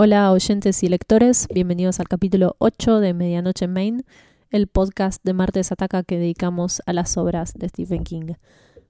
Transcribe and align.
Hola 0.00 0.30
oyentes 0.30 0.84
y 0.84 0.88
lectores, 0.88 1.48
bienvenidos 1.52 1.98
al 1.98 2.06
capítulo 2.06 2.54
8 2.58 3.00
de 3.00 3.14
Medianoche 3.14 3.64
en 3.64 3.72
Maine, 3.72 4.04
el 4.50 4.68
podcast 4.68 5.20
de 5.24 5.32
Martes 5.32 5.72
Ataca 5.72 6.04
que 6.04 6.20
dedicamos 6.20 6.80
a 6.86 6.92
las 6.92 7.16
obras 7.16 7.52
de 7.54 7.68
Stephen 7.68 8.04
King. 8.04 8.34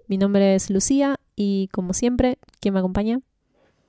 Mi 0.07 0.18
nombre 0.18 0.54
es 0.54 0.68
Lucía 0.68 1.18
y 1.34 1.71
como 1.72 1.94
siempre, 1.94 2.36
¿quién 2.61 2.75
me 2.75 2.80
acompaña? 2.80 3.22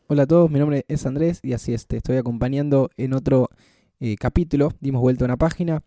Hola 0.07 0.23
a 0.23 0.27
todos, 0.27 0.49
mi 0.49 0.59
nombre 0.59 0.85
es 0.87 1.05
Andrés 1.05 1.41
y 1.43 1.51
así 1.51 1.73
es, 1.73 1.87
te 1.87 1.97
estoy 1.97 2.15
acompañando 2.15 2.89
en 2.95 3.11
otro 3.11 3.49
eh, 3.99 4.15
capítulo, 4.15 4.71
dimos 4.79 5.01
vuelta 5.01 5.25
a 5.25 5.27
una 5.27 5.35
página 5.35 5.83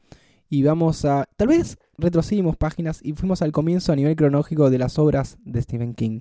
y 0.51 0.63
vamos 0.65 1.07
a, 1.07 1.31
tal 1.39 1.49
vez 1.49 1.79
retrocedimos 1.97 2.59
páginas 2.59 3.01
y 3.03 3.15
fuimos 3.15 3.41
al 3.41 3.53
comienzo 3.53 3.91
a 3.91 3.97
nivel 3.97 4.17
cronológico 4.17 4.69
de 4.69 4.77
las 4.77 4.99
obras 4.99 5.39
de 5.47 5.63
Stephen 5.63 5.95
King. 5.95 6.21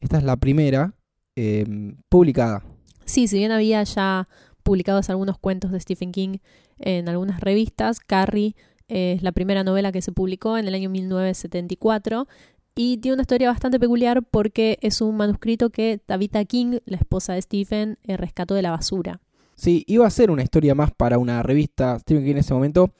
Esta 0.00 0.18
es 0.18 0.24
la 0.24 0.36
primera 0.38 0.96
em, 1.36 1.98
publicada. 2.08 2.64
Sí, 3.04 3.28
si 3.28 3.38
bien 3.38 3.52
había 3.52 3.82
ya 3.84 4.28
publicados 4.62 5.10
algunos 5.10 5.38
cuentos 5.38 5.70
de 5.72 5.80
Stephen 5.80 6.12
King 6.12 6.38
en 6.78 7.08
algunas 7.08 7.40
revistas, 7.40 8.00
Carrie 8.00 8.56
es 8.88 9.22
la 9.22 9.32
primera 9.32 9.64
novela 9.64 9.92
que 9.92 10.02
se 10.02 10.12
publicó 10.12 10.58
en 10.58 10.66
el 10.68 10.74
año 10.74 10.90
1974 10.90 12.26
y 12.74 12.98
tiene 12.98 13.14
una 13.14 13.22
historia 13.22 13.48
bastante 13.48 13.78
peculiar 13.78 14.22
porque 14.22 14.78
es 14.82 15.00
un 15.00 15.16
manuscrito 15.16 15.70
que 15.70 16.00
Tabitha 16.04 16.44
King, 16.44 16.78
la 16.86 16.96
esposa 16.96 17.34
de 17.34 17.42
Stephen, 17.42 17.98
eh, 18.04 18.16
rescató 18.16 18.54
de 18.54 18.62
la 18.62 18.70
basura. 18.72 19.20
Sí, 19.54 19.84
iba 19.86 20.06
a 20.06 20.10
ser 20.10 20.30
una 20.30 20.42
historia 20.42 20.74
más 20.74 20.90
para 20.92 21.18
una 21.18 21.42
revista. 21.42 21.98
Stephen 22.00 22.24
King 22.24 22.32
en 22.32 22.38
ese 22.38 22.52
momento 22.54 22.92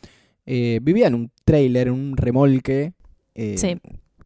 eh, 0.46 0.78
vivía 0.82 1.08
en 1.08 1.14
un 1.14 1.32
trailer, 1.44 1.88
en 1.88 1.94
un 1.94 2.16
remolque. 2.16 2.92
eh, 3.34 3.56
Sí. 3.58 3.76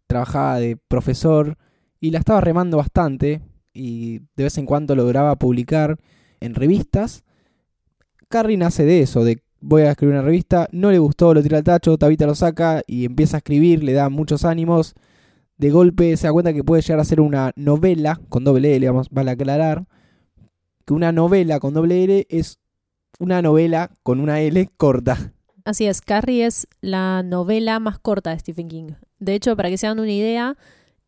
Trabajaba 0.06 0.58
de 0.58 0.76
profesor 0.76 1.56
y 2.00 2.10
la 2.10 2.18
estaba 2.18 2.40
remando 2.40 2.76
bastante 2.78 3.40
y 3.78 4.18
de 4.36 4.44
vez 4.44 4.58
en 4.58 4.66
cuando 4.66 4.96
lograba 4.96 5.36
publicar 5.36 5.98
en 6.40 6.54
revistas. 6.54 7.24
Carrie 8.28 8.56
nace 8.56 8.84
de 8.84 9.00
eso, 9.00 9.24
de 9.24 9.42
voy 9.60 9.82
a 9.82 9.90
escribir 9.90 10.14
una 10.14 10.24
revista, 10.24 10.68
no 10.72 10.90
le 10.90 10.98
gustó, 10.98 11.34
lo 11.34 11.42
tira 11.42 11.58
al 11.58 11.64
tacho, 11.64 11.98
Tabita 11.98 12.26
lo 12.26 12.34
saca 12.34 12.82
y 12.86 13.04
empieza 13.04 13.36
a 13.36 13.38
escribir, 13.38 13.82
le 13.82 13.92
da 13.92 14.08
muchos 14.08 14.44
ánimos. 14.44 14.94
De 15.56 15.70
golpe 15.70 16.16
se 16.16 16.26
da 16.26 16.32
cuenta 16.32 16.52
que 16.52 16.62
puede 16.62 16.82
llegar 16.82 17.00
a 17.00 17.04
ser 17.04 17.20
una 17.20 17.52
novela 17.56 18.20
con 18.28 18.44
doble 18.44 18.76
L, 18.76 18.88
vamos, 18.88 19.08
vale 19.10 19.32
aclarar. 19.32 19.86
Que 20.84 20.94
una 20.94 21.12
novela 21.12 21.58
con 21.58 21.74
doble 21.74 22.04
L 22.04 22.26
es 22.28 22.58
una 23.18 23.42
novela 23.42 23.90
con 24.02 24.20
una 24.20 24.40
L 24.40 24.68
corta. 24.76 25.32
Así 25.64 25.86
es, 25.86 26.00
Carrie 26.00 26.46
es 26.46 26.68
la 26.80 27.22
novela 27.22 27.80
más 27.80 27.98
corta 27.98 28.30
de 28.30 28.38
Stephen 28.38 28.68
King. 28.68 28.92
De 29.18 29.34
hecho, 29.34 29.56
para 29.56 29.68
que 29.68 29.76
se 29.76 29.86
hagan 29.86 30.00
una 30.00 30.12
idea, 30.12 30.56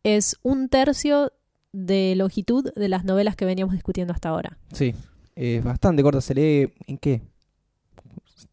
es 0.03 0.37
un 0.43 0.69
tercio 0.69 1.31
de 1.73 2.13
longitud 2.15 2.71
de 2.75 2.89
las 2.89 3.03
novelas 3.05 3.35
que 3.35 3.45
veníamos 3.45 3.73
discutiendo 3.73 4.13
hasta 4.13 4.29
ahora. 4.29 4.57
Sí, 4.73 4.93
es 5.35 5.63
bastante 5.63 6.03
corta, 6.03 6.21
se 6.21 6.33
lee 6.33 6.73
en 6.87 6.97
qué? 6.97 7.21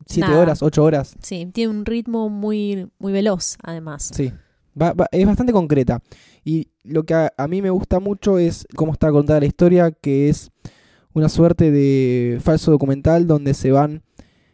¿Siete 0.06 0.28
Nada. 0.30 0.40
horas? 0.42 0.62
¿Ocho 0.62 0.84
horas? 0.84 1.16
Sí, 1.22 1.46
tiene 1.52 1.70
un 1.70 1.84
ritmo 1.84 2.28
muy, 2.28 2.88
muy 2.98 3.12
veloz, 3.12 3.56
además. 3.62 4.10
Sí, 4.14 4.32
Va- 4.80 4.92
va- 4.92 5.08
es 5.10 5.26
bastante 5.26 5.52
concreta. 5.52 6.00
Y 6.44 6.68
lo 6.84 7.02
que 7.04 7.14
a, 7.14 7.32
a 7.36 7.48
mí 7.48 7.60
me 7.60 7.70
gusta 7.70 7.98
mucho 8.00 8.38
es 8.38 8.64
cómo 8.76 8.92
está 8.92 9.10
contada 9.10 9.40
la 9.40 9.46
historia, 9.46 9.90
que 9.90 10.28
es 10.28 10.50
una 11.12 11.28
suerte 11.28 11.70
de 11.72 12.38
falso 12.40 12.70
documental 12.70 13.26
donde 13.26 13.54
se 13.54 13.72
van 13.72 14.02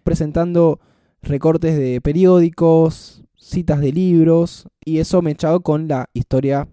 presentando 0.03 0.81
recortes 1.23 1.77
de 1.77 2.01
periódicos, 2.01 3.23
citas 3.37 3.81
de 3.81 3.93
libros, 3.93 4.67
y 4.85 4.99
eso 4.99 5.21
me 5.23 5.31
echado 5.33 5.61
con 5.61 5.89
la 5.89 6.09
historia 6.15 6.69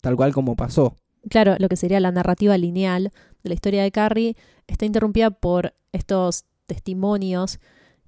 tal 0.00 0.14
cual 0.16 0.32
como 0.34 0.54
pasó. 0.54 0.98
Claro, 1.30 1.56
lo 1.58 1.68
que 1.68 1.76
sería 1.76 2.00
la 2.00 2.10
narrativa 2.10 2.58
lineal 2.58 3.12
de 3.42 3.48
la 3.48 3.54
historia 3.54 3.82
de 3.82 3.92
Carrie 3.92 4.36
está 4.66 4.84
interrumpida 4.84 5.30
por 5.30 5.74
estos 5.92 6.44
testimonios 6.66 7.60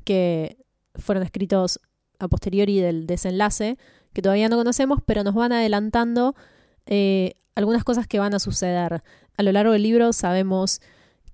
que 0.05 0.59
fueron 0.95 1.23
escritos 1.23 1.81
a 2.19 2.29
posteriori 2.29 2.81
del 2.81 3.07
desenlace, 3.07 3.79
que 4.13 4.23
todavía 4.23 4.49
no 4.49 4.57
conocemos, 4.57 5.01
pero 5.05 5.25
nos 5.25 5.35
van 5.35 5.53
adelantando 5.53 6.35
eh, 6.87 7.35
algunas 7.55 7.85
cosas 7.85 8.07
que 8.07 8.19
van 8.19 8.35
a 8.35 8.39
suceder. 8.39 9.03
A 9.37 9.43
lo 9.43 9.53
largo 9.53 9.73
del 9.73 9.83
libro 9.83 10.13
sabemos 10.13 10.81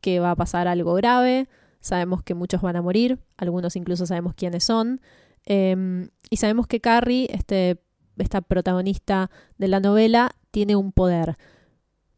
que 0.01 0.21
va 0.21 0.33
a 0.33 0.37
pasar 0.37 0.69
algo 0.69 0.95
grave, 0.95 1.49
sabemos 1.81 2.23
que 2.23 2.35
muchos 2.35 2.63
van 2.63 2.77
a 2.77 2.83
morir, 2.83 3.19
algunos 3.37 3.77
incluso 3.77 4.07
sabemos 4.07 4.35
quiénes 4.35 4.65
son, 4.65 5.01
eh, 5.47 6.09
y 6.31 6.37
sabemos 6.37 6.67
que 6.67 6.81
Carrie, 6.81 7.29
este, 7.31 7.81
esta 8.19 8.41
protagonista 8.41 9.31
de 9.59 9.69
la 9.69 9.81
novela, 9.81 10.33
tiene 10.51 10.77
un 10.77 10.93
poder. 10.93 11.37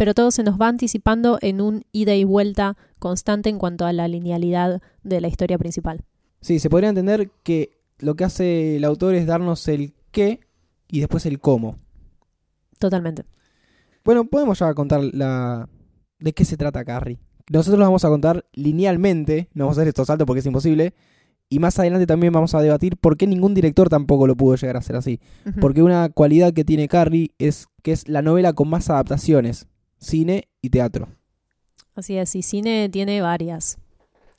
Pero 0.02 0.14
todo 0.14 0.32
se 0.32 0.42
nos 0.42 0.60
va 0.60 0.66
anticipando 0.66 1.38
en 1.42 1.60
un 1.60 1.84
ida 1.92 2.12
y 2.16 2.24
vuelta 2.24 2.76
constante 2.98 3.50
en 3.50 3.58
cuanto 3.58 3.86
a 3.86 3.92
la 3.92 4.08
linealidad 4.08 4.82
de 5.04 5.20
la 5.20 5.28
historia 5.28 5.58
principal. 5.58 6.02
Sí, 6.40 6.58
se 6.58 6.68
podría 6.68 6.88
entender 6.88 7.30
que 7.44 7.78
lo 8.00 8.16
que 8.16 8.24
hace 8.24 8.78
el 8.78 8.84
autor 8.84 9.14
es 9.14 9.28
darnos 9.28 9.68
el 9.68 9.94
qué 10.10 10.40
y 10.88 10.98
después 10.98 11.24
el 11.24 11.38
cómo. 11.38 11.78
Totalmente. 12.80 13.26
Bueno, 14.04 14.24
podemos 14.24 14.58
ya 14.58 14.74
contar 14.74 15.04
la 15.04 15.68
de 16.18 16.32
qué 16.32 16.44
se 16.44 16.56
trata 16.56 16.84
Carrie. 16.84 17.20
Nosotros 17.52 17.78
lo 17.78 17.84
vamos 17.84 18.04
a 18.04 18.08
contar 18.08 18.44
linealmente, 18.54 19.50
no 19.54 19.66
vamos 19.66 19.78
a 19.78 19.82
hacer 19.82 19.88
estos 19.90 20.08
saltos 20.08 20.26
porque 20.26 20.40
es 20.40 20.46
imposible. 20.46 20.94
Y 21.48 21.60
más 21.60 21.78
adelante 21.78 22.08
también 22.08 22.32
vamos 22.32 22.56
a 22.56 22.60
debatir 22.60 22.96
por 22.96 23.16
qué 23.16 23.28
ningún 23.28 23.54
director 23.54 23.88
tampoco 23.88 24.26
lo 24.26 24.34
pudo 24.34 24.56
llegar 24.56 24.74
a 24.74 24.80
hacer 24.80 24.96
así. 24.96 25.20
Porque 25.60 25.80
una 25.80 26.08
cualidad 26.08 26.52
que 26.52 26.64
tiene 26.64 26.88
Carrie 26.88 27.30
es 27.38 27.68
que 27.84 27.92
es 27.92 28.08
la 28.08 28.22
novela 28.22 28.52
con 28.52 28.68
más 28.68 28.90
adaptaciones, 28.90 29.68
cine 30.02 30.48
y 30.60 30.70
teatro. 30.70 31.08
Así 31.94 32.16
es, 32.16 32.34
y 32.34 32.42
cine 32.42 32.88
tiene 32.90 33.20
varias. 33.22 33.78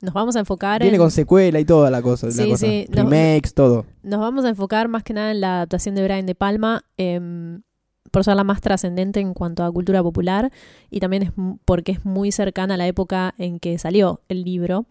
Nos 0.00 0.12
vamos 0.12 0.36
a 0.36 0.40
enfocar 0.40 0.82
Viene 0.82 0.96
en, 0.96 1.00
con 1.02 1.10
secuela 1.10 1.58
y 1.60 1.64
toda 1.64 1.90
la 1.90 2.02
cosa. 2.02 2.26
la 2.26 2.32
Sí, 2.32 2.50
cosa. 2.50 2.66
sí, 2.66 2.86
no- 2.90 2.96
Remakes, 3.08 3.54
todo. 3.54 3.86
nos 4.02 4.20
vamos 4.20 4.44
a 4.44 4.50
enfocar 4.50 4.88
más 4.88 5.02
que 5.02 5.14
nada 5.14 5.30
en 5.30 5.40
la 5.40 5.56
adaptación 5.56 5.94
de 5.94 6.02
Brian 6.04 6.26
De 6.26 6.34
Palma, 6.34 6.84
em, 6.98 7.62
por 8.10 8.22
ser 8.22 8.36
la 8.36 8.44
más 8.44 8.60
trascendente 8.60 9.20
en 9.20 9.32
cuanto 9.34 9.64
a 9.64 9.72
cultura 9.72 10.02
popular 10.02 10.52
y 10.90 11.00
también 11.00 11.22
es 11.22 11.30
porque 11.64 11.92
es 11.92 12.04
muy 12.04 12.32
cercana 12.32 12.74
a 12.74 12.76
la 12.76 12.86
época 12.86 13.34
en 13.38 13.58
que 13.58 13.78
salió 13.78 14.20
el 14.28 14.44
libro. 14.44 14.84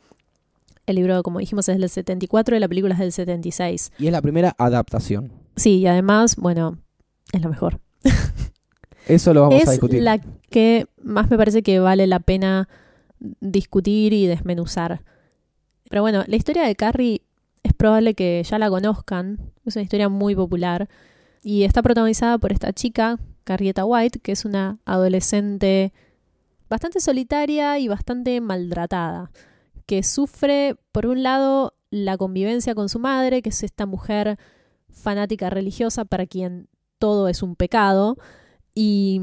El 0.87 0.95
libro, 0.97 1.21
como 1.23 1.39
dijimos, 1.39 1.69
es 1.69 1.77
del 1.79 1.89
74 1.89 2.55
y 2.55 2.59
la 2.59 2.67
película 2.67 2.93
es 2.95 2.99
del 2.99 3.11
76. 3.13 3.91
Y 3.99 4.07
es 4.07 4.11
la 4.11 4.21
primera 4.21 4.53
adaptación. 4.57 5.31
Sí, 5.55 5.77
y 5.77 5.87
además, 5.87 6.35
bueno, 6.37 6.77
es 7.31 7.41
la 7.41 7.49
mejor. 7.49 7.79
Eso 9.07 9.33
lo 9.33 9.41
vamos 9.41 9.61
es 9.61 9.67
a 9.67 9.71
discutir. 9.71 10.01
la 10.01 10.19
que 10.49 10.87
más 11.01 11.29
me 11.29 11.37
parece 11.37 11.63
que 11.63 11.79
vale 11.79 12.07
la 12.07 12.19
pena 12.19 12.69
discutir 13.39 14.13
y 14.13 14.27
desmenuzar. 14.27 15.01
Pero 15.89 16.01
bueno, 16.01 16.23
la 16.27 16.35
historia 16.35 16.63
de 16.63 16.75
Carrie 16.75 17.21
es 17.63 17.73
probable 17.73 18.13
que 18.13 18.43
ya 18.43 18.59
la 18.59 18.69
conozcan. 18.69 19.39
Es 19.65 19.75
una 19.75 19.83
historia 19.83 20.09
muy 20.09 20.35
popular. 20.35 20.89
Y 21.43 21.63
está 21.63 21.81
protagonizada 21.81 22.37
por 22.37 22.51
esta 22.51 22.71
chica, 22.73 23.19
Carrieta 23.43 23.85
White, 23.85 24.19
que 24.19 24.31
es 24.31 24.45
una 24.45 24.79
adolescente 24.85 25.93
bastante 26.69 26.99
solitaria 26.99 27.77
y 27.79 27.87
bastante 27.87 28.39
maltratada. 28.41 29.31
Que 29.85 30.03
sufre, 30.03 30.75
por 30.91 31.05
un 31.05 31.23
lado, 31.23 31.73
la 31.89 32.17
convivencia 32.17 32.73
con 32.73 32.89
su 32.89 32.99
madre, 32.99 33.41
que 33.41 33.49
es 33.49 33.63
esta 33.63 33.85
mujer 33.85 34.37
fanática 34.89 35.49
religiosa 35.49 36.05
para 36.05 36.25
quien 36.25 36.67
todo 36.97 37.27
es 37.27 37.43
un 37.43 37.55
pecado 37.55 38.17
y 38.75 39.21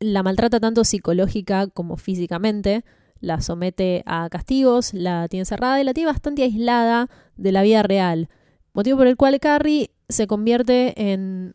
la 0.00 0.22
maltrata 0.22 0.60
tanto 0.60 0.84
psicológica 0.84 1.66
como 1.66 1.96
físicamente, 1.96 2.84
la 3.20 3.40
somete 3.40 4.02
a 4.06 4.28
castigos, 4.28 4.94
la 4.94 5.28
tiene 5.28 5.42
encerrada 5.42 5.80
y 5.80 5.84
la 5.84 5.94
tiene 5.94 6.10
bastante 6.10 6.42
aislada 6.42 7.08
de 7.36 7.52
la 7.52 7.62
vida 7.62 7.82
real, 7.82 8.28
motivo 8.72 8.98
por 8.98 9.06
el 9.06 9.16
cual 9.16 9.40
Carrie 9.40 9.90
se 10.08 10.26
convierte 10.26 11.10
en 11.10 11.54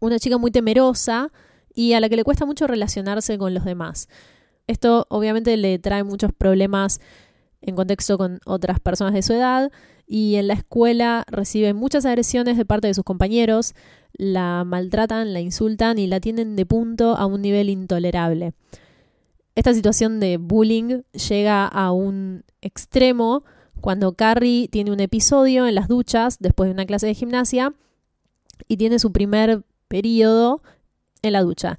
una 0.00 0.18
chica 0.18 0.38
muy 0.38 0.50
temerosa 0.50 1.30
y 1.74 1.92
a 1.92 2.00
la 2.00 2.08
que 2.08 2.16
le 2.16 2.24
cuesta 2.24 2.46
mucho 2.46 2.66
relacionarse 2.66 3.38
con 3.38 3.54
los 3.54 3.64
demás. 3.64 4.08
Esto 4.66 5.06
obviamente 5.10 5.56
le 5.56 5.78
trae 5.78 6.04
muchos 6.04 6.32
problemas 6.32 7.00
en 7.62 7.76
contexto 7.76 8.18
con 8.18 8.40
otras 8.46 8.80
personas 8.80 9.14
de 9.14 9.22
su 9.22 9.32
edad 9.32 9.70
y 10.06 10.36
en 10.36 10.48
la 10.48 10.54
escuela 10.54 11.24
recibe 11.28 11.74
muchas 11.74 12.04
agresiones 12.04 12.56
de 12.56 12.64
parte 12.64 12.88
de 12.88 12.94
sus 12.94 13.04
compañeros, 13.04 13.74
la 14.12 14.64
maltratan, 14.64 15.32
la 15.32 15.40
insultan 15.40 15.98
y 15.98 16.06
la 16.06 16.20
tienen 16.20 16.56
de 16.56 16.66
punto 16.66 17.16
a 17.16 17.26
un 17.26 17.42
nivel 17.42 17.68
intolerable. 17.68 18.52
Esta 19.54 19.74
situación 19.74 20.20
de 20.20 20.36
bullying 20.36 21.02
llega 21.28 21.66
a 21.66 21.92
un 21.92 22.44
extremo 22.60 23.44
cuando 23.80 24.14
Carrie 24.14 24.68
tiene 24.68 24.90
un 24.90 25.00
episodio 25.00 25.66
en 25.66 25.74
las 25.74 25.88
duchas 25.88 26.38
después 26.38 26.68
de 26.68 26.72
una 26.72 26.86
clase 26.86 27.06
de 27.06 27.14
gimnasia 27.14 27.72
y 28.68 28.76
tiene 28.76 28.98
su 28.98 29.12
primer 29.12 29.62
periodo 29.88 30.62
en 31.22 31.32
la 31.32 31.42
ducha. 31.42 31.78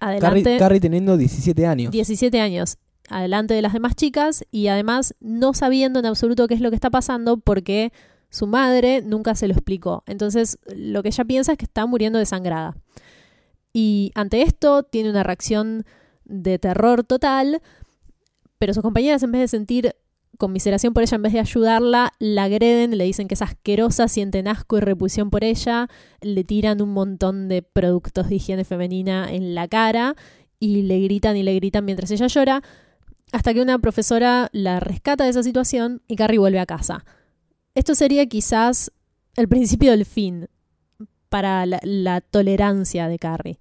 Adelante, 0.00 0.42
Carrie, 0.42 0.58
Carrie 0.58 0.80
teniendo 0.80 1.16
17 1.16 1.66
años. 1.66 1.90
17 1.90 2.40
años, 2.40 2.78
adelante 3.10 3.54
de 3.54 3.62
las 3.62 3.72
demás 3.72 3.94
chicas 3.94 4.44
y 4.50 4.68
además 4.68 5.14
no 5.20 5.54
sabiendo 5.54 5.98
en 5.98 6.06
absoluto 6.06 6.48
qué 6.48 6.54
es 6.54 6.60
lo 6.60 6.70
que 6.70 6.76
está 6.76 6.90
pasando 6.90 7.38
porque 7.38 7.92
su 8.30 8.46
madre 8.46 9.02
nunca 9.02 9.34
se 9.34 9.48
lo 9.48 9.54
explicó. 9.54 10.02
Entonces, 10.06 10.58
lo 10.74 11.02
que 11.02 11.08
ella 11.08 11.24
piensa 11.24 11.52
es 11.52 11.58
que 11.58 11.64
está 11.64 11.86
muriendo 11.86 12.18
desangrada. 12.18 12.76
Y 13.72 14.12
ante 14.14 14.42
esto 14.42 14.82
tiene 14.82 15.10
una 15.10 15.22
reacción 15.22 15.84
de 16.24 16.58
terror 16.58 17.04
total, 17.04 17.62
pero 18.58 18.74
sus 18.74 18.82
compañeras 18.82 19.22
en 19.22 19.32
vez 19.32 19.40
de 19.42 19.48
sentir 19.48 19.94
conmiseración 20.36 20.94
por 20.94 21.02
ella, 21.02 21.16
en 21.16 21.22
vez 21.22 21.32
de 21.32 21.40
ayudarla, 21.40 22.12
la 22.18 22.44
agreden, 22.44 22.96
le 22.96 23.04
dicen 23.04 23.28
que 23.28 23.34
es 23.34 23.42
asquerosa, 23.42 24.08
sienten 24.08 24.46
asco 24.46 24.78
y 24.78 24.80
repulsión 24.80 25.30
por 25.30 25.42
ella, 25.42 25.88
le 26.20 26.44
tiran 26.44 26.80
un 26.80 26.90
montón 26.90 27.48
de 27.48 27.62
productos 27.62 28.28
de 28.28 28.36
higiene 28.36 28.64
femenina 28.64 29.32
en 29.32 29.54
la 29.54 29.68
cara 29.68 30.14
y 30.60 30.82
le 30.82 31.00
gritan 31.00 31.36
y 31.36 31.42
le 31.42 31.54
gritan 31.56 31.84
mientras 31.84 32.10
ella 32.10 32.28
llora, 32.28 32.62
hasta 33.32 33.54
que 33.54 33.62
una 33.62 33.78
profesora 33.78 34.48
la 34.52 34.80
rescata 34.80 35.24
de 35.24 35.30
esa 35.30 35.42
situación 35.42 36.02
y 36.06 36.16
Carrie 36.16 36.38
vuelve 36.38 36.60
a 36.60 36.66
casa. 36.66 37.04
Esto 37.74 37.94
sería 37.94 38.26
quizás 38.26 38.92
el 39.36 39.48
principio 39.48 39.90
del 39.90 40.04
fin 40.04 40.48
para 41.28 41.66
la, 41.66 42.20
tolerancia 42.20 43.08
de 43.08 43.18
Carrie. 43.18 43.58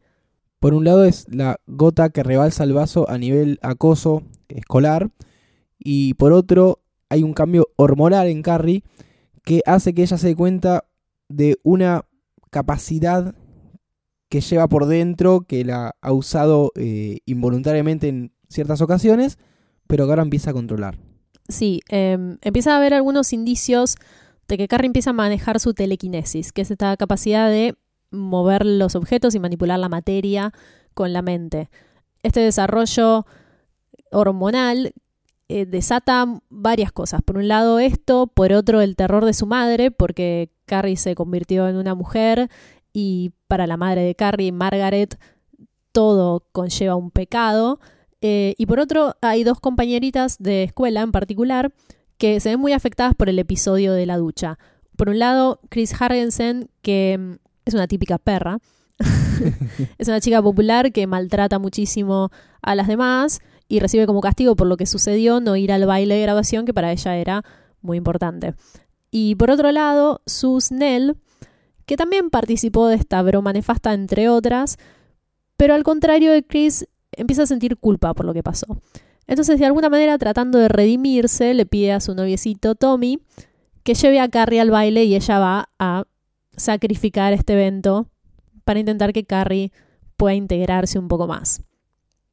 Por 0.59 0.73
un 0.73 0.85
lado 0.85 1.05
es 1.05 1.27
la 1.29 1.59
gota 1.67 2.09
que 2.09 2.23
rebalsa 2.23 2.63
el 2.63 2.73
vaso 2.73 3.09
a 3.09 3.17
nivel 3.17 3.59
acoso 3.61 4.23
escolar 4.47 5.11
y 5.77 6.15
por 6.15 6.31
otro 6.31 6.79
hay 7.09 7.23
un 7.23 7.33
cambio 7.33 7.67
hormonal 7.75 8.27
en 8.27 8.41
Carrie 8.41 8.83
que 9.43 9.61
hace 9.65 9.93
que 9.93 10.01
ella 10.01 10.17
se 10.17 10.27
dé 10.27 10.35
cuenta 10.35 10.85
de 11.29 11.57
una 11.63 12.05
capacidad 12.49 13.35
que 14.29 14.41
lleva 14.41 14.67
por 14.67 14.87
dentro, 14.87 15.41
que 15.41 15.63
la 15.63 15.95
ha 16.01 16.11
usado 16.11 16.71
eh, 16.75 17.19
involuntariamente 17.25 18.07
en 18.07 18.33
ciertas 18.49 18.81
ocasiones, 18.81 19.37
pero 19.87 20.05
que 20.05 20.11
ahora 20.11 20.23
empieza 20.23 20.51
a 20.51 20.53
controlar. 20.53 20.97
Sí, 21.49 21.81
em, 21.89 22.37
empieza 22.41 22.73
a 22.73 22.77
haber 22.77 22.93
algunos 22.93 23.33
indicios 23.33 23.95
de 24.47 24.57
que 24.57 24.67
Carrie 24.67 24.87
empieza 24.87 25.11
a 25.11 25.13
manejar 25.13 25.59
su 25.59 25.73
telequinesis, 25.73 26.51
que 26.51 26.61
es 26.61 26.71
esta 26.71 26.95
capacidad 26.97 27.49
de 27.49 27.75
mover 28.11 28.65
los 28.65 28.95
objetos 28.95 29.35
y 29.35 29.39
manipular 29.39 29.79
la 29.79 29.89
materia 29.89 30.53
con 30.93 31.13
la 31.13 31.21
mente. 31.21 31.69
Este 32.23 32.39
desarrollo 32.39 33.25
hormonal 34.11 34.93
eh, 35.49 35.65
desata 35.65 36.41
varias 36.49 36.91
cosas. 36.91 37.21
Por 37.21 37.37
un 37.37 37.47
lado 37.47 37.79
esto, 37.79 38.27
por 38.27 38.51
otro 38.51 38.81
el 38.81 38.95
terror 38.95 39.23
de 39.25 39.33
su 39.33 39.45
madre, 39.45 39.91
porque 39.91 40.51
Carrie 40.65 40.97
se 40.97 41.15
convirtió 41.15 41.67
en 41.67 41.77
una 41.77 41.95
mujer 41.95 42.49
y 42.91 43.31
para 43.47 43.67
la 43.67 43.77
madre 43.77 44.01
de 44.01 44.15
Carrie, 44.15 44.51
Margaret, 44.51 45.17
todo 45.91 46.45
conlleva 46.51 46.95
un 46.95 47.11
pecado. 47.11 47.79
Eh, 48.21 48.55
y 48.57 48.65
por 48.65 48.79
otro, 48.79 49.15
hay 49.21 49.43
dos 49.43 49.59
compañeritas 49.59 50.37
de 50.39 50.63
escuela 50.63 51.01
en 51.01 51.11
particular 51.11 51.71
que 52.17 52.39
se 52.39 52.49
ven 52.49 52.59
muy 52.59 52.73
afectadas 52.73 53.15
por 53.15 53.29
el 53.29 53.39
episodio 53.39 53.93
de 53.93 54.05
la 54.05 54.17
ducha. 54.17 54.57
Por 54.95 55.09
un 55.09 55.19
lado, 55.19 55.59
Chris 55.69 55.93
Hargensen, 55.99 56.69
que 56.81 57.17
mm, 57.19 57.33
es 57.65 57.73
una 57.73 57.87
típica 57.87 58.17
perra, 58.17 58.59
es 59.97 60.07
una 60.07 60.19
chica 60.19 60.41
popular 60.41 60.91
que 60.91 61.05
maltrata 61.05 61.59
muchísimo 61.59 62.31
a 62.61 62.73
las 62.73 62.87
demás 62.87 63.39
y 63.67 63.79
recibe 63.79 64.07
como 64.07 64.21
castigo 64.21 64.55
por 64.55 64.67
lo 64.67 64.77
que 64.77 64.85
sucedió 64.85 65.39
no 65.39 65.55
ir 65.55 65.71
al 65.71 65.85
baile 65.85 66.15
de 66.15 66.21
grabación 66.21 66.65
que 66.65 66.73
para 66.73 66.91
ella 66.91 67.15
era 67.17 67.43
muy 67.81 67.97
importante. 67.97 68.55
Y 69.11 69.35
por 69.35 69.51
otro 69.51 69.71
lado, 69.71 70.21
Sus 70.25 70.71
Nell, 70.71 71.17
que 71.85 71.97
también 71.97 72.29
participó 72.29 72.87
de 72.87 72.95
esta 72.95 73.21
broma 73.21 73.53
nefasta 73.53 73.93
entre 73.93 74.29
otras, 74.29 74.77
pero 75.55 75.75
al 75.75 75.83
contrario 75.83 76.31
de 76.31 76.43
Chris 76.43 76.87
empieza 77.17 77.43
a 77.43 77.47
sentir 77.47 77.77
culpa 77.77 78.13
por 78.13 78.25
lo 78.25 78.33
que 78.33 78.43
pasó. 78.43 78.65
Entonces, 79.27 79.59
de 79.59 79.65
alguna 79.65 79.89
manera, 79.89 80.17
tratando 80.17 80.57
de 80.57 80.69
redimirse, 80.69 81.53
le 81.53 81.65
pide 81.65 81.91
a 81.91 81.99
su 81.99 82.15
noviecito 82.15 82.75
Tommy 82.75 83.19
que 83.83 83.93
lleve 83.93 84.19
a 84.19 84.29
Carrie 84.29 84.61
al 84.61 84.71
baile 84.71 85.03
y 85.03 85.15
ella 85.15 85.39
va 85.39 85.69
a 85.79 86.05
sacrificar 86.55 87.33
este 87.33 87.53
evento 87.53 88.07
para 88.63 88.79
intentar 88.79 89.13
que 89.13 89.23
Carrie 89.23 89.71
pueda 90.17 90.35
integrarse 90.35 90.99
un 90.99 91.07
poco 91.07 91.27
más. 91.27 91.61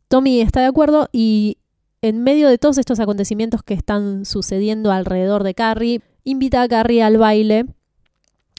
Tommy 0.09 0.41
está 0.41 0.61
de 0.61 0.67
acuerdo 0.67 1.09
y 1.13 1.59
en 2.03 2.23
medio 2.23 2.49
de 2.49 2.59
todos 2.59 2.79
estos 2.79 3.01
acontecimientos 3.01 3.63
que 3.63 3.75
están 3.75 4.25
sucediendo 4.25 4.93
alrededor 4.93 5.43
de 5.43 5.55
Carrie, 5.55 6.03
invita 6.25 6.63
a 6.63 6.69
Carrie 6.69 7.03
al 7.03 7.19
baile 7.19 7.67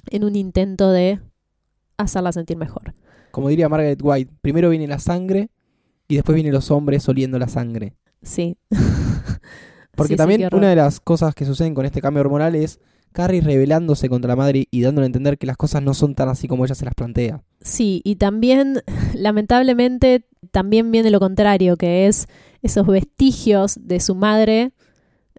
en 0.10 0.24
un 0.24 0.36
intento 0.36 0.92
de 0.92 1.19
hacerla 1.98 2.31
sentir 2.31 2.57
mejor. 2.57 2.94
Como 3.31 3.50
diría 3.50 3.69
Margaret 3.69 4.00
White, 4.01 4.31
primero 4.42 4.69
viene 4.69 4.88
la 4.88 5.00
sangre 5.00 5.50
y 6.07 6.16
después 6.16 6.36
vienen 6.36 6.54
los 6.54 6.72
hombres 6.72 7.07
oliendo 7.10 7.40
la 7.40 7.48
sangre. 7.48 7.94
Sí. 8.22 8.57
Porque 9.96 10.13
Sí, 10.13 10.18
también 10.18 10.50
una 10.52 10.69
de 10.69 10.75
las 10.75 11.00
cosas 11.00 11.34
que 11.36 11.46
suceden 11.46 11.74
con 11.74 11.86
este 11.86 12.02
cambio 12.02 12.22
hormonal 12.22 12.56
es 12.56 12.80
Carrie 13.13 13.40
rebelándose 13.42 14.10
contra 14.10 14.28
la 14.28 14.36
madre 14.36 14.68
y 14.69 14.81
dándole 14.81 15.06
a 15.06 15.07
entender 15.07 15.38
que 15.38 15.48
las 15.48 15.56
cosas 15.56 15.81
no 15.81 15.94
son 15.94 16.16
tan 16.16 16.28
así 16.28 16.50
como 16.50 16.66
ella 16.66 16.75
se 16.75 16.84
las 16.84 16.96
plantea. 16.96 17.42
Sí, 17.62 18.02
y 18.04 18.18
también, 18.18 18.81
lamentablemente, 19.16 20.25
también 20.52 20.92
viene 20.92 21.10
lo 21.12 21.19
contrario, 21.19 21.78
que 21.78 22.07
es 22.07 22.28
esos 22.62 22.86
vestigios 22.86 23.80
de 23.81 24.02
su 24.02 24.16
madre 24.16 24.74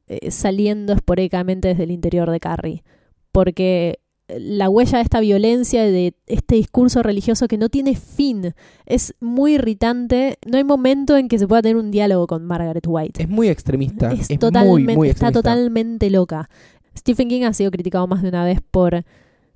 eh, 0.06 0.30
saliendo 0.30 0.94
esporádicamente 0.94 1.68
desde 1.68 1.84
el 1.84 1.90
interior 1.90 2.30
de 2.30 2.40
Carrie. 2.40 2.84
Porque 3.30 4.00
la 4.28 4.68
huella 4.68 4.98
de 4.98 5.04
esta 5.04 5.20
violencia, 5.20 5.84
de 5.84 6.14
este 6.26 6.56
discurso 6.56 7.02
religioso 7.02 7.46
que 7.46 7.58
no 7.58 7.68
tiene 7.68 7.94
fin, 7.94 8.54
es 8.84 9.14
muy 9.20 9.54
irritante. 9.54 10.38
No 10.46 10.56
hay 10.58 10.64
momento 10.64 11.16
en 11.16 11.28
que 11.28 11.38
se 11.38 11.46
pueda 11.46 11.62
tener 11.62 11.76
un 11.76 11.90
diálogo 11.90 12.26
con 12.26 12.44
Margaret 12.44 12.84
White. 12.86 13.22
Es 13.22 13.28
muy 13.28 13.48
extremista. 13.48 14.12
Es 14.12 14.30
Es, 14.30 14.38
totalmente, 14.38 14.82
muy, 14.84 14.96
muy 14.96 15.08
está 15.08 15.28
extremista. 15.28 15.42
totalmente 15.42 16.10
loca. 16.10 16.48
Stephen 16.96 17.28
King 17.28 17.42
ha 17.42 17.52
sido 17.52 17.70
criticado 17.70 18.06
más 18.06 18.22
de 18.22 18.28
una 18.28 18.44
vez 18.44 18.60
por 18.68 19.04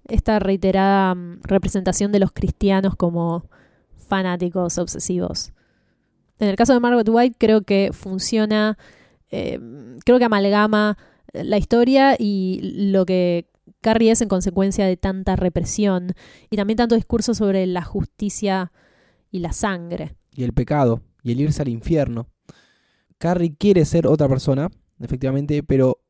esta 0.07 0.39
reiterada 0.39 1.15
mm, 1.15 1.41
representación 1.43 2.13
de 2.13 2.21
los 2.21 2.33
cristianos 2.33 2.95
como 2.97 3.49
fanáticos 4.09 4.79
obsesivos. 4.79 5.53
En 6.39 6.49
el 6.49 6.57
caso 6.57 6.73
de 6.73 6.81
Margaret 6.81 7.09
White 7.09 7.37
creo 7.39 7.63
que 7.63 7.91
funciona, 7.93 8.79
eh, 9.31 9.59
creo 10.05 10.19
que 10.19 10.25
amalgama 10.25 10.97
la 11.33 11.59
historia 11.59 12.17
y 12.19 12.61
lo 12.91 13.05
que 13.05 13.47
Carrie 13.81 14.11
es 14.11 14.21
en 14.21 14.29
consecuencia 14.29 14.87
de 14.87 14.97
tanta 14.97 15.37
represión 15.37 16.13
y 16.51 16.57
también 16.57 16.77
tanto 16.77 16.95
discurso 16.95 17.35
sobre 17.35 17.67
la 17.67 17.83
justicia 17.83 18.73
y 19.31 19.41
la 19.41 19.53
sangre. 19.53 20.17
Y 20.35 20.45
el 20.45 20.53
pecado. 20.53 21.03
Y 21.23 21.33
el 21.33 21.41
irse 21.41 21.63
al 21.63 21.69
infierno. 21.69 22.29
Carrie 23.19 23.55
quiere 23.57 23.85
ser 23.85 24.07
otra 24.07 24.29
persona, 24.29 24.71
efectivamente, 24.99 25.63
pero 25.63 26.01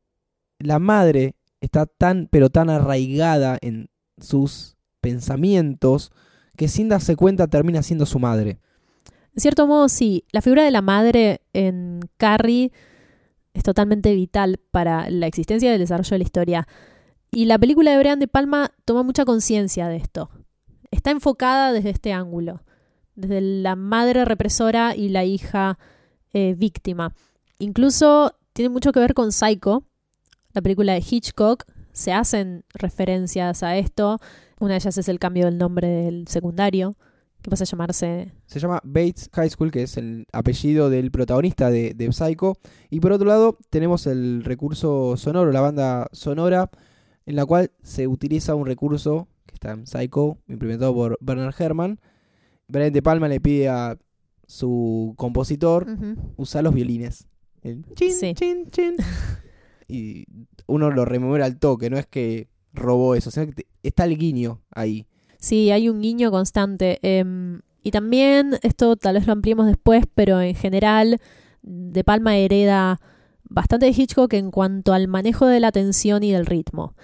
la 0.59 0.79
madre 0.79 1.35
está 1.59 1.85
tan, 1.85 2.27
pero 2.31 2.49
tan 2.49 2.69
arraigada 2.69 3.57
en 3.61 3.89
sus 4.17 4.77
pensamientos 5.01 6.11
que 6.55 6.67
sin 6.67 6.89
darse 6.89 7.15
cuenta 7.15 7.47
termina 7.47 7.83
siendo 7.83 8.05
su 8.05 8.19
madre. 8.19 8.59
En 9.33 9.41
cierto 9.41 9.67
modo, 9.67 9.89
sí, 9.89 10.25
la 10.31 10.41
figura 10.41 10.63
de 10.63 10.71
la 10.71 10.81
madre 10.81 11.41
en 11.53 12.01
Carrie 12.17 12.71
es 13.53 13.63
totalmente 13.63 14.13
vital 14.13 14.59
para 14.71 15.09
la 15.09 15.27
existencia 15.27 15.69
y 15.69 15.73
el 15.73 15.79
desarrollo 15.79 16.11
de 16.11 16.17
la 16.19 16.23
historia. 16.23 16.67
Y 17.33 17.45
la 17.45 17.57
película 17.57 17.91
de 17.91 17.97
Brian 17.97 18.19
De 18.19 18.27
Palma 18.27 18.73
toma 18.83 19.03
mucha 19.03 19.23
conciencia 19.23 19.87
de 19.87 19.95
esto. 19.95 20.29
Está 20.91 21.11
enfocada 21.11 21.71
desde 21.71 21.91
este 21.91 22.11
ángulo, 22.11 22.61
desde 23.15 23.39
la 23.39 23.77
madre 23.77 24.25
represora 24.25 24.97
y 24.97 25.07
la 25.07 25.23
hija 25.23 25.79
eh, 26.33 26.55
víctima. 26.57 27.15
Incluso 27.57 28.35
tiene 28.51 28.67
mucho 28.67 28.91
que 28.91 28.99
ver 28.99 29.13
con 29.13 29.31
Psycho, 29.31 29.85
la 30.51 30.61
película 30.61 30.91
de 30.91 31.03
Hitchcock. 31.09 31.63
Se 31.93 32.11
hacen 32.11 32.65
referencias 32.73 33.63
a 33.63 33.77
esto. 33.77 34.19
Una 34.59 34.73
de 34.73 34.79
ellas 34.79 34.97
es 34.97 35.07
el 35.07 35.17
cambio 35.17 35.45
del 35.45 35.57
nombre 35.57 35.87
del 35.87 36.27
secundario, 36.27 36.95
que 37.41 37.49
pasa 37.49 37.63
a 37.63 37.67
llamarse 37.67 38.33
Se 38.45 38.59
llama 38.59 38.81
Bates 38.83 39.29
High 39.31 39.49
School, 39.49 39.71
que 39.71 39.83
es 39.83 39.95
el 39.95 40.25
apellido 40.33 40.89
del 40.89 41.11
protagonista 41.11 41.69
de, 41.69 41.93
de 41.93 42.11
Psycho. 42.11 42.57
Y 42.89 42.99
por 42.99 43.13
otro 43.13 43.27
lado, 43.29 43.57
tenemos 43.69 44.05
el 44.05 44.43
recurso 44.43 45.15
sonoro, 45.15 45.53
la 45.53 45.61
banda 45.61 46.09
sonora, 46.11 46.69
en 47.25 47.35
la 47.35 47.45
cual 47.45 47.71
se 47.83 48.07
utiliza 48.07 48.55
un 48.55 48.65
recurso 48.65 49.27
que 49.45 49.55
está 49.55 49.71
en 49.71 49.85
Psycho, 49.87 50.37
implementado 50.47 50.93
por 50.93 51.17
Bernard 51.21 51.53
Herrmann. 51.59 51.99
Brian 52.67 52.93
De 52.93 53.01
Palma 53.01 53.27
le 53.27 53.39
pide 53.41 53.67
a 53.69 53.97
su 54.47 55.13
compositor 55.17 55.87
usar 56.37 56.63
los 56.63 56.73
violines. 56.73 57.27
El 57.61 57.85
chin, 57.95 58.11
Sí. 58.11 58.33
chin, 58.33 58.69
chin. 58.69 58.95
y 59.87 60.25
uno 60.67 60.89
lo 60.91 61.05
rememora 61.05 61.45
al 61.45 61.59
toque, 61.59 61.89
no 61.89 61.97
es 61.97 62.07
que 62.07 62.47
robó 62.73 63.15
eso, 63.15 63.31
sino 63.31 63.45
que 63.47 63.51
te- 63.53 63.67
está 63.83 64.05
el 64.05 64.17
guiño 64.17 64.61
ahí. 64.71 65.05
Sí, 65.37 65.71
hay 65.71 65.89
un 65.89 66.01
guiño 66.01 66.31
constante. 66.31 66.99
em, 67.01 67.61
y 67.83 67.91
también, 67.91 68.57
esto 68.63 68.95
tal 68.95 69.15
vez 69.15 69.25
lo 69.27 69.33
ampliemos 69.33 69.65
después, 69.67 70.05
pero 70.15 70.39
en 70.41 70.55
general, 70.55 71.19
De 71.63 72.03
Palma 72.03 72.35
hereda 72.37 72.99
bastante 73.51 73.85
de 73.85 73.91
Hitchcock 73.91 74.33
en 74.33 74.49
cuanto 74.49 74.93
al 74.93 75.07
manejo 75.07 75.45
de 75.45 75.59
la 75.59 75.71
tensión 75.71 76.23
y 76.23 76.31
del 76.31 76.45
ritmo. 76.45 76.95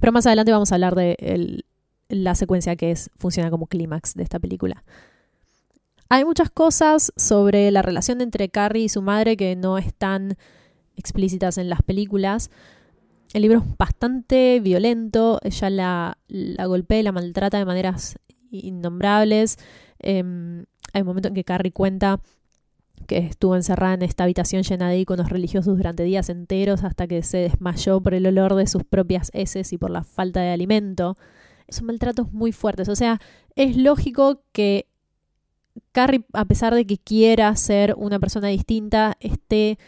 Pero 0.00 0.12
más 0.12 0.26
adelante 0.26 0.50
vamos 0.50 0.72
a 0.72 0.76
hablar 0.76 0.94
de 0.94 1.62
la 2.08 2.34
secuencia 2.34 2.74
que 2.74 2.90
es, 2.90 3.10
funciona 3.16 3.50
como 3.50 3.66
clímax 3.66 4.14
de 4.14 4.22
esta 4.22 4.38
película. 4.38 4.82
Hay 6.08 6.24
muchas 6.24 6.50
cosas 6.50 7.12
sobre 7.16 7.70
la 7.70 7.82
relación 7.82 8.20
entre 8.20 8.48
Carrie 8.48 8.84
y 8.84 8.88
su 8.88 9.02
madre 9.02 9.36
que 9.36 9.54
no 9.56 9.78
están 9.78 10.36
explícitas 10.96 11.58
en 11.58 11.68
las 11.68 11.82
películas. 11.82 12.50
El 13.34 13.42
libro 13.42 13.58
es 13.58 13.76
bastante 13.76 14.58
violento, 14.60 15.38
ella 15.42 15.70
la, 15.70 16.18
la 16.28 16.66
golpea 16.66 16.98
y 16.98 17.02
la 17.02 17.12
maltrata 17.12 17.58
de 17.58 17.64
maneras 17.66 18.18
innombrables. 18.50 19.58
Em, 19.98 20.64
hay 20.94 21.02
un 21.02 21.06
momento 21.06 21.28
en 21.28 21.34
que 21.34 21.44
Carrie 21.44 21.72
cuenta 21.72 22.20
que 23.06 23.18
estuvo 23.18 23.56
encerrada 23.56 23.94
en 23.94 24.02
esta 24.02 24.24
habitación 24.24 24.62
llena 24.62 24.88
de 24.88 24.98
iconos 24.98 25.30
religiosos 25.30 25.76
durante 25.76 26.04
días 26.04 26.28
enteros 26.28 26.84
hasta 26.84 27.06
que 27.06 27.22
se 27.22 27.38
desmayó 27.38 28.00
por 28.00 28.14
el 28.14 28.26
olor 28.26 28.54
de 28.54 28.66
sus 28.66 28.84
propias 28.84 29.30
heces 29.34 29.72
y 29.72 29.78
por 29.78 29.90
la 29.90 30.04
falta 30.04 30.40
de 30.40 30.50
alimento. 30.50 31.16
Son 31.68 31.86
maltratos 31.86 32.32
muy 32.32 32.52
fuertes. 32.52 32.88
O 32.88 32.96
sea, 32.96 33.20
es 33.56 33.76
lógico 33.76 34.42
que 34.52 34.86
Carrie, 35.92 36.24
a 36.32 36.44
pesar 36.44 36.74
de 36.74 36.86
que 36.86 36.98
quiera 36.98 37.54
ser 37.56 37.94
una 37.96 38.18
persona 38.18 38.48
distinta, 38.48 39.16
esté 39.20 39.78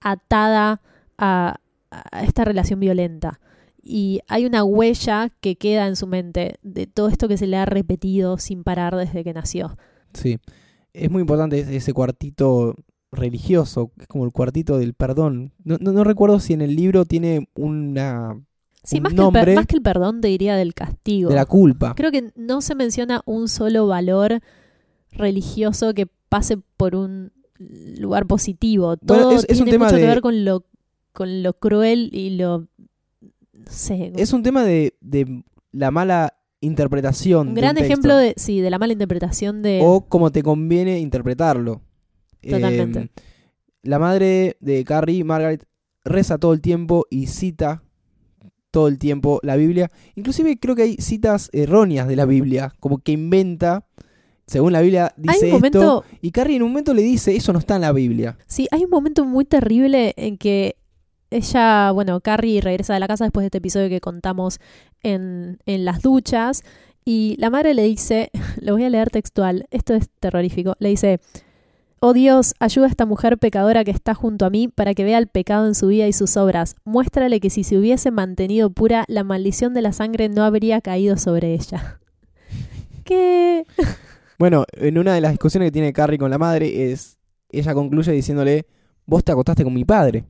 atada 0.00 0.80
a, 1.18 1.56
a 1.90 2.24
esta 2.24 2.44
relación 2.44 2.80
violenta. 2.80 3.40
Y 3.82 4.20
hay 4.28 4.46
una 4.46 4.62
huella 4.62 5.30
que 5.40 5.56
queda 5.56 5.86
en 5.86 5.96
su 5.96 6.06
mente 6.06 6.56
de 6.62 6.86
todo 6.86 7.08
esto 7.08 7.28
que 7.28 7.36
se 7.36 7.46
le 7.46 7.56
ha 7.56 7.64
repetido 7.64 8.38
sin 8.38 8.62
parar 8.62 8.96
desde 8.96 9.24
que 9.24 9.32
nació. 9.32 9.76
Sí, 10.14 10.38
es 10.94 11.10
muy 11.10 11.20
importante 11.22 11.60
ese 11.76 11.92
cuartito 11.92 12.74
religioso, 13.10 13.92
es 14.00 14.06
como 14.06 14.24
el 14.24 14.32
cuartito 14.32 14.78
del 14.78 14.94
perdón. 14.94 15.52
No, 15.64 15.76
no, 15.80 15.92
no 15.92 16.04
recuerdo 16.04 16.40
si 16.40 16.52
en 16.54 16.62
el 16.62 16.74
libro 16.76 17.04
tiene 17.04 17.48
una 17.54 18.40
Sí, 18.84 18.96
un 18.96 19.02
más 19.04 19.10
que, 19.12 19.14
el 19.16 19.22
nombre 19.22 19.54
más 19.54 19.66
que 19.66 19.76
el 19.76 19.82
perdón 19.82 20.20
te 20.20 20.28
diría 20.28 20.56
del 20.56 20.74
castigo. 20.74 21.28
de 21.30 21.36
la 21.36 21.46
culpa. 21.46 21.94
Creo 21.94 22.10
que 22.10 22.32
no 22.36 22.60
se 22.62 22.74
menciona 22.74 23.22
un 23.26 23.48
solo 23.48 23.86
valor 23.86 24.40
religioso 25.12 25.94
que 25.94 26.06
pase 26.28 26.56
por 26.76 26.94
un 26.96 27.32
lugar 27.98 28.26
positivo. 28.26 28.96
Bueno, 29.02 29.22
Todo 29.24 29.32
es- 29.36 29.44
es 29.48 29.58
un 29.58 29.64
tiene 29.66 29.70
tema 29.72 29.84
mucho 29.86 29.96
que 29.98 30.06
ver 30.06 30.20
con 30.20 30.44
lo, 30.44 30.64
con 31.12 31.42
lo 31.42 31.52
cruel 31.54 32.08
y 32.12 32.30
lo... 32.30 32.66
No 33.52 33.70
sé. 33.70 34.12
Es 34.16 34.32
un 34.32 34.42
tema 34.42 34.64
de, 34.64 34.94
de 35.00 35.44
la 35.70 35.90
mala 35.90 36.34
interpretación. 36.62 37.48
un 37.48 37.54
de 37.54 37.60
gran 37.60 37.74
texto, 37.74 37.92
ejemplo 37.92 38.16
de, 38.16 38.32
sí, 38.38 38.60
de 38.60 38.70
la 38.70 38.78
mala 38.78 38.94
interpretación 38.94 39.60
de... 39.60 39.80
O 39.82 40.06
cómo 40.08 40.32
te 40.32 40.42
conviene 40.42 40.98
interpretarlo. 40.98 41.82
Totalmente. 42.40 42.98
Eh, 42.98 43.10
la 43.82 43.98
madre 43.98 44.56
de 44.60 44.84
Carrie, 44.84 45.24
Margaret, 45.24 45.66
reza 46.04 46.38
todo 46.38 46.54
el 46.54 46.60
tiempo 46.60 47.06
y 47.10 47.26
cita 47.26 47.82
todo 48.70 48.88
el 48.88 48.98
tiempo 48.98 49.38
la 49.42 49.56
Biblia. 49.56 49.90
Inclusive 50.14 50.58
creo 50.58 50.74
que 50.74 50.82
hay 50.82 50.96
citas 50.96 51.50
erróneas 51.52 52.08
de 52.08 52.16
la 52.16 52.24
Biblia, 52.24 52.72
como 52.80 52.98
que 52.98 53.12
inventa, 53.12 53.84
según 54.46 54.72
la 54.72 54.80
Biblia 54.80 55.12
dice 55.16 55.52
un 55.52 55.64
esto, 55.64 55.80
momento... 55.80 56.04
y 56.20 56.30
Carrie 56.30 56.56
en 56.56 56.62
un 56.62 56.70
momento 56.70 56.94
le 56.94 57.02
dice, 57.02 57.36
eso 57.36 57.52
no 57.52 57.58
está 57.58 57.76
en 57.76 57.82
la 57.82 57.92
Biblia. 57.92 58.38
Sí, 58.46 58.66
hay 58.70 58.84
un 58.84 58.90
momento 58.90 59.24
muy 59.24 59.44
terrible 59.44 60.14
en 60.16 60.38
que 60.38 60.76
ella, 61.32 61.90
bueno, 61.92 62.20
Carrie 62.20 62.60
regresa 62.60 62.94
de 62.94 63.00
la 63.00 63.08
casa 63.08 63.24
después 63.24 63.42
de 63.42 63.46
este 63.46 63.58
episodio 63.58 63.88
que 63.88 64.00
contamos 64.00 64.60
en, 65.02 65.58
en 65.66 65.84
las 65.84 66.02
duchas 66.02 66.62
y 67.04 67.36
la 67.38 67.50
madre 67.50 67.74
le 67.74 67.82
dice, 67.82 68.30
lo 68.60 68.72
voy 68.74 68.84
a 68.84 68.90
leer 68.90 69.10
textual, 69.10 69.66
esto 69.70 69.94
es 69.94 70.08
terrorífico, 70.20 70.74
le 70.78 70.90
dice, 70.90 71.20
oh 72.00 72.12
Dios, 72.12 72.54
ayuda 72.60 72.86
a 72.86 72.90
esta 72.90 73.06
mujer 73.06 73.38
pecadora 73.38 73.84
que 73.84 73.90
está 73.90 74.14
junto 74.14 74.44
a 74.44 74.50
mí 74.50 74.68
para 74.68 74.94
que 74.94 75.04
vea 75.04 75.18
el 75.18 75.28
pecado 75.28 75.66
en 75.66 75.74
su 75.74 75.88
vida 75.88 76.06
y 76.06 76.12
sus 76.12 76.36
obras, 76.36 76.76
muéstrale 76.84 77.40
que 77.40 77.50
si 77.50 77.64
se 77.64 77.78
hubiese 77.78 78.10
mantenido 78.10 78.70
pura, 78.70 79.04
la 79.08 79.24
maldición 79.24 79.74
de 79.74 79.82
la 79.82 79.92
sangre 79.92 80.28
no 80.28 80.44
habría 80.44 80.80
caído 80.80 81.16
sobre 81.16 81.54
ella. 81.54 82.00
¿Qué? 83.04 83.64
Bueno, 84.38 84.64
en 84.72 84.98
una 84.98 85.14
de 85.14 85.20
las 85.20 85.30
discusiones 85.30 85.68
que 85.68 85.72
tiene 85.72 85.92
Carrie 85.92 86.18
con 86.18 86.28
la 86.28 86.38
madre 86.38 86.90
es, 86.90 87.16
ella 87.48 87.74
concluye 87.74 88.10
diciéndole, 88.10 88.66
vos 89.06 89.22
te 89.22 89.30
acostaste 89.30 89.62
con 89.62 89.72
mi 89.72 89.84
padre. 89.84 90.24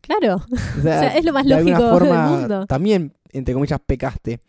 Claro. 0.00 0.36
O 0.36 0.56
sea, 0.82 0.96
O 0.98 1.00
sea, 1.00 1.16
es 1.16 1.24
lo 1.24 1.32
más 1.32 1.44
de 1.46 1.50
lógico 1.56 1.82
del 1.82 1.90
forma, 1.92 2.28
mundo. 2.28 2.66
También, 2.66 3.12
entre 3.32 3.54
comillas, 3.54 3.80
pecaste. 3.84 4.40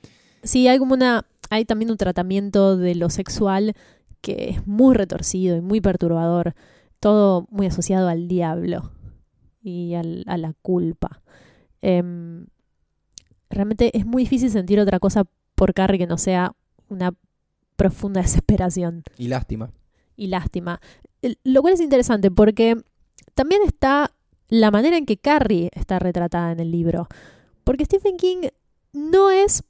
Sí, 0.44 0.68
hay 0.68 0.80
como 0.80 0.94
una, 0.94 1.26
hay 1.50 1.66
también 1.66 1.92
un 1.92 1.98
tratamiento 1.98 2.78
de 2.78 2.96
lo 2.96 3.10
sexual 3.10 3.74
que 4.22 4.50
es 4.50 4.68
muy 4.68 4.96
retorcido 4.96 5.56
y 5.58 5.62
muy 5.62 5.82
perturbador, 5.82 6.54
todo 7.00 7.48
muy 7.50 7.66
asociado 7.68 8.08
al 8.08 8.28
diablo 8.28 8.92
y 9.64 9.94
al- 9.96 10.24
a 10.28 10.38
la 10.38 10.54
culpa. 10.62 11.22
Em, 11.82 12.46
realmente 13.50 13.96
es 13.98 14.06
muy 14.06 14.24
difícil 14.24 14.50
sentir 14.52 14.80
otra 14.80 15.00
cosa 15.00 15.26
por 15.56 15.74
Carrie 15.74 15.98
que 16.00 16.08
no 16.08 16.18
sea 16.18 16.54
una 16.90 17.14
profunda 17.76 18.22
desesperación 18.22 19.04
Y 19.18 19.28
lástima. 19.28 19.72
y 20.16 20.28
lástima. 20.28 20.80
Lo 21.44 21.62
cual 21.62 21.74
es 21.74 21.82
interesante 21.82 22.32
porque 22.32 22.78
también 23.36 23.62
está 23.66 24.12
la 24.52 24.70
manera 24.70 24.98
en 24.98 25.06
que 25.06 25.18
Carrie 25.18 25.72
está 25.74 25.98
retratada 25.98 26.52
en 26.52 26.60
el 26.60 26.72
libro. 26.72 27.08
Porque 27.64 27.86
Stephen 27.86 28.18
King 28.18 28.50
no 28.92 29.32
es, 29.32 29.64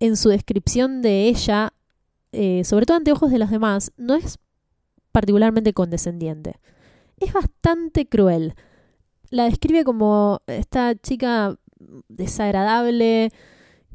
en 0.00 0.16
su 0.16 0.30
descripción 0.30 1.02
de 1.02 1.28
ella, 1.28 1.74
eh, 2.32 2.64
sobre 2.64 2.86
todo 2.86 2.96
ante 2.96 3.12
ojos 3.12 3.30
de 3.30 3.38
los 3.38 3.50
demás, 3.50 3.92
no 3.98 4.14
es 4.14 4.38
particularmente 5.12 5.74
condescendiente. 5.74 6.58
Es 7.18 7.34
bastante 7.34 8.08
cruel. 8.08 8.54
La 9.28 9.44
describe 9.44 9.84
como 9.84 10.40
esta 10.46 10.94
chica 10.94 11.58
desagradable, 12.08 13.30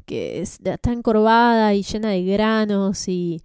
que 0.06 0.40
es- 0.40 0.60
está 0.62 0.92
encorvada 0.92 1.74
y 1.74 1.82
llena 1.82 2.10
de 2.10 2.22
granos 2.22 3.08
y 3.08 3.42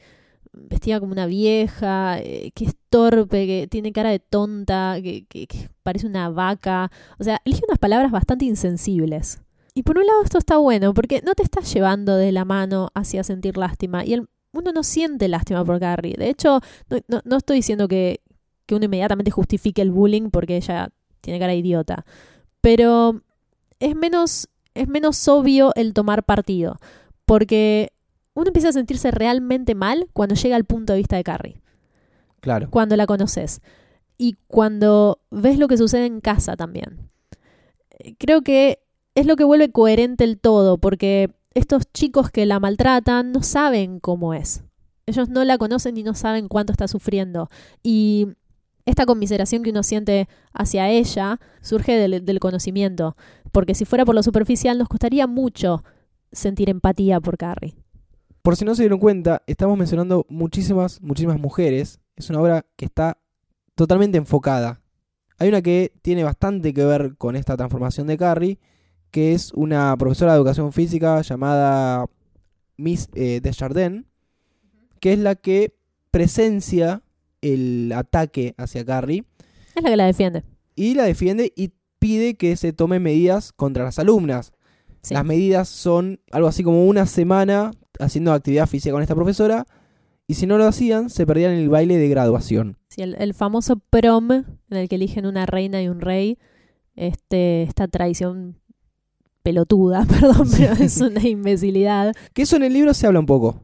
vestida 0.53 0.99
como 0.99 1.11
una 1.11 1.25
vieja, 1.25 2.19
eh, 2.19 2.51
que 2.55 2.65
es 2.65 2.75
torpe, 2.89 3.45
que 3.47 3.67
tiene 3.69 3.91
cara 3.91 4.09
de 4.11 4.19
tonta, 4.19 4.97
que, 5.01 5.25
que- 5.25 5.47
parece 5.83 6.07
una 6.07 6.29
vaca. 6.29 6.91
O 7.19 7.23
sea, 7.23 7.41
elige 7.45 7.63
unas 7.67 7.79
palabras 7.79 8.11
bastante 8.11 8.45
insensibles. 8.45 9.41
Y 9.75 9.83
por 9.83 9.97
un 9.97 10.05
lado 10.05 10.21
esto 10.23 10.37
está 10.37 10.57
bueno, 10.57 10.93
porque 10.93 11.21
no 11.25 11.33
te 11.33 11.43
estás 11.43 11.73
llevando 11.73 12.15
de 12.15 12.31
la 12.31 12.45
mano 12.45 12.89
hacia 12.93 13.23
sentir 13.23 13.57
lástima. 13.57 14.05
Y 14.05 14.13
el, 14.13 14.27
uno 14.53 14.71
no 14.71 14.83
siente 14.83 15.27
lástima 15.27 15.65
por 15.65 15.79
Carrie. 15.79 16.15
De 16.17 16.29
hecho, 16.29 16.59
no, 16.89 16.99
no- 17.07 17.21
no 17.25 17.37
estoy 17.37 17.57
diciendo 17.57 17.87
que, 17.87 18.21
que 18.67 18.75
uno 18.75 18.85
inmediatamente 18.85 19.31
justifique 19.31 19.81
el 19.81 19.91
bullying 19.91 20.29
porque 20.29 20.57
ella 20.57 20.89
tiene 21.21 21.39
cara 21.39 21.53
de 21.53 21.59
idiota. 21.59 22.05
Pero 22.61 23.21
es 23.79 23.95
menos, 23.95 24.47
es 24.75 24.87
menos 24.87 25.27
obvio 25.27 25.71
el 25.75 25.93
tomar 25.93 26.23
partido. 26.23 26.77
Porque 27.25 27.92
uno 28.35 28.47
empieza 28.47 28.69
a 28.69 28.73
sentirse 28.73 29.11
realmente 29.11 29.75
mal 29.75 30.07
cuando 30.13 30.35
llega 30.35 30.55
al 30.55 30.65
punto 30.65 30.93
de 30.93 30.99
vista 30.99 31.15
de 31.15 31.23
Carrie, 31.23 31.61
Claro. 32.41 32.69
cuando 32.69 32.95
la 32.95 33.05
conoces 33.05 33.61
y 34.17 34.37
cuando 34.47 35.19
ves 35.31 35.57
lo 35.57 35.67
que 35.67 35.77
sucede 35.77 36.05
en 36.05 36.21
casa 36.21 36.55
también. 36.55 37.09
Creo 38.17 38.41
que 38.41 38.79
es 39.15 39.25
lo 39.25 39.35
que 39.35 39.43
vuelve 39.43 39.71
coherente 39.71 40.23
el 40.23 40.39
todo, 40.39 40.77
porque 40.77 41.31
estos 41.53 41.83
chicos 41.93 42.31
que 42.31 42.45
la 42.45 42.59
maltratan 42.59 43.31
no 43.31 43.43
saben 43.43 43.99
cómo 43.99 44.33
es. 44.33 44.63
Ellos 45.05 45.29
no 45.29 45.43
la 45.43 45.57
conocen 45.57 45.97
y 45.97 46.03
no 46.03 46.13
saben 46.15 46.47
cuánto 46.47 46.71
está 46.71 46.87
sufriendo. 46.87 47.49
Y 47.83 48.29
esta 48.85 49.05
conmiseración 49.05 49.61
que 49.63 49.69
uno 49.69 49.83
siente 49.83 50.27
hacia 50.53 50.89
ella 50.89 51.39
surge 51.61 51.95
del, 51.97 52.25
del 52.25 52.39
conocimiento, 52.39 53.15
porque 53.51 53.75
si 53.75 53.85
fuera 53.85 54.05
por 54.05 54.15
lo 54.15 54.23
superficial 54.23 54.77
nos 54.77 54.89
costaría 54.89 55.27
mucho 55.27 55.83
sentir 56.31 56.69
empatía 56.69 57.19
por 57.19 57.37
Carrie. 57.37 57.75
Por 58.43 58.57
si 58.57 58.65
no 58.65 58.75
se 58.75 58.83
dieron 58.83 58.99
cuenta, 58.99 59.41
estamos 59.47 59.77
mencionando 59.77 60.25
muchísimas, 60.27 61.01
muchísimas 61.01 61.39
mujeres. 61.39 62.01
Es 62.17 62.29
una 62.29 62.41
obra 62.41 62.65
que 62.75 62.83
está 62.83 63.17
totalmente 63.73 64.17
enfocada. 64.17 64.81
Hay 65.39 65.47
una 65.47 65.61
que 65.61 65.93
tiene 66.01 66.25
bastante 66.25 66.73
que 66.73 66.83
ver 66.83 67.15
con 67.17 67.37
esta 67.37 67.55
transformación 67.55 68.05
de 68.07 68.17
Carrie, 68.17 68.59
que 69.11 69.31
es 69.31 69.53
una 69.53 69.95
profesora 69.97 70.33
de 70.33 70.37
educación 70.39 70.73
física 70.73 71.21
llamada 71.21 72.05
Miss 72.75 73.07
eh, 73.13 73.39
Desjardins, 73.41 74.03
que 74.99 75.13
es 75.13 75.19
la 75.19 75.35
que 75.35 75.73
presencia 76.11 77.01
el 77.41 77.93
ataque 77.95 78.55
hacia 78.57 78.83
Carrie 78.85 79.23
Es 79.73 79.83
la 79.83 79.89
que 79.89 79.97
la 79.97 80.05
defiende. 80.05 80.43
y 80.75 80.95
la 80.95 81.03
defiende 81.03 81.53
y 81.55 81.71
pide 81.97 82.35
que 82.35 82.57
se 82.57 82.73
tomen 82.73 83.01
medidas 83.03 83.53
contra 83.53 83.85
las 83.85 83.99
alumnas. 83.99 84.51
Sí. 85.01 85.13
Las 85.13 85.23
medidas 85.23 85.69
son 85.69 86.19
algo 86.31 86.49
así 86.49 86.61
como 86.63 86.85
una 86.87 87.05
semana 87.05 87.71
haciendo 87.99 88.33
actividad 88.33 88.67
física 88.67 88.93
con 88.93 89.01
esta 89.01 89.15
profesora 89.15 89.65
y 90.27 90.35
si 90.35 90.47
no 90.47 90.57
lo 90.57 90.65
hacían 90.65 91.09
se 91.09 91.25
perdían 91.25 91.51
el 91.53 91.69
baile 91.69 91.97
de 91.97 92.07
graduación. 92.09 92.77
Sí, 92.89 93.01
el, 93.01 93.15
el 93.19 93.33
famoso 93.33 93.77
prom 93.89 94.31
en 94.31 94.45
el 94.69 94.87
que 94.89 94.95
eligen 94.95 95.25
una 95.25 95.45
reina 95.45 95.81
y 95.81 95.87
un 95.89 95.99
rey, 96.01 96.37
este, 96.95 97.63
esta 97.63 97.87
tradición 97.87 98.57
pelotuda, 99.41 100.05
perdón, 100.09 100.47
Sí. 100.47 100.63
pero 100.67 100.83
es 100.83 101.01
una 101.01 101.27
imbecilidad. 101.27 102.13
Que 102.33 102.43
eso 102.43 102.55
en 102.55 102.63
el 102.63 102.73
libro 102.73 102.93
se 102.93 103.07
habla 103.07 103.19
un 103.19 103.25
poco. 103.25 103.61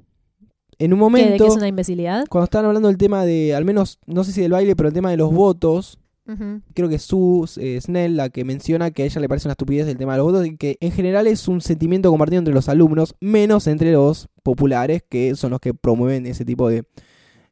En 0.77 0.93
un 0.93 0.99
¿Qué, 0.99 1.03
¿De 1.03 1.09
momento, 1.09 1.43
qué 1.43 1.49
es 1.49 1.55
una 1.57 1.67
imbecilidad? 1.67 2.25
cuando 2.29 2.45
estaban 2.45 2.65
hablando 2.65 2.87
del 2.87 2.97
tema 2.97 3.25
de, 3.25 3.53
al 3.53 3.65
menos, 3.65 3.99
no 4.05 4.23
sé 4.23 4.31
si 4.31 4.41
del 4.41 4.51
baile, 4.53 4.75
pero 4.75 4.87
el 4.89 4.93
tema 4.95 5.11
de 5.11 5.17
los 5.17 5.31
votos, 5.33 5.98
Creo 6.73 6.87
que 6.89 6.95
es 6.95 7.01
Sue 7.03 7.45
eh, 7.57 7.79
Snell 7.81 8.15
la 8.17 8.29
que 8.29 8.43
menciona 8.45 8.91
que 8.91 9.03
a 9.03 9.05
ella 9.05 9.19
le 9.21 9.27
parece 9.29 9.47
una 9.47 9.53
estupidez 9.53 9.87
el 9.87 9.97
tema 9.97 10.13
de 10.13 10.17
los 10.19 10.27
votos 10.31 10.45
y 10.47 10.57
que 10.57 10.77
en 10.79 10.91
general 10.91 11.25
es 11.27 11.47
un 11.47 11.59
sentimiento 11.61 12.09
compartido 12.11 12.39
entre 12.39 12.53
los 12.53 12.69
alumnos, 12.69 13.15
menos 13.19 13.65
entre 13.67 13.91
los 13.91 14.29
populares, 14.43 15.03
que 15.09 15.35
son 15.35 15.51
los 15.51 15.59
que 15.59 15.73
promueven 15.73 16.25
ese 16.27 16.45
tipo 16.45 16.69
de 16.69 16.83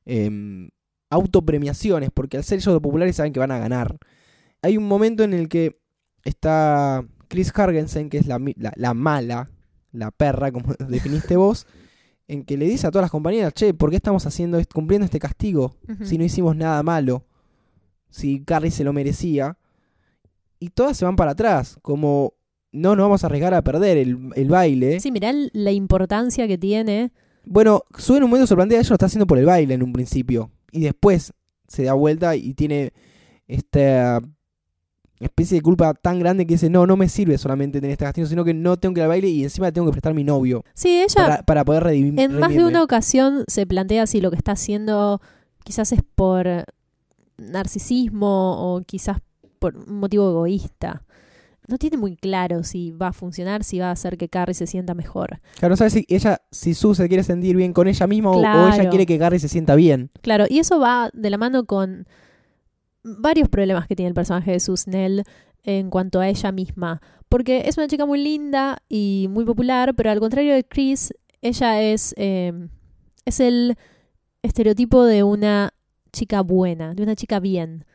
em, 0.06 0.70
autopremiaciones, 1.10 2.10
porque 2.14 2.38
al 2.38 2.44
ser 2.44 2.60
ellos 2.60 2.74
los 2.74 2.82
populares 2.82 3.16
saben 3.16 3.34
que 3.34 3.40
van 3.40 3.52
a 3.52 3.60
ganar. 3.60 3.98
Hay 4.62 4.78
un 4.78 4.88
momento 4.88 5.24
en 5.24 5.34
el 5.34 5.50
que 5.50 5.80
está 6.24 7.06
Chris 7.28 7.52
Hargensen, 7.54 8.10
que 8.10 8.18
es 8.18 8.28
la, 8.28 8.40
la- 8.58 8.74
la 8.76 8.94
mala, 8.94 9.50
la 9.92 10.12
perra, 10.12 10.52
como 10.52 10.74
definiste 10.90 11.36
vos, 11.38 11.66
en 12.28 12.44
que 12.44 12.58
le 12.58 12.66
dice 12.66 12.88
a 12.88 12.92
todas 12.92 13.04
las 13.06 13.12
compañeras, 13.12 13.54
che, 13.54 13.74
¿por 13.74 13.90
qué 13.90 13.96
estamos 13.96 14.26
haciendo 14.26 14.60
cumpliendo 14.74 15.06
este 15.06 15.20
castigo 15.20 15.76
si 16.06 16.18
no 16.18 16.24
hicimos 16.26 16.56
nada 16.56 16.84
malo? 16.84 17.24
Si 18.10 18.44
Carrie 18.44 18.72
se 18.72 18.84
lo 18.84 18.94
merecía. 18.94 19.58
Y 20.60 20.70
todas 20.70 20.98
se 20.98 21.06
van 21.06 21.16
para 21.16 21.32
atrás, 21.32 21.78
como 21.82 22.34
no 22.72 22.96
nos 22.96 23.06
vamos 23.06 23.24
a 23.24 23.28
arriesgar 23.28 23.54
a 23.54 23.64
perder 23.64 23.98
el, 23.98 24.18
el 24.36 24.50
baile. 24.50 25.00
Sí, 25.00 25.12
mirá 25.12 25.32
la 25.54 25.72
importancia 25.72 26.48
que 26.48 26.58
tiene. 26.58 27.12
Bueno, 27.46 27.84
Sue 27.98 28.18
en 28.18 28.24
un 28.24 28.30
momento 28.30 28.48
sorprendida, 28.48 28.80
ella 28.80 28.90
lo 28.90 28.96
está 28.96 29.06
haciendo 29.06 29.28
por 29.28 29.38
el 29.38 29.46
baile 29.46 29.74
en 29.74 29.84
un 29.84 29.94
principio. 29.94 30.52
Y 30.72 30.82
después 30.82 31.34
se 31.68 31.84
da 31.84 31.94
vuelta 31.94 32.36
y 32.36 32.54
tiene 32.54 32.92
esta 33.48 34.22
especie 35.20 35.58
de 35.58 35.62
culpa 35.62 35.94
tan 35.94 36.20
grande 36.20 36.46
que 36.46 36.56
dice, 36.56 36.70
no, 36.70 36.86
no 36.86 36.96
me 36.96 37.10
sirve 37.10 37.38
solamente 37.38 37.80
tener 37.80 37.94
este 37.94 38.06
castigo, 38.06 38.28
sino 38.28 38.44
que 38.44 38.54
no 38.54 38.78
tengo 38.78 38.94
que 38.94 39.00
ir 39.00 39.04
al 39.04 39.10
baile 39.10 39.28
y 39.30 39.44
encima 39.44 39.72
tengo 39.72 39.88
que 39.88 39.94
prestar 39.94 40.14
mi 40.14 40.24
novio. 40.24 40.64
Sí, 40.74 41.02
ella 41.02 41.16
para, 41.16 41.44
para 41.44 41.66
poder 41.66 41.84
redimir. 41.84 42.20
en 42.20 42.40
más 42.40 42.54
de 42.54 42.66
una 42.66 42.84
ocasión 42.84 43.44
se 43.48 43.66
plantea 43.66 44.06
si 44.06 44.22
lo 44.22 44.30
que 44.30 44.38
está 44.38 44.52
haciendo 44.52 45.22
quizás 45.64 45.92
es 45.92 46.02
por 46.16 46.66
narcisismo 47.38 48.76
o 48.76 48.82
quizás 48.82 49.18
por 49.60 49.76
un 49.78 50.00
motivo 50.00 50.30
egoísta. 50.30 51.04
No 51.68 51.78
tiene 51.78 51.98
muy 51.98 52.16
claro 52.16 52.64
si 52.64 52.92
va 52.92 53.10
a 53.10 53.14
funcionar, 53.14 53.64
si 53.64 53.80
va 53.80 53.90
a 53.90 53.92
hacer 53.92 54.18
que 54.18 54.30
Carrie 54.30 54.54
se 54.54 54.68
sienta 54.68 54.94
mejor. 54.94 55.42
Claro, 55.60 55.74
no 55.74 55.78
sabe 55.78 55.90
si 55.90 56.06
ella, 56.08 56.42
si 56.50 56.74
Sue 56.74 56.96
se 56.96 57.08
quiere 57.10 57.24
sentir 57.24 57.58
bien 57.58 57.74
con 57.74 57.88
ella 57.90 58.08
misma 58.08 58.32
o- 58.32 58.68
ella 58.70 58.90
quiere 58.90 59.06
que 59.06 59.20
Carrie 59.20 59.40
se 59.40 59.50
sienta 59.50 59.76
bien. 59.76 60.10
Claro, 60.22 60.46
y 60.50 60.60
eso 60.60 60.80
va 60.80 61.10
de 61.14 61.30
la 61.30 61.38
mano 61.38 61.66
con 61.66 62.08
varios 63.04 63.50
problemas 63.50 63.88
que 63.88 63.96
tiene 63.96 64.08
el 64.08 64.14
personaje 64.14 64.52
de 64.52 64.60
Susnell 64.62 65.24
en 65.64 65.90
cuanto 65.90 66.20
a 66.22 66.30
ella 66.30 66.52
misma. 66.54 67.02
Porque 67.28 67.64
es 67.66 67.78
una 67.78 67.88
chica 67.88 68.06
muy 68.06 68.24
linda 68.24 68.78
y 68.88 69.28
muy 69.30 69.44
popular, 69.44 69.94
pero 69.96 70.10
al 70.12 70.20
contrario 70.22 70.54
de 70.54 70.64
Chris, 70.64 71.14
ella 71.42 71.82
es, 71.82 72.14
eh, 72.18 72.54
es 73.26 73.42
el 73.42 73.76
estereotipo 74.42 75.04
de 75.04 75.24
una 75.24 75.74
chica 76.18 76.42
buena, 76.42 76.94
de 76.94 77.04
una 77.04 77.16
chica 77.16 77.40
bien. 77.40 77.86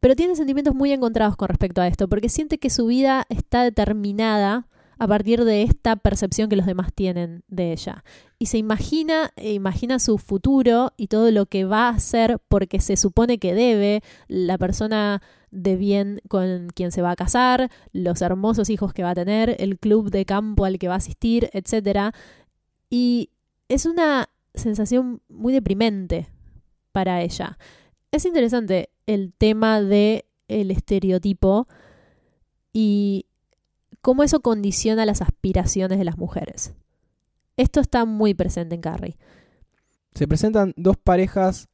Pero 0.00 0.16
tiene 0.16 0.36
sentimientos 0.36 0.74
muy 0.74 0.92
encontrados 0.92 1.36
con 1.36 1.48
respecto 1.48 1.80
a 1.80 1.86
esto, 1.86 2.08
porque 2.08 2.28
siente 2.28 2.58
que 2.58 2.70
su 2.70 2.86
vida 2.86 3.26
está 3.28 3.62
determinada 3.62 4.66
a 4.98 5.06
partir 5.06 5.44
de 5.44 5.62
esta 5.62 5.96
percepción 5.96 6.48
que 6.48 6.56
los 6.56 6.66
demás 6.66 6.92
tienen 6.92 7.42
de 7.48 7.72
ella 7.72 8.04
y 8.42 8.46
se 8.46 8.56
imagina, 8.56 9.32
e 9.36 9.52
imagina 9.52 9.98
su 9.98 10.16
futuro 10.16 10.94
y 10.96 11.08
todo 11.08 11.30
lo 11.30 11.44
que 11.44 11.66
va 11.66 11.88
a 11.88 11.90
hacer 11.90 12.40
porque 12.48 12.80
se 12.80 12.96
supone 12.96 13.38
que 13.38 13.54
debe, 13.54 14.02
la 14.28 14.56
persona 14.56 15.20
de 15.50 15.76
bien 15.76 16.22
con 16.26 16.68
quien 16.74 16.90
se 16.90 17.02
va 17.02 17.10
a 17.10 17.16
casar, 17.16 17.70
los 17.92 18.22
hermosos 18.22 18.70
hijos 18.70 18.94
que 18.94 19.02
va 19.02 19.10
a 19.10 19.14
tener, 19.14 19.56
el 19.58 19.78
club 19.78 20.10
de 20.10 20.24
campo 20.24 20.64
al 20.64 20.78
que 20.78 20.88
va 20.88 20.94
a 20.94 20.96
asistir, 20.96 21.50
etcétera. 21.52 22.14
Y 22.88 23.28
es 23.68 23.84
una 23.84 24.30
sensación 24.54 25.20
muy 25.28 25.52
deprimente 25.52 26.28
para 26.92 27.22
ella. 27.22 27.58
Es 28.12 28.24
interesante 28.24 28.90
el 29.06 29.32
tema 29.32 29.80
de 29.80 30.26
el 30.48 30.70
estereotipo 30.70 31.68
y 32.72 33.26
cómo 34.00 34.22
eso 34.22 34.40
condiciona 34.40 35.06
las 35.06 35.22
aspiraciones 35.22 35.98
de 35.98 36.04
las 36.04 36.18
mujeres. 36.18 36.74
Esto 37.56 37.80
está 37.80 38.04
muy 38.04 38.34
presente 38.34 38.74
en 38.74 38.80
Carrie. 38.80 39.16
Se 40.14 40.26
presentan 40.26 40.72
dos 40.76 40.96
parejas, 40.96 41.68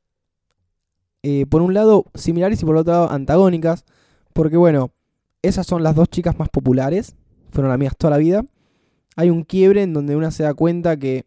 eh, 1.23 1.47
por 1.47 1.63
un 1.63 1.75
lado 1.75 2.05
similares 2.15 2.63
y 2.63 2.67
por 2.67 2.77
otro 2.77 2.93
lado 2.93 3.11
antagónicas, 3.11 3.85
porque 4.33 4.57
bueno, 4.57 4.91
esas 5.43 5.67
son 5.67 5.83
las 5.83 5.95
dos 5.95 6.09
chicas 6.09 6.39
más 6.39 6.49
populares, 6.49 7.17
fueron 7.51 7.73
amigas 7.73 7.97
toda 7.97 8.13
la 8.13 8.19
vida. 8.19 8.45
Hay 9.17 9.31
un 9.31 9.45
quiebre 9.45 9.83
en 9.83 9.95
donde 9.95 10.17
una 10.17 10.31
se 10.31 10.43
da 10.43 10.53
cuenta 10.53 10.99
que 10.99 11.25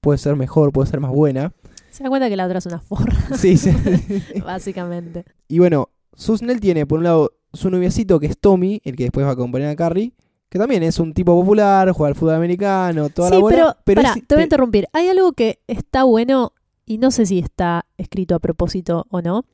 puede 0.00 0.18
ser 0.18 0.34
mejor, 0.36 0.72
puede 0.72 0.90
ser 0.90 1.00
más 1.00 1.12
buena. 1.12 1.52
Se 1.90 2.02
da 2.02 2.08
cuenta 2.08 2.28
que 2.28 2.36
la 2.36 2.46
otra 2.46 2.58
es 2.58 2.66
una 2.66 2.80
forra, 2.80 3.12
Sí, 3.36 3.56
sí. 3.56 3.70
básicamente. 4.44 5.24
Y 5.48 5.58
bueno, 5.58 5.90
Susnell 6.14 6.60
tiene 6.60 6.86
por 6.86 6.98
un 6.98 7.04
lado 7.04 7.32
su 7.52 7.70
noviecito 7.70 8.20
que 8.20 8.26
es 8.26 8.38
Tommy, 8.38 8.80
el 8.84 8.96
que 8.96 9.04
después 9.04 9.24
va 9.26 9.30
a 9.30 9.32
acompañar 9.32 9.70
a 9.70 9.76
Carrie, 9.76 10.12
que 10.48 10.58
también 10.58 10.82
es 10.82 10.98
un 10.98 11.12
tipo 11.14 11.38
popular, 11.38 11.90
juega 11.92 12.08
al 12.08 12.14
fútbol 12.14 12.34
americano, 12.34 13.08
toda 13.08 13.30
la 13.30 13.38
bola, 13.38 13.76
pero, 13.84 14.00
pará, 14.02 14.14
es- 14.16 14.26
te 14.26 14.34
voy 14.34 14.42
a 14.42 14.44
interrumpir. 14.44 14.86
Hay 14.92 15.08
algo 15.08 15.32
que 15.32 15.60
está 15.66 16.04
bueno 16.04 16.52
y 16.86 16.98
no 16.98 17.10
sé 17.10 17.26
si 17.26 17.38
está 17.38 17.86
escrito 17.98 18.34
a 18.34 18.38
propósito 18.40 19.06
o 19.10 19.20
no. 19.22 19.44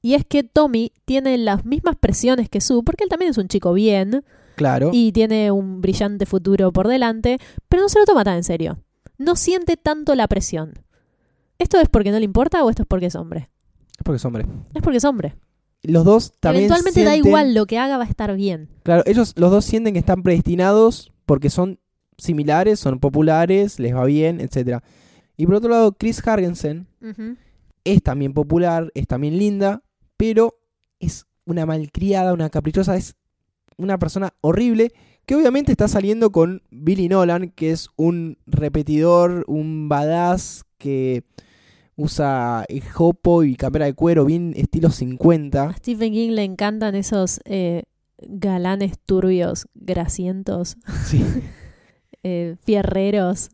Y 0.00 0.14
es 0.14 0.24
que 0.24 0.42
Tommy 0.42 0.92
tiene 1.04 1.38
las 1.38 1.64
mismas 1.64 1.94
presiones 1.96 2.48
que 2.48 2.60
Sue, 2.60 2.82
porque 2.84 3.04
él 3.04 3.10
también 3.10 3.30
es 3.30 3.38
un 3.38 3.46
chico 3.48 3.72
bien 3.72 4.24
claro, 4.56 4.90
y 4.92 5.12
tiene 5.12 5.52
un 5.52 5.80
brillante 5.80 6.26
futuro 6.26 6.72
por 6.72 6.88
delante, 6.88 7.38
pero 7.68 7.82
no 7.82 7.88
se 7.88 8.00
lo 8.00 8.04
toma 8.04 8.24
tan 8.24 8.36
en 8.36 8.44
serio. 8.44 8.78
No 9.18 9.36
siente 9.36 9.76
tanto 9.76 10.14
la 10.16 10.26
presión. 10.26 10.72
¿Esto 11.62 11.80
es 11.80 11.88
porque 11.88 12.10
no 12.10 12.18
le 12.18 12.24
importa 12.24 12.64
o 12.64 12.70
esto 12.70 12.82
es 12.82 12.88
porque 12.88 13.06
es 13.06 13.14
hombre? 13.14 13.48
es 13.92 14.04
porque 14.04 14.16
es 14.16 14.24
hombre. 14.24 14.46
Es 14.74 14.82
porque 14.82 14.98
es 14.98 15.04
hombre. 15.04 15.36
Los 15.82 16.04
dos 16.04 16.32
también 16.40 16.64
Eventualmente 16.64 17.04
da 17.04 17.16
igual 17.16 17.54
lo 17.54 17.66
que 17.66 17.78
haga, 17.78 17.98
va 17.98 18.04
a 18.04 18.08
estar 18.08 18.34
bien. 18.36 18.68
Claro, 18.82 19.02
ellos 19.06 19.34
los 19.36 19.50
dos 19.50 19.64
sienten 19.64 19.94
que 19.94 20.00
están 20.00 20.22
predestinados 20.22 21.12
porque 21.24 21.50
son 21.50 21.78
similares, 22.18 22.80
son 22.80 22.98
populares, 22.98 23.78
les 23.78 23.94
va 23.94 24.04
bien, 24.04 24.40
etcétera. 24.40 24.82
Y 25.36 25.46
por 25.46 25.56
otro 25.56 25.70
lado, 25.70 25.92
Chris 25.92 26.26
Hargensen 26.26 26.86
es 27.84 28.02
también 28.02 28.32
popular, 28.32 28.90
es 28.94 29.06
también 29.06 29.38
linda, 29.38 29.82
pero 30.16 30.58
es 31.00 31.26
una 31.46 31.66
malcriada, 31.66 32.32
una 32.32 32.50
caprichosa, 32.50 32.96
es 32.96 33.16
una 33.76 33.98
persona 33.98 34.34
horrible 34.40 34.92
que 35.26 35.36
obviamente 35.36 35.72
está 35.72 35.88
saliendo 35.88 36.30
con 36.32 36.62
Billy 36.70 37.08
Nolan, 37.08 37.50
que 37.50 37.70
es 37.70 37.88
un 37.96 38.38
repetidor, 38.46 39.44
un 39.46 39.88
badass 39.88 40.64
que 40.78 41.24
usa 41.96 42.64
eh, 42.68 42.80
jopo 42.80 43.44
y 43.44 43.54
campera 43.56 43.84
de 43.86 43.94
cuero 43.94 44.24
bien 44.24 44.52
estilo 44.56 44.90
50. 44.90 45.62
A 45.64 45.76
Stephen 45.76 46.12
King 46.12 46.30
le 46.30 46.44
encantan 46.44 46.94
esos 46.94 47.40
eh, 47.44 47.82
galanes 48.18 48.98
turbios, 49.04 49.66
grasientos, 49.74 50.76
Sí. 51.04 51.24
eh, 52.22 52.56
fierreros. 52.64 53.50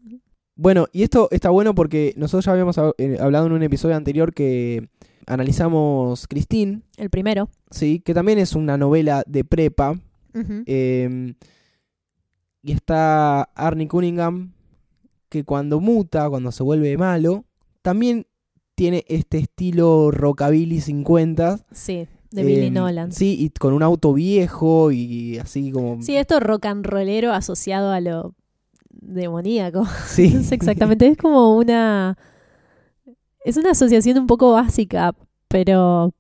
Bueno, 0.55 0.87
y 0.93 1.03
esto 1.05 1.29
está 1.31 1.51
bueno 1.51 1.75
porque 1.75 2.13
nosotros 2.17 2.45
ya 2.47 2.53
habíamos 2.53 2.79
hab- 2.79 2.95
hablado 3.21 3.47
en 3.47 3.53
un 3.53 3.63
episodio 3.63 3.95
anterior 3.97 4.35
que 4.35 4.89
analizamos 5.27 6.27
Christine, 6.27 6.83
El 6.97 7.11
primero. 7.11 7.49
sí, 7.71 8.01
que 8.01 8.13
también 8.15 8.39
es 8.39 8.55
una 8.55 8.77
novela 8.77 9.23
de 9.27 9.45
prepa. 9.45 9.99
Eh, 10.67 11.35
y 12.63 12.73
está 12.73 13.43
Arnie 13.55 13.89
Cunningham, 13.89 14.53
que 15.29 15.45
cuando 15.45 15.81
muta, 15.81 16.29
cuando 16.29 16.53
se 16.53 16.63
vuelve 16.63 16.97
malo, 16.97 17.45
también 17.83 18.27
tiene 18.75 19.05
este 19.09 19.39
estilo 19.39 20.11
rockabilly 20.11 20.81
50. 20.81 21.67
Sí, 21.73 22.07
de 22.31 22.45
Billy 22.45 22.67
eh, 22.67 22.71
Nolan. 22.71 23.13
Sí, 23.13 23.37
y 23.39 23.51
con 23.51 23.73
un 23.73 23.83
auto 23.83 24.13
viejo 24.13 24.93
y 24.93 25.39
así 25.39 25.73
como... 25.73 26.01
Sí, 26.03 26.17
esto 26.17 26.39
rock 26.41 26.67
and 26.67 26.87
rollero 26.87 27.33
asociado 27.33 27.91
a 27.91 28.01
lo 28.01 28.35
demoníaco. 28.91 29.85
Sí. 30.07 30.27
es 30.41 30.53
exactamente, 30.53 31.07
es 31.09 31.17
como 31.17 31.57
una... 31.57 32.17
Es 33.45 33.57
una 33.57 33.71
asociación 33.71 34.19
un 34.19 34.27
poco 34.27 34.53
básica, 34.53 35.15
pero... 35.49 36.15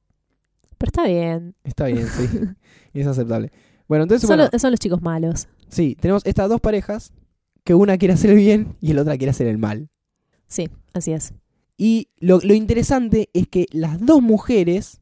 Pero 0.79 0.88
está 0.88 1.07
bien. 1.07 1.55
Está 1.64 1.87
bien, 1.87 2.07
sí. 2.07 2.29
es 2.94 3.07
aceptable. 3.07 3.53
Bueno, 3.88 4.05
entonces, 4.05 4.27
Son, 4.27 4.37
bueno, 4.37 4.49
lo- 4.53 4.59
son 4.59 4.71
los 4.71 4.81
chicos 4.81 5.03
malos. 5.03 5.49
Sí, 5.68 5.97
tenemos 6.01 6.25
estas 6.25 6.49
dos 6.49 6.61
parejas 6.61 7.12
que 7.64 7.75
una 7.75 7.99
quiere 7.99 8.14
hacer 8.14 8.31
el 8.31 8.37
bien 8.37 8.77
y 8.81 8.92
el 8.92 8.99
otra 8.99 9.16
quiere 9.18 9.31
hacer 9.31 9.47
el 9.47 9.59
mal. 9.59 9.90
Sí, 10.47 10.71
así 10.94 11.12
es. 11.12 11.35
Y 11.79 12.09
lo, 12.19 12.41
lo 12.43 12.55
interesante 12.55 13.31
es 13.33 13.47
que 13.47 13.67
las 13.71 14.05
dos 14.05 14.21
mujeres 14.21 15.01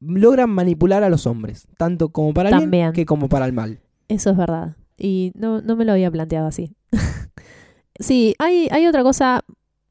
logran 0.00 0.50
manipular 0.50 1.04
a 1.04 1.08
los 1.08 1.26
hombres, 1.26 1.68
tanto 1.78 2.08
como 2.08 2.34
para 2.34 2.50
el 2.50 2.68
bien 2.68 2.92
que 2.92 3.06
como 3.06 3.28
para 3.28 3.46
el 3.46 3.52
mal. 3.52 3.78
Eso 4.08 4.30
es 4.30 4.36
verdad. 4.36 4.76
Y 4.98 5.30
no, 5.36 5.62
no 5.62 5.76
me 5.76 5.84
lo 5.84 5.92
había 5.92 6.10
planteado 6.10 6.48
así. 6.48 6.74
sí, 8.00 8.34
hay, 8.40 8.68
hay 8.72 8.86
otra 8.86 9.04
cosa 9.04 9.44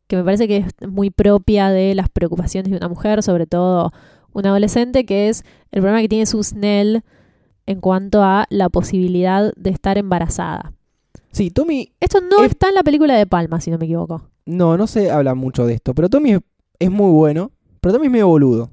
que 0.07 0.17
me 0.17 0.23
parece 0.25 0.47
que 0.47 0.57
es 0.57 0.89
muy 0.89 1.09
propia 1.09 1.69
de 1.69 1.95
las 1.95 2.09
preocupaciones 2.09 2.69
de 2.71 2.77
una 2.77 2.89
mujer, 2.89 3.23
sobre 3.23 3.47
todo 3.47 3.93
una 4.33 4.49
adolescente, 4.49 5.05
que 5.05 5.29
es 5.29 5.43
el 5.71 5.81
problema 5.81 6.01
que 6.01 6.09
tiene 6.09 6.25
Susnell 6.25 7.03
en 7.65 7.79
cuanto 7.79 8.23
a 8.23 8.45
la 8.49 8.69
posibilidad 8.69 9.53
de 9.55 9.69
estar 9.69 9.97
embarazada. 9.97 10.73
Sí, 11.31 11.51
Tommy, 11.51 11.91
Esto 11.99 12.21
no 12.21 12.43
Es- 12.43 12.51
está 12.51 12.69
en 12.69 12.75
la 12.75 12.83
película 12.83 13.15
de 13.15 13.25
Palma, 13.25 13.61
si 13.61 13.69
no 13.71 13.77
me 13.77 13.85
equivoco. 13.85 14.29
no, 14.45 14.77
no 14.77 14.87
se 14.87 15.11
habla 15.11 15.35
mucho 15.35 15.65
de 15.65 15.73
esto, 15.75 15.93
pero 15.93 16.09
Tommy 16.09 16.33
es, 16.33 16.39
es 16.79 16.89
muy 16.91 17.11
bueno, 17.11 17.51
pero 17.81 17.93
Tommy 17.93 18.07
es 18.07 18.11
medio 18.11 18.27
boludo. 18.27 18.71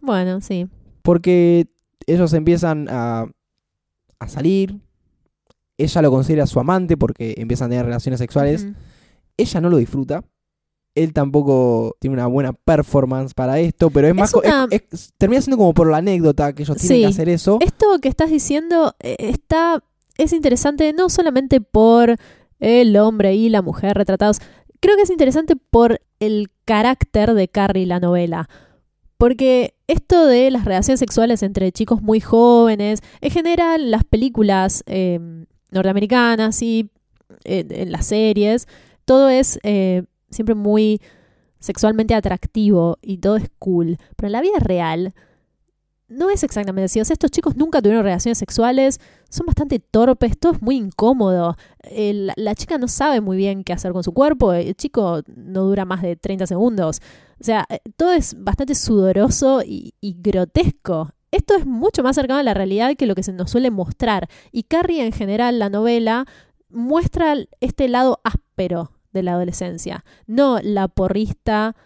Bueno, 0.00 0.40
sí. 0.40 0.68
Porque 1.02 1.66
ellos 2.06 2.32
empiezan 2.34 2.88
a, 2.90 3.26
a 4.18 4.28
salir, 4.28 4.78
ella 5.78 6.02
lo 6.02 6.10
considera 6.10 6.46
su 6.46 6.60
amante 6.60 6.96
porque 6.96 7.34
empiezan 7.38 7.66
a 7.66 7.70
tener 7.70 7.86
relaciones 7.86 8.18
sexuales. 8.20 8.66
Ella 9.36 9.60
no 9.60 9.70
lo 9.70 9.78
disfruta. 9.78 10.22
Él 10.94 11.12
tampoco 11.12 11.96
tiene 11.98 12.14
una 12.14 12.26
buena 12.28 12.52
performance 12.52 13.34
para 13.34 13.58
esto, 13.58 13.90
pero 13.90 14.06
es 14.06 14.14
más. 14.14 14.30
co- 14.30 14.42
una- 14.44 14.68
es- 14.70 14.84
es- 14.92 15.12
termina 15.18 15.40
siendo 15.42 15.56
como 15.56 15.74
por 15.74 15.90
la 15.90 15.96
anécdota 15.96 16.52
que 16.52 16.62
ellos 16.62 16.76
tienen 16.76 16.96
Sí. 16.98 17.02
que 17.02 17.08
hacer 17.08 17.28
eso. 17.28 17.58
Esto 17.60 17.98
que 18.00 18.08
estás 18.08 18.30
diciendo 18.30 18.94
eh, 19.00 19.16
está 19.18 19.82
es 20.18 20.32
interesante 20.32 20.92
no 20.92 21.08
solamente 21.08 21.60
por 21.60 22.16
el 22.60 22.96
hombre 22.96 23.34
y 23.34 23.48
la 23.48 23.62
mujer 23.62 23.96
retratados, 23.96 24.38
creo 24.80 24.96
que 24.96 25.02
es 25.02 25.10
interesante 25.10 25.56
por 25.56 26.00
el 26.20 26.50
carácter 26.64 27.34
de 27.34 27.48
Carrie 27.48 27.86
la 27.86 28.00
novela. 28.00 28.48
Porque 29.18 29.74
esto 29.86 30.26
de 30.26 30.50
las 30.50 30.64
relaciones 30.64 31.00
sexuales 31.00 31.42
entre 31.42 31.72
chicos 31.72 32.02
muy 32.02 32.20
jóvenes, 32.20 33.00
en 33.20 33.30
general 33.30 33.90
las 33.90 34.04
películas 34.04 34.82
eh, 34.86 35.18
norteamericanas 35.70 36.60
y 36.62 36.90
eh, 37.44 37.64
en 37.68 37.92
las 37.92 38.06
series, 38.06 38.66
todo 39.04 39.28
es 39.28 39.58
eh, 39.62 40.04
siempre 40.30 40.54
muy 40.54 41.00
sexualmente 41.60 42.14
atractivo 42.14 42.98
y 43.02 43.18
todo 43.18 43.36
es 43.36 43.50
cool. 43.58 43.98
Pero 44.16 44.28
en 44.28 44.32
la 44.32 44.42
vida 44.42 44.58
real 44.58 45.14
no 46.16 46.30
es 46.30 46.42
exactamente 46.42 46.84
así. 46.84 47.00
O 47.00 47.04
sea, 47.04 47.14
estos 47.14 47.30
chicos 47.30 47.56
nunca 47.56 47.82
tuvieron 47.82 48.04
relaciones 48.04 48.38
sexuales, 48.38 49.00
son 49.28 49.46
bastante 49.46 49.78
torpes, 49.78 50.38
todo 50.38 50.52
es 50.52 50.62
muy 50.62 50.76
incómodo. 50.76 51.56
El- 51.82 52.32
la 52.36 52.54
chica 52.54 52.78
no 52.78 52.88
sabe 52.88 53.20
muy 53.20 53.36
bien 53.36 53.64
qué 53.64 53.72
hacer 53.72 53.92
con 53.92 54.02
su 54.04 54.12
cuerpo, 54.12 54.52
el 54.52 54.74
chico 54.74 55.22
no 55.34 55.62
dura 55.64 55.84
más 55.84 56.02
de 56.02 56.16
30 56.16 56.46
segundos. 56.46 57.00
O 57.40 57.44
sea, 57.44 57.66
eh, 57.68 57.80
todo 57.96 58.12
es 58.12 58.34
bastante 58.38 58.74
sudoroso 58.74 59.62
y, 59.64 59.94
y 60.00 60.16
grotesco. 60.18 61.10
Esto 61.30 61.56
es 61.56 61.66
mucho 61.66 62.02
más 62.04 62.14
cercano 62.14 62.38
a 62.38 62.44
la 62.44 62.54
realidad 62.54 62.94
que 62.96 63.06
lo 63.06 63.14
que 63.16 63.24
se 63.24 63.32
nos 63.32 63.50
suele 63.50 63.70
mostrar. 63.72 64.28
Y 64.52 64.62
Carrie, 64.64 65.04
en 65.04 65.12
general, 65.12 65.58
la 65.58 65.68
novela, 65.68 66.26
muestra 66.70 67.34
este 67.60 67.88
lado 67.88 68.20
áspero 68.24 68.92
de 69.12 69.22
la 69.22 69.32
adolescencia, 69.32 70.04
no 70.26 70.58
la 70.62 70.88
porrista 70.88 71.76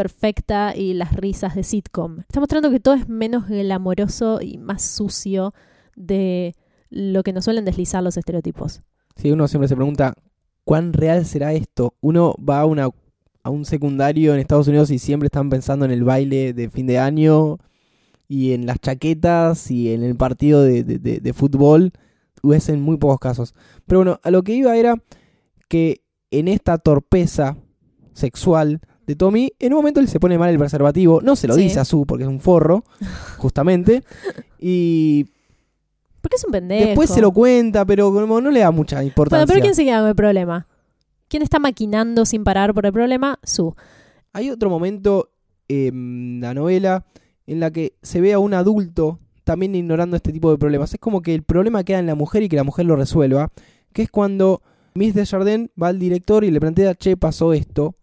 perfecta 0.00 0.74
y 0.74 0.94
las 0.94 1.12
risas 1.14 1.54
de 1.54 1.62
sitcom. 1.62 2.20
Está 2.20 2.40
mostrando 2.40 2.70
que 2.70 2.80
todo 2.80 2.94
es 2.94 3.06
menos 3.06 3.46
glamoroso 3.48 4.40
y 4.40 4.56
más 4.56 4.80
sucio 4.82 5.52
de 5.94 6.54
lo 6.88 7.22
que 7.22 7.34
nos 7.34 7.44
suelen 7.44 7.66
deslizar 7.66 8.02
los 8.02 8.16
estereotipos. 8.16 8.80
Sí, 9.16 9.30
uno 9.30 9.46
siempre 9.46 9.68
se 9.68 9.76
pregunta, 9.76 10.14
¿cuán 10.64 10.94
real 10.94 11.26
será 11.26 11.52
esto? 11.52 11.96
Uno 12.00 12.34
va 12.38 12.60
a, 12.60 13.50
un 13.50 13.64
secundario 13.66 14.32
en 14.32 14.40
Estados 14.40 14.68
Unidos 14.68 14.90
y 14.90 14.98
siempre 14.98 15.26
están 15.26 15.50
pensando 15.50 15.84
en 15.84 15.90
el 15.90 16.02
baile 16.02 16.54
de 16.54 16.70
fin 16.70 16.86
de 16.86 16.98
año 16.98 17.58
y 18.26 18.52
en 18.52 18.64
las 18.64 18.78
chaquetas 18.80 19.70
y 19.70 19.92
en 19.92 20.02
el 20.02 20.16
partido 20.16 20.62
de- 20.62 20.82
de 20.82 21.32
fútbol. 21.34 21.92
Es 22.54 22.70
en 22.70 22.80
muy 22.80 22.96
pocos 22.96 23.18
casos. 23.18 23.54
Pero 23.86 23.98
bueno, 23.98 24.18
a 24.22 24.30
lo 24.30 24.42
que 24.42 24.54
iba 24.54 24.74
era 24.78 24.94
que 25.68 26.00
en 26.30 26.48
esta 26.48 26.78
torpeza 26.78 27.58
sexual 28.14 28.80
de 29.10 29.16
Tommy, 29.16 29.52
en 29.58 29.72
un 29.72 29.78
momento 29.78 30.00
él 30.00 30.08
se 30.08 30.18
pone 30.20 30.38
mal 30.38 30.50
el 30.50 30.58
preservativo. 30.58 31.20
No 31.22 31.36
se 31.36 31.46
lo 31.48 31.54
Sí. 31.54 31.62
dice 31.62 31.80
a 31.80 31.84
Su 31.84 32.06
porque 32.06 32.24
es 32.24 32.28
un 32.28 32.40
forro, 32.40 32.84
justamente. 33.38 34.02
y 34.58 35.26
Porque 36.20 36.36
es 36.36 36.44
un 36.44 36.52
pendejo. 36.52 36.86
después 36.86 37.10
se 37.10 37.20
lo 37.20 37.32
cuenta, 37.32 37.84
pero 37.84 38.12
como 38.12 38.40
no 38.40 38.50
le 38.50 38.60
da 38.60 38.70
mucha 38.70 39.02
importancia. 39.02 39.38
Bueno, 39.44 39.48
pero 39.52 39.62
¿quién 39.62 39.74
se 39.74 39.84
queda 39.84 40.00
con 40.00 40.08
el 40.08 40.14
problema? 40.14 40.66
¿Quién 41.28 41.42
está 41.42 41.58
maquinando 41.58 42.24
sin 42.26 42.44
parar 42.44 42.74
por 42.74 42.86
el 42.86 42.92
problema? 42.92 43.38
Su. 43.42 43.74
Hay 44.32 44.50
otro 44.50 44.68
momento 44.70 45.30
en 45.68 46.40
la 46.40 46.54
novela 46.54 47.04
en 47.46 47.60
la 47.60 47.70
que 47.70 47.94
se 48.02 48.20
ve 48.20 48.32
a 48.32 48.38
un 48.38 48.54
adulto 48.54 49.18
también 49.44 49.74
ignorando 49.74 50.16
este 50.16 50.32
tipo 50.32 50.50
de 50.50 50.58
problemas. 50.58 50.92
Es 50.92 51.00
como 51.00 51.22
que 51.22 51.34
el 51.34 51.42
problema 51.42 51.82
queda 51.84 51.98
en 51.98 52.06
la 52.06 52.14
mujer 52.14 52.42
y 52.42 52.48
que 52.48 52.56
la 52.56 52.64
mujer 52.64 52.86
lo 52.86 52.96
resuelva, 52.96 53.50
que 53.92 54.02
es 54.02 54.10
cuando 54.10 54.62
Miss 54.94 55.14
Desjardins 55.14 55.70
va 55.80 55.88
al 55.88 55.98
director 55.98 56.44
y 56.44 56.50
le 56.50 56.60
plantea, 56.60 56.94
che, 56.94 57.16
pasó 57.16 57.52
esto. 57.52 57.94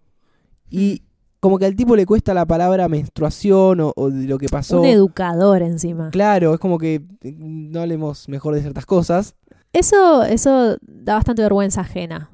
Y 0.69 1.03
como 1.39 1.59
que 1.59 1.65
al 1.65 1.75
tipo 1.75 1.95
le 1.95 2.05
cuesta 2.05 2.33
la 2.33 2.45
palabra 2.45 2.87
menstruación 2.89 3.79
o, 3.81 3.93
o 3.95 4.09
de 4.09 4.25
lo 4.27 4.37
que 4.37 4.47
pasó. 4.49 4.81
Un 4.81 4.87
educador 4.87 5.61
encima. 5.61 6.09
Claro, 6.11 6.53
es 6.53 6.59
como 6.59 6.77
que 6.77 7.01
eh, 7.23 7.35
no 7.37 7.81
hablemos 7.81 8.27
mejor 8.27 8.55
de 8.55 8.61
ciertas 8.61 8.85
cosas. 8.85 9.35
Eso, 9.73 10.23
eso 10.23 10.77
da 10.81 11.15
bastante 11.15 11.41
vergüenza 11.41 11.81
ajena 11.81 12.31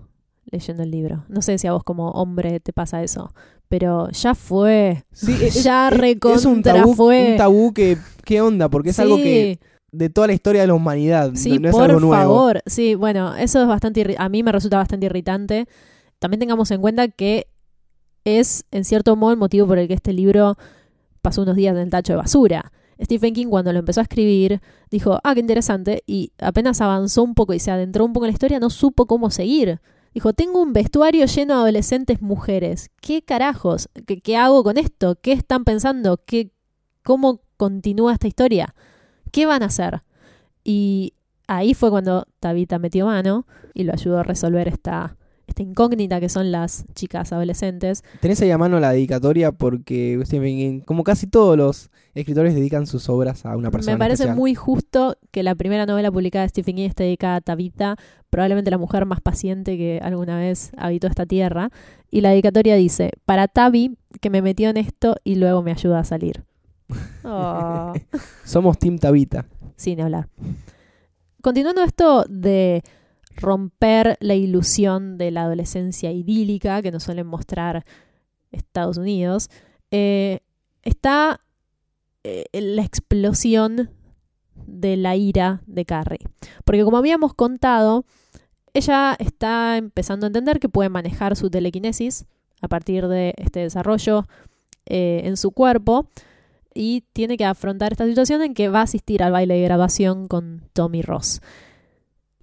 leyendo 0.54 0.84
el 0.84 0.92
libro. 0.92 1.26
No 1.28 1.42
sé 1.42 1.58
si 1.58 1.68
a 1.68 1.74
vos 1.74 1.84
como 1.84 2.12
hombre 2.12 2.60
te 2.60 2.74
pasa 2.74 3.04
eso, 3.04 3.34
pero 3.68 4.10
ya 4.12 4.36
fue. 4.36 5.04
Sí, 5.12 5.36
es, 5.42 5.64
ya 5.64 5.90
recontra 5.90 6.40
es 6.40 6.46
un 6.46 6.62
tabú, 6.62 6.94
fue. 6.94 7.32
un 7.32 7.38
tabú 7.38 7.74
que, 7.74 7.98
¿qué 8.24 8.42
onda? 8.42 8.70
Porque 8.70 8.92
es 8.92 8.96
sí, 8.96 9.02
algo 9.02 9.18
que 9.18 9.60
de 9.92 10.10
toda 10.10 10.28
la 10.28 10.34
historia 10.34 10.62
de 10.62 10.68
la 10.68 10.74
humanidad, 10.74 11.32
sí, 11.36 11.60
no, 11.60 11.70
es 11.70 11.76
por 11.76 11.84
algo 11.84 12.00
nuevo. 12.00 12.16
favor. 12.16 12.62
Sí, 12.66 12.96
bueno, 12.96 13.36
eso 13.36 13.62
es 13.62 13.68
bastante 13.68 14.16
a 14.18 14.30
mí 14.30 14.44
me 14.44 14.52
resulta 14.52 14.78
bastante 14.78 15.08
irritante. 15.08 15.68
También 16.20 16.40
tengamos 16.40 16.72
en 16.72 16.82
cuenta 16.82 17.08
que 17.10 17.48
es 18.26 18.66
en 18.72 18.86
cierto 18.86 19.16
modo 19.16 19.32
el 19.32 19.38
motivo 19.38 19.68
por 19.68 19.78
el 19.78 19.88
que 19.88 19.94
este 19.94 20.14
libro 20.14 20.58
pasó 21.22 21.42
unos 21.42 21.56
días 21.56 21.76
en 21.76 21.82
el 21.82 21.90
tacho 21.90 22.14
de 22.14 22.18
basura. 22.18 22.72
Stephen 23.02 23.34
King 23.34 23.48
cuando 23.48 23.74
lo 23.74 23.80
empezó 23.80 24.02
a 24.02 24.04
escribir 24.04 24.62
dijo, 24.92 25.20
ah, 25.24 25.34
qué 25.34 25.40
interesante, 25.40 26.04
y 26.06 26.32
apenas 26.38 26.80
avanzó 26.82 27.24
un 27.24 27.34
poco 27.34 27.54
y 27.54 27.60
se 27.60 27.72
adentró 27.72 28.06
un 28.06 28.14
poco 28.14 28.26
en 28.26 28.32
la 28.32 28.34
historia, 28.34 28.60
no 28.60 28.70
supo 28.70 29.08
cómo 29.08 29.32
seguir. 29.32 29.82
Dijo, 30.14 30.34
tengo 30.34 30.62
un 30.62 30.74
vestuario 30.74 31.26
lleno 31.26 31.56
de 31.56 31.60
adolescentes 31.62 32.22
mujeres. 32.22 32.92
¿Qué 33.02 33.24
carajos? 33.24 33.90
¿Qué, 34.06 34.22
qué 34.22 34.38
hago 34.38 34.64
con 34.64 34.78
esto? 34.78 35.16
¿Qué 35.20 35.32
están 35.32 35.64
pensando? 35.64 36.22
¿Qué, 36.24 36.52
¿Cómo 37.04 37.42
continúa 37.58 38.14
esta 38.14 38.28
historia? 38.28 38.76
¿Qué 39.32 39.48
van 39.48 39.64
a 39.64 39.68
hacer? 39.68 40.04
Y 40.64 41.14
ahí 41.48 41.74
fue 41.74 41.90
cuando 41.90 42.28
Tabitha 42.40 42.78
metió 42.78 43.08
mano 43.08 43.48
y 43.74 43.86
lo 43.86 43.94
ayudó 43.94 44.20
a 44.20 44.24
resolver 44.24 44.68
esta, 44.68 45.18
esta 45.54 45.62
incógnita 45.62 46.20
que 46.20 46.30
son 46.30 46.52
las 46.52 46.86
chicas 46.96 47.32
adolescentes. 47.32 48.04
Tenés 48.22 48.42
ahí 48.42 48.50
a 48.50 48.58
mano 48.58 48.80
la 48.80 48.92
dedicatoria 48.92 49.52
porque 49.52 50.20
Stephen 50.26 50.58
King, 50.58 50.80
como 50.82 51.04
casi 51.04 51.28
todos 51.28 51.56
los 51.56 51.92
escritores, 52.16 52.56
dedican 52.56 52.88
sus 52.88 53.08
obras 53.08 53.46
a 53.46 53.56
una 53.56 53.70
persona. 53.70 53.94
Me 53.94 54.00
parece 54.00 54.24
especial. 54.24 54.38
muy 54.38 54.56
justo 54.56 55.16
que 55.32 55.44
la 55.44 55.54
primera 55.54 55.86
novela 55.86 56.12
publicada 56.12 56.44
de 56.44 56.50
Stephen 56.50 56.76
King 56.76 56.88
esté 56.88 57.04
dedicada 57.04 57.36
a 57.36 57.42
Tabitha, 57.42 57.98
probablemente 58.32 58.72
la 58.72 58.80
mujer 58.80 59.06
más 59.06 59.22
paciente 59.22 59.78
que 59.78 60.00
alguna 60.02 60.38
vez 60.38 60.72
habitó 60.76 61.06
esta 61.06 61.28
tierra. 61.28 61.70
Y 62.10 62.22
la 62.22 62.32
dedicatoria 62.32 62.76
dice, 62.76 63.12
para 63.26 63.48
Tabi, 63.48 63.96
que 64.22 64.32
me 64.32 64.42
metió 64.42 64.70
en 64.72 64.78
esto 64.78 65.18
y 65.24 65.36
luego 65.36 65.62
me 65.62 65.72
ayuda 65.72 66.00
a 66.00 66.04
salir. 66.04 66.44
Oh. 67.26 67.94
Somos 68.44 68.78
Team 68.78 68.98
Tabita. 69.00 69.46
sin 69.78 70.02
hablar. 70.02 70.28
Continuando 71.42 71.82
esto 71.84 72.26
de 72.28 72.84
romper 73.36 74.18
la 74.20 74.36
ilusión 74.36 75.18
de 75.18 75.32
la 75.32 75.44
adolescencia 75.44 76.12
idílica 76.12 76.82
que 76.82 76.92
nos 76.92 77.04
suelen 77.04 77.28
mostrar 77.28 77.86
Estados 78.52 78.98
Unidos, 78.98 79.50
eh, 79.92 80.40
está 80.84 81.42
eh, 82.24 82.46
la 82.54 82.84
explosión 82.84 83.92
de 84.56 84.98
la 84.98 85.16
ira 85.16 85.62
de 85.66 85.86
Carrie. 85.86 86.28
Porque 86.64 86.84
como 86.84 86.98
habíamos 86.98 87.34
contado, 87.34 88.06
ella 88.74 89.16
está 89.20 89.78
empezando 89.78 90.26
a 90.26 90.28
entender 90.28 90.60
que 90.60 90.70
puede 90.70 90.90
manejar 90.90 91.36
su 91.36 91.50
telequinesis 91.50 92.26
a 92.62 92.68
partir 92.68 93.08
de 93.08 93.34
este 93.38 93.60
desarrollo 93.60 94.26
eh, 94.86 95.22
en 95.26 95.38
su 95.38 95.52
cuerpo 95.52 96.08
y 96.74 97.04
tiene 97.14 97.38
que 97.38 97.46
afrontar 97.46 97.92
esta 97.92 98.06
situación 98.06 98.42
en 98.42 98.54
que 98.54 98.70
va 98.70 98.80
a 98.80 98.84
asistir 98.84 99.22
al 99.22 99.32
baile 99.32 99.56
de 99.56 99.62
grabación 99.62 100.28
con 100.28 100.64
Tommy 100.74 101.02
Ross. 101.02 101.42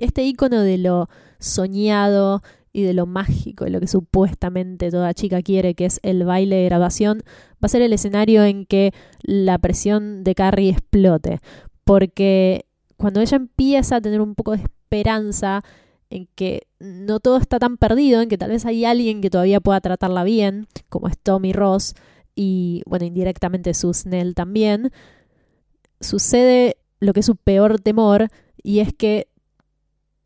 Este 0.01 0.25
icono 0.25 0.61
de 0.61 0.79
lo 0.79 1.09
soñado 1.39 2.43
y 2.73 2.83
de 2.83 2.95
lo 2.95 3.07
mágico, 3.07 3.65
de 3.65 3.71
lo 3.71 3.81
que 3.81 3.87
supuestamente 3.87 4.91
toda 4.91 5.15
chica 5.15 5.43
quiere, 5.43 5.75
que 5.75 5.87
es 5.87 6.01
el 6.03 6.25
baile 6.25 6.57
de 6.57 6.65
grabación, 6.65 7.23
va 7.55 7.67
a 7.67 7.69
ser 7.69 7.83
el 7.83 7.93
escenario 7.93 8.45
en 8.45 8.65
que 8.65 8.93
la 9.23 9.59
presión 9.59 10.25
de 10.25 10.35
Carrie 10.35 10.71
explote. 10.71 11.41
Porque 11.85 12.67
cuando 12.97 13.21
ella 13.21 13.37
empieza 13.37 13.97
a 13.97 14.01
tener 14.01 14.21
un 14.21 14.35
poco 14.35 14.53
de 14.53 14.63
esperanza 14.63 15.63
en 16.11 16.29
que 16.35 16.67
no 16.79 17.21
todo 17.21 17.37
está 17.39 17.59
tan 17.59 17.77
perdido, 17.77 18.21
en 18.21 18.29
que 18.29 18.39
tal 18.39 18.51
vez 18.51 18.67
hay 18.67 18.85
alguien 18.85 19.21
que 19.21 19.31
todavía 19.31 19.61
pueda 19.61 19.81
tratarla 19.81 20.25
bien, 20.25 20.67
como 20.89 21.09
es 21.09 21.19
Tommy 21.19 21.53
Ross, 21.53 21.95
y 22.35 22.83
bueno, 22.87 23.05
indirectamente 23.05 23.73
Snell 23.75 24.35
también, 24.35 24.91
sucede 26.01 26.77
lo 27.01 27.13
que 27.13 27.21
es 27.21 27.27
su 27.27 27.37
peor 27.37 27.81
temor, 27.81 28.29
y 28.63 28.81
es 28.81 28.93
que 28.93 29.30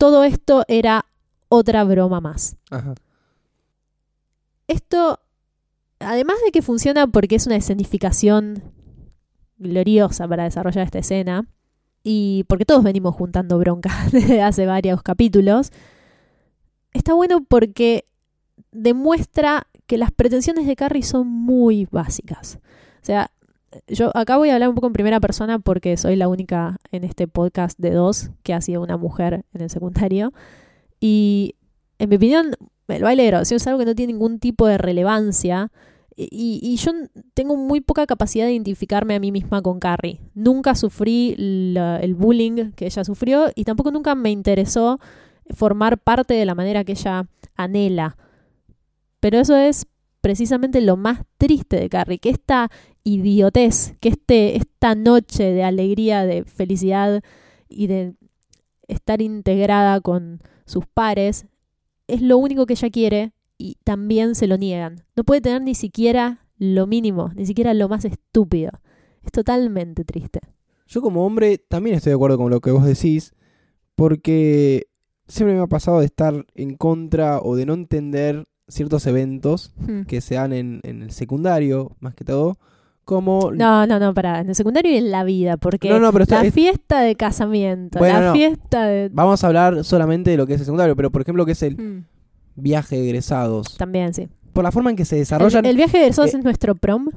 todo 0.05 0.23
esto 0.23 0.67
era 0.69 1.07
otra 1.49 1.83
broma 1.83 2.21
más. 2.21 2.59
Ajá. 2.71 2.93
Esto, 4.69 5.19
además 5.99 6.37
de 6.45 6.53
que 6.53 6.61
funciona 6.61 7.07
porque 7.07 7.37
es 7.37 7.47
una 7.47 7.57
escenificación 7.57 8.63
gloriosa 9.57 10.29
para 10.29 10.45
desarrollar 10.45 10.85
esta 10.85 10.99
escena, 10.99 11.47
y 12.03 12.45
porque 12.49 12.67
todos 12.67 12.85
venimos 12.85 13.15
juntando 13.15 13.59
bronca 13.59 13.91
desde 14.13 14.43
hace 14.43 14.67
varios 14.67 15.03
capítulos, 15.03 15.73
está 16.93 17.15
bueno 17.15 17.43
porque 17.43 18.05
demuestra 18.73 19.67
que 19.87 19.97
las 19.97 20.13
pretensiones 20.13 20.67
de 20.67 20.77
Carrie 20.77 21.03
son 21.03 21.29
muy 21.29 21.89
básicas. 21.91 22.59
O 23.01 23.07
sea, 23.07 23.31
yo 23.89 24.11
acá 24.17 24.37
voy 24.37 24.51
a 24.51 24.55
hablar 24.55 24.69
un 24.69 24.75
poco 24.75 24.87
en 24.87 24.93
primera 24.93 25.21
persona 25.21 25.59
porque 25.59 25.97
soy 25.97 26.17
la 26.17 26.29
única 26.29 26.79
en 26.93 27.05
este 27.05 27.29
podcast 27.29 27.79
de 27.79 27.91
dos 27.91 28.31
que 28.43 28.55
ha 28.55 28.61
sido 28.61 28.83
una 28.83 28.97
mujer 28.97 29.45
en 29.55 29.63
el 29.63 29.71
secundario. 29.71 30.33
Y 31.01 31.57
en 31.99 32.09
mi 32.09 32.17
opinión, 32.17 32.55
el 32.89 33.03
baile 33.03 33.23
de 33.23 33.29
grabación 33.29 33.57
es 33.57 33.67
algo 33.67 33.79
que 33.79 33.87
no 33.87 33.95
tiene 33.95 34.13
ningún 34.13 34.39
tipo 34.39 34.67
de 34.67 34.79
relevancia. 34.79 35.71
Y, 36.17 36.77
yo 36.77 36.93
tengo 37.35 37.57
muy 37.57 37.81
poca 37.81 38.07
capacidad 38.07 38.47
de 38.47 38.53
identificarme 38.53 39.17
a 39.17 39.21
mí 39.21 39.33
misma 39.33 39.63
con 39.63 39.81
Carrie. 39.81 40.21
Nunca 40.35 40.77
sufrí 40.77 41.35
el 41.37 42.15
bullying 42.17 42.71
que 42.73 42.87
ella 42.87 43.03
sufrió 43.03 43.51
y 43.57 43.65
tampoco 43.65 43.91
nunca 43.91 44.15
me 44.15 44.31
interesó 44.31 45.01
formar 45.51 45.99
parte 45.99 46.35
de 46.35 46.45
la 46.45 46.55
manera 46.55 46.85
que 46.85 46.93
ella 46.93 47.27
anhela. 47.57 48.17
Pero 49.19 49.39
eso 49.39 49.57
es 49.57 49.87
precisamente 50.25 50.81
lo 50.81 50.97
más 50.97 51.21
triste 51.37 51.77
de 51.79 51.91
Carrie, 51.91 52.19
que 52.19 52.31
esta 52.31 52.71
idiotez, 53.03 53.95
que 54.01 54.09
este, 54.09 54.57
esta 54.57 54.95
noche 54.95 55.53
de 55.53 55.63
alegría, 55.63 56.25
de 56.25 56.45
felicidad 56.45 57.23
y 57.69 57.89
de 57.89 58.15
estar 58.89 59.21
integrada 59.21 60.01
con 60.01 60.41
sus 60.65 60.87
pares, 60.87 61.45
es 62.07 62.23
lo 62.23 62.39
único 62.39 62.65
que 62.65 62.73
ella 62.73 62.89
quiere 62.89 63.33
y 63.59 63.77
también 63.85 64.35
se 64.35 64.47
lo 64.47 64.57
niegan. 64.57 65.05
No 65.15 65.25
puede 65.25 65.43
tener 65.43 65.61
ni 65.61 65.75
siquiera 65.75 66.47
lo 66.57 66.87
mínimo, 66.87 67.31
ni 67.35 67.45
siquiera 67.45 67.75
lo 67.75 67.91
más 67.91 68.07
estúpido. 68.07 68.71
Es 69.23 69.31
totalmente 69.31 70.07
triste. 70.07 70.41
Yo 70.87 71.03
como 71.03 71.27
hombre 71.27 71.59
también 71.59 71.97
estoy 71.97 72.13
de 72.13 72.17
acuerdo 72.17 72.39
con 72.39 72.51
lo 72.51 72.63
que 72.63 72.71
vos 72.71 72.87
decís, 72.87 73.35
porque 73.95 74.87
siempre 75.29 75.55
me 75.55 75.61
ha 75.61 75.67
pasado 75.67 76.01
de 76.01 76.07
estar 76.07 76.47
en 76.55 76.79
contra 76.79 77.43
o 77.43 77.57
de 77.57 77.67
no 77.67 77.75
entender 77.75 78.47
ciertos 78.69 79.07
eventos 79.07 79.73
Hmm. 79.87 80.03
que 80.03 80.21
se 80.21 80.37
dan 80.37 80.53
en, 80.53 80.81
en 80.85 81.03
el 81.03 81.11
secundario, 81.11 81.93
más 82.01 82.15
que 82.15 82.25
todo, 82.25 82.57
como... 83.05 83.51
No, 83.53 83.87
no, 83.87 83.99
no, 83.99 84.15
para 84.15 84.41
en 84.41 84.49
el 84.49 84.55
secundario 84.55 84.91
y 84.93 84.97
en 84.97 85.11
la 85.11 85.25
vida, 85.25 85.57
porque 85.59 85.91
No, 85.91 85.99
no, 86.01 86.11
pero 86.13 86.23
está- 86.25 86.41
la 86.41 86.47
es- 86.49 86.55
fiesta 86.55 87.01
de 87.01 87.15
casamiento, 87.17 87.99
Bueno, 87.99 88.21
la 88.21 88.27
no. 88.29 88.33
fiesta 88.33 88.87
de... 88.87 89.11
Vamos 89.13 89.45
a 89.45 89.47
hablar 89.49 89.85
solamente 89.85 90.31
de 90.31 90.37
lo 90.39 90.47
que 90.47 90.55
es 90.55 90.61
el 90.61 90.67
secundario, 90.67 90.97
pero 90.97 91.11
por 91.11 91.21
ejemplo 91.23 91.45
que 91.45 91.53
es 91.53 91.63
el 91.63 91.77
Hmm, 91.77 92.05
viaje 92.57 92.97
de 92.97 93.05
egresados. 93.05 93.77
También, 93.77 94.15
sí. 94.15 94.29
Por 94.53 94.65
la 94.65 94.73
forma 94.73 94.91
en 94.91 94.97
que 94.97 95.05
se 95.05 95.17
desarrollan... 95.17 95.67
el 95.67 95.77
viaje 95.77 95.99
de 95.99 96.05
egresados 96.05 96.33
eh, 96.33 96.39
es 96.39 96.45
nuestro 96.45 96.75
prom. 96.75 97.09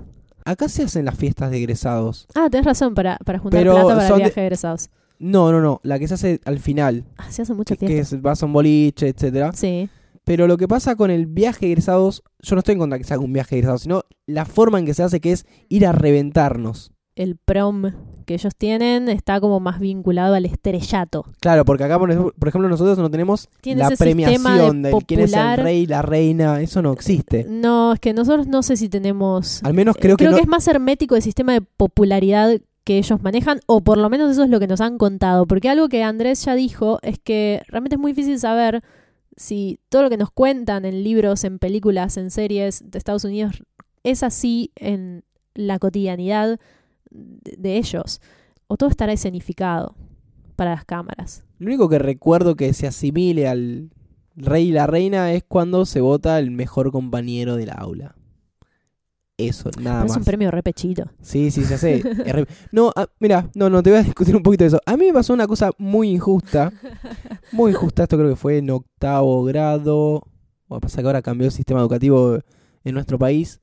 Acá 0.43 0.67
se 0.69 0.83
hacen 0.83 1.05
las 1.05 1.15
fiestas 1.15 1.51
de 1.51 1.57
egresados. 1.57 2.27
Ah, 2.35 2.47
tenés 2.49 2.65
razón, 2.65 2.93
para, 2.95 3.17
para 3.17 3.37
juntar 3.39 3.59
Pero 3.61 3.73
plata 3.73 3.95
para 3.95 4.07
el 4.07 4.15
viaje 4.15 4.39
de 4.41 4.45
egresados. 4.47 4.89
No, 5.19 5.51
no, 5.51 5.61
no. 5.61 5.79
La 5.83 5.99
que 5.99 6.07
se 6.07 6.13
hace 6.13 6.41
al 6.45 6.59
final. 6.59 7.03
Ah, 7.17 7.29
se 7.31 7.41
hace 7.41 7.53
mucha 7.53 7.75
Que, 7.75 7.85
que 7.85 7.99
es, 7.99 8.21
vas 8.21 8.41
a 8.43 8.45
un 8.45 8.53
boliche, 8.53 9.07
etcétera. 9.09 9.51
Sí. 9.53 9.89
Pero 10.27 10.45
lo 10.45 10.57
que 10.57 10.67
pasa 10.67 10.97
con 10.97 11.09
el 11.09 11.25
viaje 11.25 11.67
de 11.67 11.71
egresados, 11.71 12.21
yo 12.41 12.57
no 12.57 12.59
estoy 12.59 12.73
en 12.73 12.79
contra 12.79 12.97
de 12.97 13.01
que 13.01 13.07
se 13.07 13.13
haga 13.13 13.23
un 13.23 13.31
viaje 13.31 13.55
de 13.55 13.59
egresados, 13.59 13.83
sino 13.83 14.03
la 14.25 14.43
forma 14.43 14.77
en 14.77 14.85
que 14.85 14.93
se 14.93 15.01
hace, 15.01 15.21
que 15.21 15.31
es 15.31 15.45
ir 15.69 15.87
a 15.87 15.93
reventarnos. 15.93 16.91
El 17.15 17.37
prom 17.37 17.93
que 18.25 18.33
ellos 18.33 18.53
tienen 18.57 19.07
está 19.07 19.39
como 19.39 19.61
más 19.61 19.79
vinculado 19.79 20.35
al 20.35 20.45
estrellato. 20.45 21.23
Claro, 21.39 21.63
porque 21.63 21.85
acá, 21.85 21.97
por 21.97 22.11
ejemplo, 22.11 22.67
nosotros 22.67 22.97
no 22.97 23.09
tenemos 23.09 23.47
la 23.63 23.89
premiación 23.91 24.81
de 24.81 24.89
de 24.91 24.97
quién 25.07 25.21
es 25.21 25.33
el 25.33 25.57
rey, 25.59 25.85
la 25.85 26.01
reina, 26.01 26.59
eso 26.59 26.81
no 26.81 26.91
existe. 26.91 27.45
No, 27.49 27.93
es 27.93 28.01
que 28.01 28.13
nosotros 28.13 28.47
no 28.47 28.63
sé 28.63 28.75
si 28.75 28.89
tenemos... 28.89 29.63
Al 29.63 29.73
menos 29.73 29.95
creo, 29.95 30.17
creo 30.17 30.31
que, 30.31 30.35
que, 30.35 30.41
no, 30.41 30.43
es 30.43 30.47
más 30.49 30.67
hermético 30.67 31.15
el 31.15 31.21
sistema 31.21 31.53
de 31.53 31.61
popularidad 31.61 32.59
que 32.83 32.97
ellos 32.97 33.21
manejan, 33.21 33.61
o 33.65 33.79
por 33.79 33.97
lo 33.97 34.09
menos 34.09 34.31
eso 34.31 34.43
es 34.43 34.49
lo 34.49 34.59
que 34.59 34.67
nos 34.67 34.81
han 34.81 34.97
contado, 34.97 35.45
porque 35.45 35.69
algo 35.69 35.87
que 35.87 36.03
Andrés 36.03 36.43
ya 36.43 36.53
dijo 36.53 36.99
es 37.01 37.17
que 37.17 37.61
realmente 37.69 37.95
es 37.95 37.99
muy 38.01 38.11
difícil 38.11 38.37
saber 38.39 38.83
si 39.37 39.79
todo 39.89 40.01
lo 40.01 40.09
que 40.09 40.17
nos 40.17 40.31
cuentan 40.31 40.83
en 40.83 41.03
libros, 41.03 41.43
en 41.43 41.59
películas, 41.59 42.17
en 42.17 42.31
series 42.31 42.83
de 42.89 42.97
Estados 42.97 43.23
Unidos 43.23 43.63
es 44.03 44.23
así 44.23 44.71
en 44.75 45.23
la 45.53 45.79
cotidianidad 45.79 46.59
de, 47.09 47.77
ellos, 47.77 48.19
o 48.67 48.77
todo 48.77 48.89
estará 48.89 49.13
escenificado 49.13 49.95
para 50.55 50.71
las 50.71 50.85
cámaras. 50.85 51.43
Lo 51.59 51.67
único 51.67 51.87
que 51.87 51.99
recuerdo 51.99 52.55
que 52.55 52.73
se 52.73 52.87
asimile 52.87 53.47
al 53.47 53.91
rey 54.35 54.69
y 54.69 54.71
la 54.71 54.87
reina 54.87 55.31
es 55.33 55.43
cuando 55.47 55.85
se 55.85 56.01
vota 56.01 56.37
el 56.39 56.51
mejor 56.51 56.91
compañero 56.91 57.55
del 57.55 57.69
aula. 57.71 58.16
Eso, 59.37 59.69
nada 59.79 59.99
Pero 60.01 60.05
es 60.05 60.09
más. 60.11 60.17
un 60.17 60.23
premio 60.23 60.49
repechito. 60.51 61.03
Sí, 61.21 61.51
sí, 61.51 61.63
se 61.63 61.75
hace. 61.75 61.95
Es 62.25 62.33
re- 62.33 62.47
No, 62.71 62.91
ah, 62.95 63.07
mira, 63.19 63.47
no, 63.53 63.69
no, 63.69 63.83
te 63.83 63.91
voy 63.91 63.99
a 63.99 64.03
discutir 64.03 64.35
un 64.35 64.41
poquito 64.41 64.63
de 64.63 64.69
eso. 64.69 64.81
A 64.85 64.97
mí 64.97 65.05
me 65.05 65.13
pasó 65.13 65.33
una 65.33 65.45
cosa 65.47 65.69
muy 65.77 66.09
injusta. 66.09 66.73
Muy 67.51 67.71
injusta, 67.71 68.03
esto 68.03 68.17
creo 68.17 68.29
que 68.29 68.35
fue 68.35 68.57
en 68.57 68.69
octavo 68.71 69.43
grado. 69.43 70.23
Bueno, 70.67 70.81
pasa 70.81 71.01
que 71.01 71.07
ahora 71.07 71.21
cambió 71.21 71.45
el 71.45 71.51
sistema 71.53 71.79
educativo 71.81 72.39
en 72.83 72.93
nuestro 72.95 73.19
país. 73.19 73.61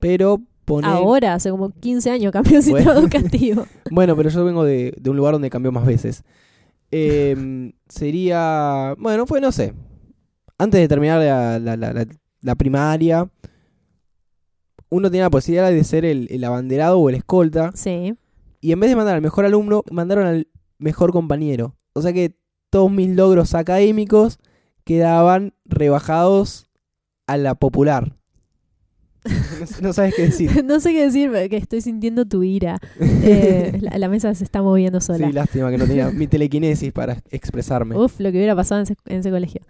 Pero 0.00 0.40
poner... 0.64 0.90
Ahora, 0.90 1.34
hace 1.34 1.50
como 1.50 1.70
15 1.70 2.10
años 2.10 2.32
cambió 2.32 2.56
el 2.56 2.62
sistema 2.64 2.92
Bueno. 2.92 3.00
educativo. 3.08 3.66
Bueno, 3.92 4.16
pero 4.16 4.28
yo 4.28 4.44
vengo 4.44 4.64
de, 4.64 4.92
de 5.00 5.10
un 5.10 5.16
lugar 5.16 5.34
donde 5.34 5.50
cambió 5.50 5.70
más 5.70 5.86
veces. 5.86 6.24
Em, 6.90 7.72
sería... 7.88 8.94
Bueno, 8.98 9.26
fue, 9.26 9.40
no 9.40 9.52
sé. 9.52 9.72
Antes 10.58 10.80
de 10.80 10.88
terminar 10.88 11.20
la- 11.20 11.76
la- 11.76 12.06
la 12.40 12.54
primaria, 12.56 13.28
uno 14.92 15.10
tenía 15.10 15.24
la 15.24 15.30
posibilidad 15.30 15.70
de 15.70 15.84
ser 15.84 16.04
el, 16.04 16.28
el 16.30 16.44
abanderado 16.44 16.98
o 16.98 17.08
el 17.08 17.14
escolta. 17.14 17.70
Sí. 17.74 18.14
Y 18.60 18.72
en 18.72 18.80
vez 18.80 18.90
de 18.90 18.96
mandar 18.96 19.14
al 19.14 19.22
mejor 19.22 19.46
alumno, 19.46 19.84
mandaron 19.90 20.26
al 20.26 20.48
mejor 20.78 21.12
compañero. 21.12 21.74
O 21.94 22.02
sea 22.02 22.12
que 22.12 22.36
todos 22.68 22.90
mis 22.92 23.08
logros 23.08 23.54
académicos 23.54 24.38
quedaban 24.84 25.54
rebajados 25.64 26.68
a 27.26 27.38
la 27.38 27.54
popular. 27.54 28.16
No, 29.80 29.92
sabes 29.92 30.14
qué 30.16 30.22
decir. 30.22 30.64
no 30.64 30.80
sé 30.80 30.92
qué 30.92 31.04
decir, 31.04 31.30
que 31.48 31.56
estoy 31.56 31.80
sintiendo 31.80 32.26
tu 32.26 32.42
ira. 32.42 32.78
Eh, 33.00 33.78
la, 33.80 33.96
la 33.96 34.08
mesa 34.08 34.34
se 34.34 34.44
está 34.44 34.62
moviendo 34.62 35.00
sola. 35.00 35.26
Sí, 35.26 35.32
lástima 35.32 35.70
que 35.70 35.78
no 35.78 35.86
tenía 35.86 36.10
mi 36.12 36.26
telequinesis 36.26 36.92
para 36.92 37.22
expresarme. 37.30 37.96
Uf, 37.96 38.18
lo 38.18 38.30
que 38.30 38.36
hubiera 38.38 38.56
pasado 38.56 38.80
en 38.80 38.82
ese, 38.82 38.96
en 39.06 39.20
ese 39.20 39.30
colegio. 39.30 39.62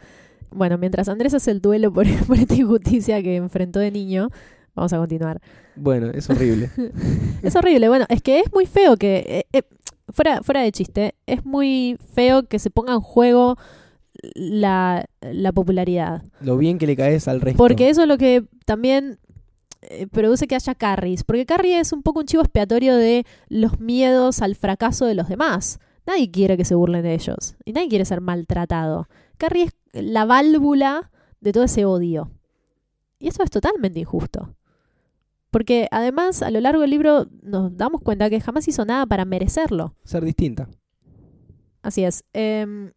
Bueno, 0.51 0.79
mientras 0.79 1.09
Andrés 1.09 1.35
hace 1.35 1.51
el 1.51 1.61
duelo 1.61 1.93
por, 1.93 2.07
por 2.27 2.39
esta 2.39 2.55
injusticia 2.55 3.23
que 3.23 3.37
enfrentó 3.37 3.79
de 3.79 3.91
niño, 3.91 4.31
vamos 4.75 4.93
a 4.93 4.99
continuar. 4.99 5.41
Bueno, 5.77 6.11
es 6.11 6.29
horrible. 6.31 6.71
Es 7.43 7.57
horrible. 7.57 7.89
Bueno, 7.89 8.07
es 8.09 8.23
que 8.23 8.41
es 8.41 8.53
muy 8.53 8.67
feo 8.67 8.97
que. 8.97 9.25
eh, 9.27 9.45
eh, 9.53 9.63
fuera, 10.09 10.43
fuera 10.43 10.63
de 10.63 10.71
chiste, 10.73 11.15
es 11.27 11.45
muy 11.45 11.99
feo 12.15 12.45
que 12.45 12.59
se 12.59 12.71
ponga 12.71 12.93
en 12.95 13.01
juego 13.01 13.57
la, 14.35 15.07
la 15.21 15.53
popularidad. 15.53 16.23
Lo 16.41 16.57
bien 16.57 16.79
que 16.79 16.87
le 16.87 16.97
caes 16.97 17.29
al 17.29 17.41
resto. 17.41 17.59
Porque 17.59 17.89
eso 17.89 18.03
es 18.03 18.09
lo 18.09 18.19
que 18.19 18.45
también 18.67 19.19
eh, 19.83 20.07
produce 20.07 20.47
que 20.47 20.55
haya 20.55 20.75
carries. 20.75 21.25
Porque 21.25 21.47
Carrie 21.47 21.81
es 21.81 21.93
un 21.93 22.03
poco 22.03 22.21
un 22.21 22.27
chivo 22.27 22.43
expiatorio 22.43 22.97
de 22.97 23.25
los 23.49 23.81
miedos 23.81 24.43
al 24.43 24.55
fracaso 24.55 25.07
de 25.07 25.15
los 25.15 25.29
demás. 25.29 25.81
Nadie 26.07 26.31
quiere 26.31 26.57
que 26.57 26.65
se 26.65 26.75
burlen 26.75 27.03
de 27.03 27.15
ellos. 27.15 27.55
Y 27.65 27.73
nadie 27.73 27.89
quiere 27.89 28.05
ser 28.05 28.21
maltratado. 28.21 29.09
Carrie 29.39 29.65
es 29.65 29.73
la 29.93 30.25
válvula 30.25 31.11
de 31.41 31.53
todo 31.53 31.65
ese 31.65 31.85
odio. 31.85 32.31
Y 33.19 33.29
eso 33.29 33.43
es 33.43 33.51
totalmente 33.51 34.01
injusto. 34.01 34.55
Porque 35.53 35.87
además, 35.91 36.41
a 36.43 36.51
lo 36.51 36.61
largo 36.61 36.81
del 36.81 36.91
libro 36.91 37.27
nos 37.43 37.77
damos 37.77 38.01
cuenta 38.01 38.31
que 38.31 38.41
jamás 38.41 38.67
hizo 38.69 38.87
nada 38.87 39.05
para 39.05 39.27
merecerlo. 39.27 39.95
Ser 40.03 40.25
distinta. 40.25 40.67
Así 41.83 42.05
es. 42.05 42.25
Em, 42.33 42.93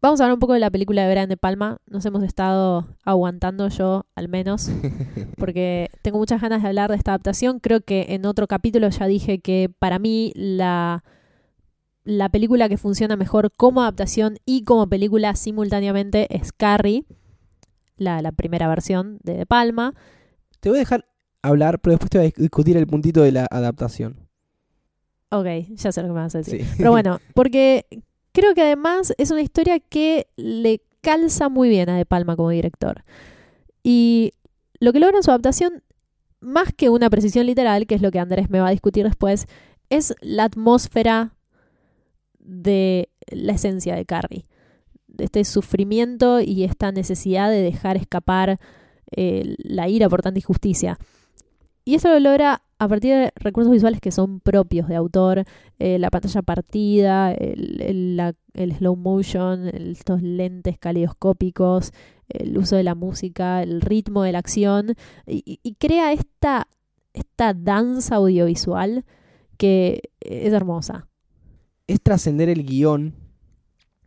vamos 0.00 0.20
a 0.20 0.24
hablar 0.24 0.32
un 0.32 0.40
poco 0.40 0.54
de 0.54 0.60
la 0.60 0.70
película 0.70 1.04
de 1.04 1.12
Brian 1.12 1.28
De 1.28 1.36
Palma. 1.36 1.82
Nos 1.86 2.06
hemos 2.06 2.22
estado 2.22 2.86
aguantando 3.04 3.68
yo, 3.68 4.06
al 4.14 4.30
menos, 4.30 4.70
porque 5.36 5.90
tengo 6.00 6.16
muchas 6.16 6.40
ganas 6.40 6.62
de 6.62 6.68
hablar 6.68 6.88
de 6.88 6.96
esta 6.96 7.10
adaptación. 7.10 7.60
Creo 7.60 7.82
que 7.82 8.06
en 8.08 8.24
otro 8.24 8.46
capítulo 8.46 8.88
ya 8.88 9.06
dije 9.06 9.40
que 9.40 9.70
para 9.78 9.98
mí 9.98 10.32
la, 10.34 11.04
la 12.04 12.30
película 12.30 12.70
que 12.70 12.78
funciona 12.78 13.16
mejor 13.16 13.52
como 13.54 13.82
adaptación 13.82 14.38
y 14.46 14.64
como 14.64 14.88
película 14.88 15.36
simultáneamente 15.36 16.34
es 16.34 16.52
Carrie, 16.52 17.04
la, 17.98 18.22
la 18.22 18.32
primera 18.32 18.66
versión 18.66 19.18
de 19.22 19.36
De 19.36 19.44
Palma. 19.44 19.92
Te 20.62 20.68
voy 20.68 20.78
a 20.78 20.82
dejar 20.82 21.04
hablar, 21.42 21.80
pero 21.80 21.94
después 21.94 22.08
te 22.08 22.18
voy 22.18 22.28
a 22.28 22.40
discutir 22.40 22.76
el 22.76 22.86
puntito 22.86 23.22
de 23.22 23.32
la 23.32 23.48
adaptación. 23.50 24.28
Ok, 25.30 25.46
ya 25.70 25.90
sé 25.90 26.02
lo 26.02 26.06
que 26.06 26.14
me 26.14 26.20
vas 26.20 26.36
a 26.36 26.38
decir. 26.38 26.64
Sí. 26.64 26.74
Pero 26.78 26.92
bueno, 26.92 27.18
porque 27.34 27.84
creo 28.30 28.54
que 28.54 28.62
además 28.62 29.12
es 29.18 29.32
una 29.32 29.42
historia 29.42 29.80
que 29.80 30.28
le 30.36 30.80
calza 31.00 31.48
muy 31.48 31.68
bien 31.68 31.88
a 31.88 31.96
De 31.96 32.06
Palma 32.06 32.36
como 32.36 32.50
director. 32.50 33.02
Y 33.82 34.34
lo 34.78 34.92
que 34.92 35.00
logra 35.00 35.16
en 35.16 35.24
su 35.24 35.32
adaptación, 35.32 35.82
más 36.38 36.72
que 36.72 36.90
una 36.90 37.10
precisión 37.10 37.44
literal, 37.46 37.88
que 37.88 37.96
es 37.96 38.02
lo 38.02 38.12
que 38.12 38.20
Andrés 38.20 38.48
me 38.48 38.60
va 38.60 38.68
a 38.68 38.72
discutir 38.72 39.04
después, 39.04 39.46
es 39.90 40.14
la 40.20 40.44
atmósfera 40.44 41.34
de 42.38 43.08
la 43.32 43.54
esencia 43.54 43.96
de 43.96 44.04
Carrie. 44.04 44.46
De 45.08 45.24
este 45.24 45.44
sufrimiento 45.44 46.40
y 46.40 46.62
esta 46.62 46.92
necesidad 46.92 47.50
de 47.50 47.62
dejar 47.62 47.96
escapar 47.96 48.60
eh, 49.16 49.54
la 49.58 49.88
ira 49.88 50.08
por 50.08 50.22
tanta 50.22 50.38
injusticia. 50.38 50.98
Y 51.84 51.94
eso 51.96 52.08
lo 52.10 52.20
logra 52.20 52.62
a 52.78 52.88
partir 52.88 53.12
de 53.12 53.32
recursos 53.36 53.72
visuales 53.72 54.00
que 54.00 54.12
son 54.12 54.40
propios 54.40 54.88
de 54.88 54.94
autor, 54.96 55.44
eh, 55.78 55.98
la 55.98 56.10
pantalla 56.10 56.42
partida, 56.42 57.32
el, 57.32 57.80
el- 57.82 58.16
la- 58.16 58.34
el 58.54 58.72
slow 58.76 58.94
motion, 58.96 59.66
el- 59.68 59.92
estos 59.92 60.22
lentes 60.22 60.78
caleidoscópicos, 60.78 61.92
el 62.28 62.56
uso 62.56 62.76
de 62.76 62.82
la 62.84 62.94
música, 62.94 63.62
el 63.62 63.80
ritmo 63.80 64.22
de 64.22 64.32
la 64.32 64.38
acción, 64.38 64.94
y, 65.26 65.58
crea 65.78 66.12
esta, 66.12 66.66
esta 67.12 67.52
danza 67.52 68.16
audiovisual 68.16 69.04
que 69.58 70.02
es 70.20 70.52
hermosa. 70.52 71.08
Es 71.86 72.00
trascender 72.00 72.48
el 72.48 72.64
guion 72.64 73.14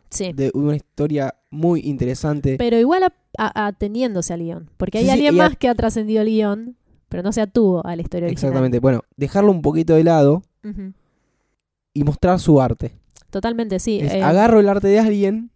Sí. 0.10 0.32
de 0.34 0.50
una 0.54 0.76
historia 0.76 1.36
muy 1.56 1.82
interesante. 1.82 2.56
Pero 2.58 2.78
igual 2.78 3.04
a- 3.04 3.13
a- 3.38 3.68
ateniéndose 3.68 4.34
al 4.34 4.41
guion, 4.41 4.70
porque 4.78 5.00
hay 5.00 5.06
Sí, 5.06 5.08
sí, 5.12 5.13
alguien 5.13 5.41
a- 5.41 5.44
más 5.50 5.58
que 5.58 5.68
ha 5.70 5.76
trascendido 5.76 6.22
el 6.22 6.28
guion, 6.30 6.76
pero 7.10 7.24
no 7.24 7.32
se 7.32 7.41
atuvo 7.41 7.86
a 7.86 7.96
la 7.96 8.02
historia 8.02 8.28
original. 8.28 8.50
Exactamente. 8.50 8.80
Bueno, 8.80 9.02
dejarlo 9.18 9.52
un 9.52 9.62
poquito 9.62 9.96
de 9.96 10.04
lado 10.04 10.41
y 11.94 12.04
mostrar 12.04 12.39
su 12.39 12.60
arte. 12.62 12.91
Totalmente, 13.30 13.80
sí. 13.80 14.00
Es, 14.02 14.13
eh, 14.13 14.22
agarro 14.24 14.60
el 14.60 14.70
arte 14.70 14.88
de 14.88 15.00
alguien 15.00 15.52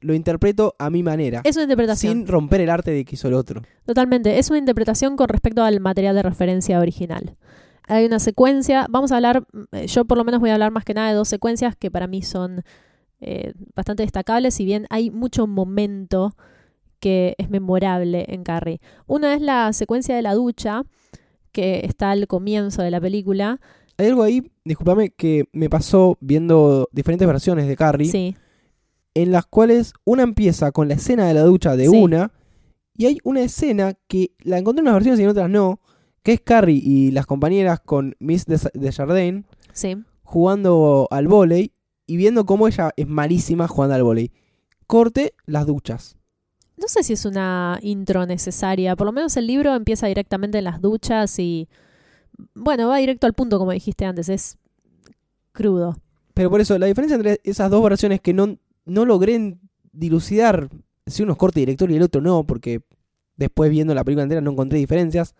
lo 0.00 0.14
interpreto 0.14 0.74
a 0.78 0.90
mi 0.90 1.02
manera. 1.02 1.40
Es 1.44 1.56
una 1.56 1.64
interpretación. 1.64 2.12
Sin 2.18 2.26
romper 2.26 2.60
el 2.60 2.70
arte 2.70 2.90
de 2.90 3.04
que 3.04 3.14
hizo 3.14 3.28
el 3.28 3.34
otro. 3.34 3.62
Totalmente. 3.86 4.38
Es 4.38 4.50
una 4.50 4.58
interpretación 4.58 5.16
con 5.16 5.28
respecto 5.28 5.62
al 5.62 5.78
material 5.80 6.14
de 6.16 6.22
referencia 6.22 6.80
original. 6.80 7.36
Hay 7.86 8.04
una 8.04 8.18
secuencia. 8.18 8.86
Vamos 8.90 9.12
a 9.12 9.16
hablar. 9.16 9.46
eh, 9.72 9.86
Yo, 9.86 10.04
por 10.04 10.18
lo 10.18 10.24
menos, 10.24 10.40
voy 10.40 10.50
a 10.50 10.54
hablar 10.54 10.72
más 10.72 10.84
que 10.84 10.94
nada 10.94 11.08
de 11.08 11.14
dos 11.14 11.28
secuencias 11.28 11.76
que 11.76 11.90
para 11.90 12.06
mí 12.08 12.22
son 12.22 12.62
eh, 13.22 13.54
bastante 13.74 14.02
destacables. 14.02 14.54
Si 14.54 14.64
bien 14.64 14.86
hay 14.90 15.10
mucho 15.10 15.46
momento 15.46 16.34
que 17.00 17.34
es 17.38 17.50
memorable 17.50 18.26
en 18.28 18.44
Carrie. 18.44 18.80
Una 19.06 19.34
es 19.34 19.40
la 19.40 19.72
secuencia 19.72 20.14
de 20.14 20.22
la 20.22 20.34
ducha, 20.34 20.84
que 21.50 21.80
está 21.84 22.10
al 22.12 22.26
comienzo 22.28 22.82
de 22.82 22.90
la 22.92 23.00
película. 23.00 23.60
Hay 23.98 24.06
algo 24.06 24.22
ahí, 24.22 24.50
discúlpame, 24.64 25.10
que 25.10 25.44
me 25.52 25.68
pasó 25.68 26.16
viendo 26.20 26.88
diferentes 26.92 27.26
versiones 27.26 27.66
de 27.66 27.76
Carrie, 27.76 28.08
Sí, 28.10 28.36
en 29.14 29.32
las 29.32 29.46
cuales 29.46 29.92
una 30.04 30.22
empieza 30.22 30.70
con 30.72 30.88
la 30.88 30.94
escena 30.94 31.26
de 31.26 31.34
la 31.34 31.42
ducha 31.42 31.76
de 31.76 31.88
Sí. 31.88 31.96
una, 31.96 32.30
y 32.96 33.06
hay 33.06 33.18
una 33.24 33.40
escena 33.42 33.94
que 34.06 34.32
la 34.44 34.58
encontré 34.58 34.80
en 34.80 34.86
unas 34.86 34.94
versiones 34.94 35.20
y 35.20 35.24
en 35.24 35.28
otras 35.30 35.50
no, 35.50 35.80
que 36.22 36.34
es 36.34 36.40
Carrie 36.40 36.80
y 36.82 37.10
las 37.10 37.26
compañeras 37.26 37.80
con 37.80 38.14
Miss 38.20 38.46
Des- 38.46 38.70
Desjardins 38.74 39.44
sí. 39.72 39.96
jugando 40.22 41.08
al 41.10 41.26
vóley 41.26 41.72
y 42.12 42.18
viendo 42.18 42.44
cómo 42.44 42.68
ella 42.68 42.90
es 42.94 43.08
malísima 43.08 43.66
jugando 43.66 43.94
al 43.94 44.02
vóley. 44.02 44.32
Corte 44.86 45.32
las 45.46 45.66
duchas. 45.66 46.18
No 46.76 46.86
sé 46.86 47.02
si 47.02 47.14
es 47.14 47.24
una 47.24 47.78
intro 47.80 48.26
necesaria. 48.26 48.96
Por 48.96 49.06
lo 49.06 49.12
menos 49.12 49.34
el 49.38 49.46
libro 49.46 49.74
empieza 49.74 50.08
directamente 50.08 50.58
en 50.58 50.64
las 50.64 50.82
duchas 50.82 51.38
y. 51.38 51.70
Bueno, 52.54 52.88
va 52.88 52.98
directo 52.98 53.26
al 53.26 53.32
punto, 53.32 53.58
como 53.58 53.72
dijiste 53.72 54.04
antes. 54.04 54.28
Es 54.28 54.58
crudo. 55.52 55.96
Pero 56.34 56.50
por 56.50 56.60
eso, 56.60 56.78
la 56.78 56.84
diferencia 56.84 57.16
entre 57.16 57.40
esas 57.44 57.70
dos 57.70 57.82
versiones 57.82 58.20
que 58.20 58.34
no, 58.34 58.58
no 58.84 59.06
logré 59.06 59.56
dilucidar 59.92 60.68
si 61.06 61.22
uno 61.22 61.32
es 61.32 61.38
corte 61.38 61.60
director 61.60 61.90
y 61.90 61.96
el 61.96 62.02
otro 62.02 62.20
no, 62.20 62.44
porque 62.44 62.82
después 63.36 63.70
viendo 63.70 63.94
la 63.94 64.04
película 64.04 64.24
entera 64.24 64.42
no 64.42 64.50
encontré 64.50 64.78
diferencias. 64.78 65.34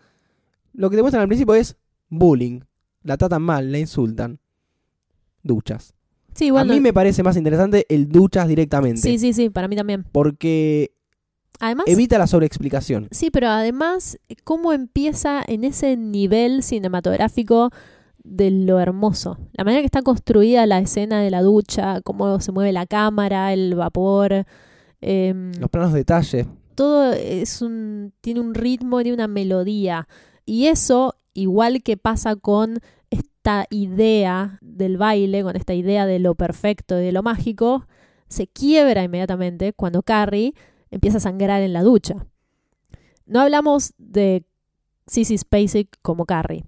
Lo 0.73 0.89
que 0.89 0.95
te 0.95 1.03
muestran 1.03 1.21
al 1.21 1.27
principio 1.27 1.53
es 1.53 1.77
bullying. 2.09 2.61
La 3.03 3.15
tratan 3.15 3.43
mal, 3.43 3.71
la 3.71 3.77
insultan. 3.77 4.39
Duchas. 5.43 5.93
Sí, 6.35 6.51
bueno. 6.51 6.71
A 6.71 6.75
mí 6.75 6.81
me 6.81 6.93
parece 6.93 7.23
más 7.23 7.37
interesante 7.37 7.85
el 7.89 8.09
duchas 8.09 8.47
directamente. 8.47 9.01
Sí, 9.01 9.17
sí, 9.19 9.33
sí, 9.33 9.49
para 9.49 9.67
mí 9.67 9.75
también. 9.75 10.03
Porque 10.11 10.91
Además. 11.59 11.85
evita 11.87 12.17
la 12.17 12.27
sobreexplicación. 12.27 13.07
Sí, 13.11 13.29
pero 13.31 13.47
además, 13.49 14.17
cómo 14.43 14.73
empieza 14.73 15.41
en 15.45 15.63
ese 15.63 15.95
nivel 15.97 16.63
cinematográfico 16.63 17.69
de 18.23 18.51
lo 18.51 18.79
hermoso. 18.79 19.37
La 19.53 19.63
manera 19.63 19.81
que 19.81 19.85
está 19.85 20.01
construida 20.01 20.65
la 20.65 20.79
escena 20.79 21.21
de 21.21 21.29
la 21.29 21.41
ducha, 21.41 22.01
cómo 22.01 22.39
se 22.39 22.51
mueve 22.51 22.71
la 22.71 22.85
cámara, 22.85 23.53
el 23.53 23.75
vapor. 23.75 24.45
em, 25.01 25.51
Los 25.59 25.69
planos 25.69 25.91
de 25.93 25.99
detalle. 25.99 26.45
todo 26.75 27.11
es 27.13 27.61
un, 27.61 28.13
tiene 28.21 28.39
un 28.39 28.53
ritmo, 28.53 29.01
tiene 29.01 29.15
una 29.15 29.27
melodía. 29.27 30.07
Y 30.45 30.67
eso, 30.67 31.15
igual 31.33 31.83
que 31.83 31.97
pasa 31.97 32.35
con 32.37 32.79
esta 33.13 33.65
idea 33.69 34.57
del 34.61 34.97
baile, 34.97 35.43
con 35.43 35.55
esta 35.55 35.73
idea 35.73 36.05
de 36.05 36.19
lo 36.19 36.35
perfecto 36.35 36.99
y 36.99 37.03
de 37.03 37.11
lo 37.11 37.23
mágico, 37.23 37.87
se 38.27 38.47
quiebra 38.47 39.03
inmediatamente 39.03 39.73
cuando 39.73 40.01
Carrie 40.03 40.53
empieza 40.91 41.17
a 41.17 41.21
sangrar 41.21 41.61
en 41.61 41.73
la 41.73 41.83
ducha. 41.83 42.25
No 43.25 43.41
hablamos 43.41 43.93
de 43.97 44.45
Sissy 45.07 45.37
Spacek 45.37 45.97
como 46.01 46.25
Carrie. 46.25 46.65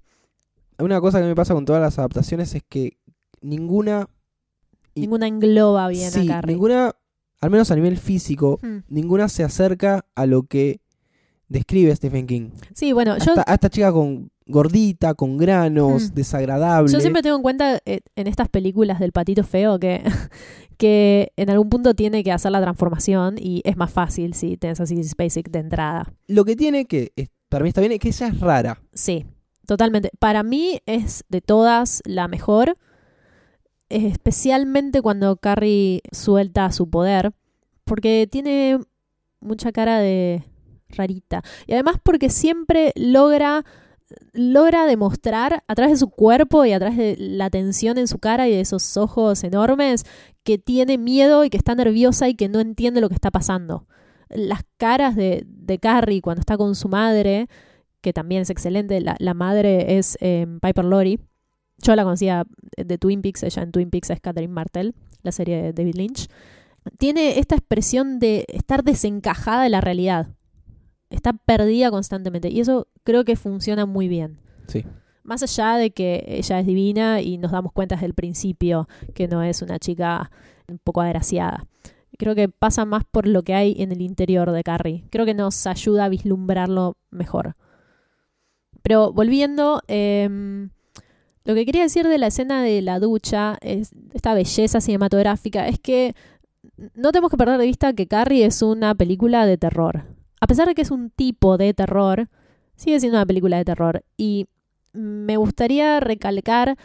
Una 0.80 1.00
cosa 1.02 1.20
que 1.22 1.28
me 1.28 1.36
pasa 1.36 1.54
con 1.54 1.66
todas 1.66 1.82
las 1.82 1.98
adaptaciones 2.00 2.54
es 2.56 2.64
que 2.68 2.98
ninguna, 3.42 4.10
Ninguna 4.96 5.28
engloba 5.28 5.88
bien 5.90 6.12
sí, 6.12 6.28
a 6.30 6.36
Carrie. 6.36 6.54
ninguna, 6.56 6.96
al 7.42 7.50
menos 7.50 7.70
a 7.72 7.76
nivel 7.76 7.98
físico, 7.98 8.60
Hmm. 8.62 8.80
ninguna 8.88 9.28
se 9.30 9.44
acerca 9.44 10.06
a 10.16 10.26
lo 10.26 10.44
que 10.44 10.80
describe 11.48 11.96
Stephen 11.96 12.28
King. 12.28 12.50
Sí, 12.74 12.94
bueno, 12.94 13.18
yo, 13.18 13.34
a 13.46 13.54
esta 13.54 13.70
chica 13.70 13.92
con 13.92 14.32
gordita, 14.48 15.14
con 15.16 15.38
granos, 15.38 16.12
Hmm. 16.12 16.14
desagradable. 16.16 16.92
Yo 16.92 17.00
siempre 17.00 17.22
tengo 17.24 17.36
en 17.36 17.42
cuenta 17.42 17.80
eh, 17.86 18.02
en 18.16 18.28
estas 18.28 18.48
películas 18.50 19.00
del 19.00 19.12
patito 19.12 19.44
feo 19.44 19.80
que, 19.80 20.04
que 20.78 21.32
en 21.36 21.50
algún 21.50 21.70
punto 21.70 21.94
tiene 21.94 22.24
que 22.24 22.32
hacer 22.32 22.52
la 22.52 22.62
transformación 22.62 23.36
y 23.40 23.62
es 23.64 23.76
más 23.78 23.92
fácil 23.92 24.34
si 24.34 24.58
tenés 24.58 24.80
así 24.80 25.02
Basic 25.18 25.50
de 25.50 25.60
entrada. 25.60 26.14
Lo 26.28 26.46
que 26.46 26.56
tiene, 26.56 26.86
que 26.86 27.12
para 27.50 27.64
mí 27.64 27.70
está 27.70 27.82
bien, 27.82 27.94
es 27.94 28.00
que 28.00 28.10
ella 28.10 28.28
es 28.28 28.40
rara. 28.40 28.82
Sí, 28.94 29.26
totalmente. 29.66 30.12
Para 30.20 30.44
mí 30.44 30.80
es 30.86 31.24
de 31.30 31.42
todas 31.42 32.02
la 32.06 32.28
mejor, 32.28 32.78
especialmente 33.90 35.02
cuando 35.02 35.38
Carrie 35.38 36.02
suelta 36.12 36.72
su 36.72 36.90
poder, 36.90 37.34
porque 37.84 38.28
tiene 38.30 38.80
mucha 39.40 39.72
cara 39.72 40.00
de 40.00 40.44
rarita. 40.96 41.44
Y 41.68 41.74
además 41.74 41.98
porque 42.04 42.30
siempre 42.30 42.92
logra 42.96 43.64
logra 44.34 44.86
demostrar 44.86 45.64
a 45.68 45.76
través 45.76 45.94
de 45.94 45.98
su 45.98 46.10
cuerpo 46.10 46.66
y 46.66 46.74
a 46.74 46.80
través 46.80 46.98
de 46.98 47.16
la 47.18 47.50
tensión 47.50 47.98
en 47.98 48.08
su 48.08 48.20
cara 48.20 48.48
y 48.48 48.52
de 48.52 48.62
esos 48.62 48.98
ojos 48.98 49.44
enormes 49.44 50.06
que 50.44 50.58
tiene 50.58 50.98
miedo 50.98 51.44
y 51.44 51.50
que 51.50 51.58
está 51.58 51.76
nerviosa 51.76 52.30
y 52.30 52.36
que 52.36 52.50
no 52.50 52.60
entiende 52.60 53.02
lo 53.02 53.10
que 53.10 53.16
está 53.16 53.32
pasando. 53.32 53.88
Las 54.30 54.62
caras 54.78 55.16
de, 55.16 55.46
Carrie 55.82 56.22
cuando 56.22 56.42
está 56.42 56.58
con 56.58 56.76
su 56.76 56.88
madre, 56.88 57.48
que 58.02 58.14
también 58.14 58.44
es 58.44 58.50
excelente, 58.50 59.02
la, 59.02 59.34
madre 59.34 59.98
es 59.98 60.18
eh, 60.22 60.46
Piper 60.62 60.86
Laurie. 60.86 61.20
Yo 61.80 61.96
la 61.96 62.04
conocía 62.04 62.46
de 62.78 62.98
Twin 62.98 63.22
Peaks, 63.22 63.44
ella 63.44 63.64
en 63.64 63.72
Twin 63.72 63.90
Peaks 63.90 64.10
es 64.10 64.22
Catherine 64.22 64.54
Martel, 64.54 64.96
la 65.24 65.32
serie 65.32 65.62
de 65.62 65.74
David 65.74 65.96
Lynch. 65.96 66.28
Tiene 66.98 67.40
esta 67.40 67.56
expresión 67.56 68.20
de 68.20 68.46
estar 68.48 68.84
desencajada 68.84 69.64
de 69.64 69.70
la 69.70 69.82
realidad. 69.82 70.30
Está 71.10 71.34
perdida 71.34 71.92
constantemente. 71.92 72.50
Y 72.50 72.60
eso 72.60 72.88
creo 73.04 73.26
que 73.26 73.36
funciona 73.36 73.86
muy 73.86 74.08
bien. 74.08 74.40
Sí. 74.68 74.86
Más 75.24 75.44
allá 75.44 75.76
de 75.78 75.92
que 75.92 76.24
ella 76.28 76.60
es 76.60 76.66
divina 76.66 77.22
y 77.22 77.38
nos 77.38 77.52
damos 77.52 77.72
cuenta 77.72 77.96
desde 77.96 78.08
el 78.08 78.14
principio 78.14 78.88
que 79.14 79.28
no 79.28 79.42
es 79.44 79.62
una 79.62 79.80
chica 79.80 80.32
un 80.68 80.78
poco 80.78 81.02
agraciada. 81.02 81.68
Creo 82.18 82.36
que 82.36 82.48
pasa 82.48 82.86
más 82.86 83.04
por 83.04 83.28
lo 83.28 83.44
que 83.44 83.54
hay 83.54 83.76
en 83.80 83.92
el 83.92 84.02
interior 84.02 84.52
de 84.52 84.64
Carrie. 84.64 85.06
Creo 85.10 85.26
que 85.26 85.34
nos 85.34 85.68
ayuda 85.68 86.06
a 86.06 86.10
vislumbrarlo 86.10 86.96
mejor. 87.12 87.56
Pero 88.82 89.12
volviendo, 89.12 89.82
em, 89.88 90.70
lo 91.44 91.56
que 91.56 91.66
quería 91.66 91.84
decir 91.84 92.08
de 92.08 92.18
la 92.18 92.28
escena 92.28 92.62
de 92.62 92.82
la 92.82 93.00
ducha, 93.00 93.58
es 93.62 93.92
esta 94.14 94.34
belleza 94.34 94.80
cinematográfica, 94.80 95.68
es 95.68 95.80
que 95.80 96.16
no 96.94 97.12
tenemos 97.12 97.32
que 97.32 97.38
perder 97.38 97.58
de 97.58 97.66
vista 97.66 97.94
que 97.94 98.08
Carrie 98.08 98.46
es 98.46 98.62
una 98.62 98.96
película 98.96 99.46
de 99.46 99.58
terror. 99.58 100.15
A 100.46 100.48
pesar 100.48 100.68
de 100.68 100.76
que 100.76 100.84
es 100.84 100.92
un 100.92 101.10
tipo 101.10 101.58
de 101.58 101.74
terror, 101.74 102.30
sigue 102.76 103.00
siendo 103.00 103.18
una 103.18 103.26
película 103.26 103.58
de 103.58 103.66
terror. 103.66 104.04
Y 104.16 104.46
me 104.94 105.38
gustaría 105.38 106.00
recalcar 106.00 106.78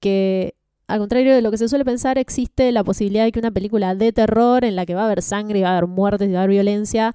que, 0.00 0.56
al 0.88 0.98
contrario 0.98 1.32
de 1.32 1.42
lo 1.42 1.52
que 1.52 1.58
se 1.58 1.68
suele 1.68 1.84
pensar, 1.84 2.18
existe 2.18 2.72
la 2.72 2.82
posibilidad 2.82 3.22
de 3.22 3.30
que 3.30 3.38
una 3.38 3.52
película 3.52 3.94
de 3.94 4.12
terror, 4.12 4.64
en 4.64 4.74
la 4.74 4.84
que 4.84 4.96
va 4.96 5.02
a 5.02 5.04
haber 5.04 5.22
sangre, 5.22 5.60
y 5.60 5.62
va 5.62 5.68
a 5.68 5.78
haber 5.78 5.86
muertes, 5.86 6.28
y 6.28 6.32
va 6.32 6.40
a 6.40 6.42
haber 6.42 6.54
violencia, 6.56 7.14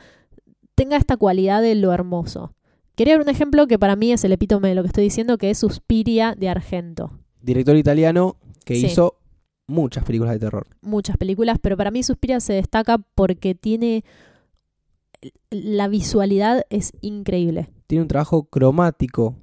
tenga 0.74 0.96
esta 0.96 1.18
cualidad 1.18 1.62
de 1.62 1.76
lo 1.76 1.92
hermoso. 1.92 2.54
Quería 2.96 3.16
dar 3.16 3.24
un 3.24 3.30
ejemplo 3.30 3.68
que 3.68 3.78
para 3.78 3.98
mí 3.98 4.14
es 4.14 4.24
el 4.24 4.32
epítome 4.32 4.70
de 4.70 4.76
lo 4.76 4.84
que 4.84 4.88
estoy 4.88 5.04
diciendo, 5.04 5.38
que 5.38 5.50
es 5.50 5.58
Suspiria 5.58 6.34
de 6.38 6.48
Argento. 6.48 7.12
Director 7.42 7.76
italiano 7.76 8.38
que 8.64 8.76
Sí. 8.76 8.86
hizo 8.86 9.18
muchas 9.68 10.06
películas 10.06 10.32
de 10.32 10.40
terror. 10.40 10.66
muchas 10.82 11.18
películas, 11.18 11.58
pero 11.62 11.76
para 11.76 11.92
mí 11.92 12.04
Suspiria 12.04 12.40
se 12.40 12.54
destaca 12.54 13.00
porque 13.00 13.54
tiene 13.54 14.06
la 15.50 15.88
visualidad 15.88 16.66
es 16.70 16.94
increíble. 17.02 17.70
Tiene 17.88 18.04
un 18.04 18.08
trabajo 18.08 18.46
cromático 18.46 19.36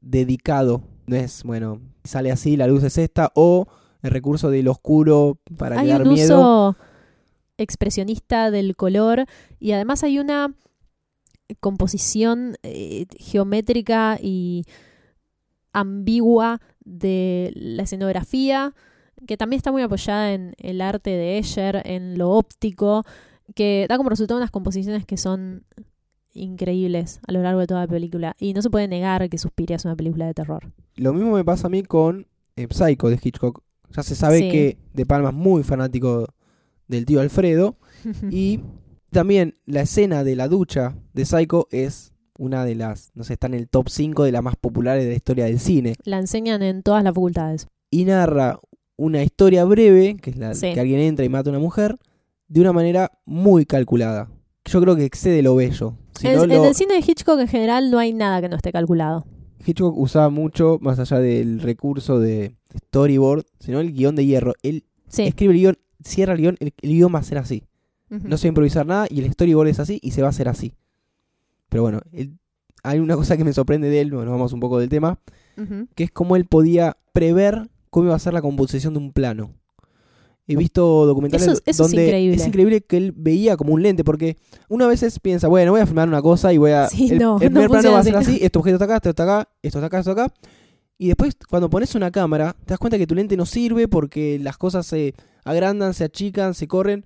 dedicado. 0.00 0.82
No 1.06 1.16
es, 1.16 1.42
bueno, 1.44 1.80
sale 2.04 2.30
así, 2.30 2.56
la 2.56 2.66
luz 2.66 2.82
es 2.84 2.98
esta, 2.98 3.30
o 3.34 3.66
el 4.02 4.10
recurso 4.10 4.50
del 4.50 4.68
oscuro 4.68 5.38
para 5.56 5.78
hay 5.78 5.86
crear 5.86 6.02
un 6.02 6.14
miedo. 6.14 6.38
uso 6.38 6.76
expresionista 7.56 8.50
del 8.50 8.74
color 8.76 9.26
y 9.60 9.72
además 9.72 10.02
hay 10.02 10.18
una 10.18 10.54
composición 11.60 12.56
eh, 12.62 13.06
geométrica 13.18 14.18
y 14.20 14.64
ambigua 15.72 16.60
de 16.84 17.52
la 17.54 17.84
escenografía 17.84 18.74
que 19.26 19.36
también 19.36 19.58
está 19.58 19.72
muy 19.72 19.82
apoyada 19.82 20.32
en 20.32 20.54
el 20.58 20.80
arte 20.80 21.10
de 21.10 21.38
Escher, 21.38 21.82
en 21.84 22.18
lo 22.18 22.30
óptico, 22.30 23.04
que 23.54 23.86
da 23.88 23.96
como 23.96 24.10
resultado 24.10 24.38
unas 24.38 24.50
composiciones 24.50 25.04
que 25.06 25.16
son 25.16 25.64
increíbles 26.32 27.20
a 27.26 27.32
lo 27.32 27.42
largo 27.42 27.60
de 27.60 27.66
toda 27.66 27.80
la 27.82 27.86
película. 27.88 28.34
Y 28.38 28.52
no 28.54 28.62
se 28.62 28.70
puede 28.70 28.88
negar 28.88 29.28
que 29.28 29.38
Suspiria 29.38 29.76
es 29.76 29.84
una 29.84 29.96
película 29.96 30.26
de 30.26 30.34
terror. 30.34 30.72
Lo 30.96 31.12
mismo 31.12 31.32
me 31.32 31.44
pasa 31.44 31.66
a 31.68 31.70
mí 31.70 31.82
con 31.82 32.26
eh, 32.56 32.66
Psycho 32.70 33.08
de 33.08 33.18
Hitchcock. 33.22 33.62
Ya 33.96 34.02
se 34.02 34.14
sabe 34.14 34.38
Sí. 34.38 34.50
que 34.50 34.78
De 34.92 35.06
Palma 35.06 35.28
es 35.30 35.34
muy 35.34 35.62
fanático 35.62 36.26
del 36.88 37.06
tío 37.06 37.20
Alfredo. 37.20 37.76
Y 38.30 38.60
también 39.10 39.56
la 39.64 39.82
escena 39.82 40.24
de 40.24 40.36
la 40.36 40.48
ducha 40.48 40.96
de 41.12 41.24
Psycho 41.24 41.68
es 41.70 42.12
una 42.36 42.64
de 42.64 42.74
las, 42.74 43.12
no 43.14 43.22
sé, 43.22 43.34
está 43.34 43.46
en 43.46 43.54
el 43.54 43.68
top 43.68 43.88
5 43.88 44.24
de 44.24 44.32
las 44.32 44.42
más 44.42 44.56
populares 44.56 45.04
de 45.04 45.10
la 45.10 45.16
historia 45.16 45.44
del 45.44 45.60
cine. 45.60 45.94
la 46.04 46.18
enseñan 46.18 46.62
en 46.62 46.82
todas 46.82 47.04
las 47.04 47.14
facultades. 47.14 47.68
Y 47.90 48.04
narra 48.06 48.58
una 48.96 49.22
historia 49.22 49.64
breve, 49.64 50.16
que 50.16 50.30
es 50.30 50.36
la 50.36 50.54
Sí. 50.54 50.72
que 50.74 50.80
alguien 50.80 50.98
entra 50.98 51.24
y 51.24 51.28
mata 51.28 51.50
a 51.50 51.52
una 51.52 51.60
mujer, 51.60 51.96
de 52.54 52.60
una 52.60 52.72
manera 52.72 53.10
muy 53.24 53.66
calculada. 53.66 54.30
Yo 54.64 54.80
creo 54.80 54.96
que 54.96 55.04
excede 55.04 55.42
lo 55.42 55.56
bello. 55.56 55.96
Si 56.18 56.28
en, 56.28 56.36
no, 56.36 56.44
en 56.44 56.48
lo- 56.50 56.64
el 56.66 56.74
cine 56.74 56.94
de 56.94 57.00
Hitchcock 57.00 57.40
en 57.40 57.48
general 57.48 57.90
no 57.90 57.98
hay 57.98 58.12
nada 58.12 58.40
que 58.40 58.48
no 58.48 58.56
esté 58.56 58.70
calculado. 58.72 59.26
Hitchcock 59.66 59.96
usaba 59.98 60.30
mucho, 60.30 60.78
más 60.80 60.98
allá 60.98 61.18
del 61.18 61.60
recurso 61.60 62.20
de 62.20 62.56
storyboard, 62.76 63.44
sino 63.58 63.80
el 63.80 63.92
guion 63.92 64.14
de 64.14 64.24
hierro. 64.26 64.54
Él 64.62 64.84
Sí. 65.08 65.22
escribe 65.24 65.52
el 65.54 65.58
guion, 65.58 65.78
cierra 66.04 66.34
el 66.34 66.38
guion, 66.40 66.56
el, 66.60 66.72
el 66.80 66.90
guion 66.90 67.14
va 67.14 67.18
a 67.18 67.22
ser 67.24 67.38
así. 67.38 67.64
No 68.08 68.36
se 68.36 68.46
va 68.46 68.48
a 68.48 68.52
improvisar 68.52 68.86
nada 68.86 69.06
y 69.10 69.20
el 69.20 69.32
storyboard 69.32 69.68
es 69.68 69.80
así 69.80 69.98
y 70.00 70.12
se 70.12 70.22
va 70.22 70.28
a 70.28 70.30
hacer 70.30 70.48
así. 70.48 70.72
Pero 71.68 71.82
bueno, 71.82 72.00
él- 72.12 72.38
hay 72.84 73.00
una 73.00 73.16
cosa 73.16 73.36
que 73.36 73.42
me 73.44 73.52
sorprende 73.52 73.88
de 73.90 74.00
él, 74.00 74.12
bueno, 74.12 74.30
vamos 74.30 74.52
un 74.52 74.60
poco 74.60 74.78
del 74.78 74.88
tema, 74.88 75.18
que 75.96 76.04
es 76.04 76.10
cómo 76.12 76.36
él 76.36 76.44
podía 76.44 76.96
prever 77.12 77.68
cómo 77.90 78.06
iba 78.06 78.14
a 78.14 78.18
ser 78.20 78.32
la 78.32 78.42
composición 78.42 78.94
de 78.94 79.00
un 79.00 79.12
plano. 79.12 79.54
He 80.46 80.56
visto 80.56 81.06
documentales 81.06 81.46
Eso 81.48 81.60
es- 81.64 81.76
donde 81.78 82.04
increíble. 82.04 82.36
es 82.36 82.46
increíble 82.46 82.80
que 82.82 82.96
él 82.98 83.12
veía 83.16 83.56
como 83.56 83.72
un 83.72 83.82
lente, 83.82 84.04
porque 84.04 84.36
uno 84.68 84.84
a 84.84 84.88
veces 84.88 85.18
piensa, 85.20 85.48
bueno, 85.48 85.72
voy 85.72 85.80
a 85.80 85.86
filmar 85.86 86.06
una 86.06 86.20
cosa 86.20 86.52
y 86.52 86.58
voy 86.58 86.72
a... 86.72 86.86
Sí, 86.88 87.08
el, 87.12 87.18
no, 87.18 87.38
el 87.40 87.44
no 87.52 87.60
primer 87.60 87.70
plano 87.70 87.92
va 87.92 88.00
a 88.00 88.04
ser 88.04 88.16
así, 88.16 88.38
este 88.42 88.58
objeto 88.58 88.74
está 88.76 88.84
acá, 88.84 88.96
esto 88.96 89.08
está 89.10 89.22
acá, 89.22 89.48
esto 89.62 89.78
está 89.78 89.86
acá, 89.86 89.98
esto 90.00 90.10
está 90.10 90.24
acá. 90.24 90.34
Y 90.98 91.08
después, 91.08 91.36
cuando 91.48 91.70
pones 91.70 91.94
una 91.94 92.10
cámara, 92.10 92.54
te 92.64 92.72
das 92.72 92.78
cuenta 92.78 92.98
que 92.98 93.06
tu 93.06 93.14
lente 93.14 93.36
no 93.36 93.46
sirve 93.46 93.88
porque 93.88 94.38
las 94.38 94.58
cosas 94.58 94.86
se 94.86 95.14
agrandan, 95.44 95.94
se 95.94 96.04
achican, 96.04 96.54
se 96.54 96.68
corren. 96.68 97.04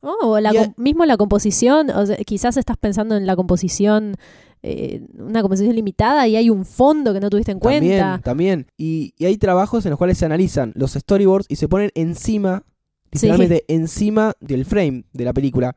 Oh, 0.00 0.16
o 0.32 0.40
la 0.40 0.50
a- 0.50 0.74
mismo 0.76 1.04
la 1.06 1.16
composición, 1.16 1.88
o 1.90 2.04
sea, 2.04 2.16
quizás 2.16 2.56
estás 2.56 2.76
pensando 2.76 3.16
en 3.16 3.24
la 3.26 3.36
composición, 3.36 4.16
eh, 4.64 5.06
una 5.18 5.40
composición 5.42 5.74
limitada 5.76 6.26
y 6.28 6.34
hay 6.36 6.50
un 6.50 6.64
fondo 6.64 7.12
que 7.14 7.20
no 7.20 7.30
tuviste 7.30 7.52
en 7.52 7.60
También, 7.60 7.82
cuenta. 8.00 8.20
también. 8.24 8.66
Y, 8.76 9.14
y 9.16 9.24
hay 9.26 9.36
trabajos 9.38 9.86
en 9.86 9.90
los 9.90 9.98
cuales 9.98 10.18
se 10.18 10.24
analizan 10.26 10.72
los 10.74 10.92
storyboards 10.92 11.46
y 11.48 11.56
se 11.56 11.68
ponen 11.68 11.90
encima, 11.94 12.64
Sí. 13.12 13.26
literalmente 13.26 13.64
encima 13.68 14.34
del 14.40 14.64
frame 14.64 15.04
de 15.12 15.24
la 15.24 15.32
película. 15.32 15.76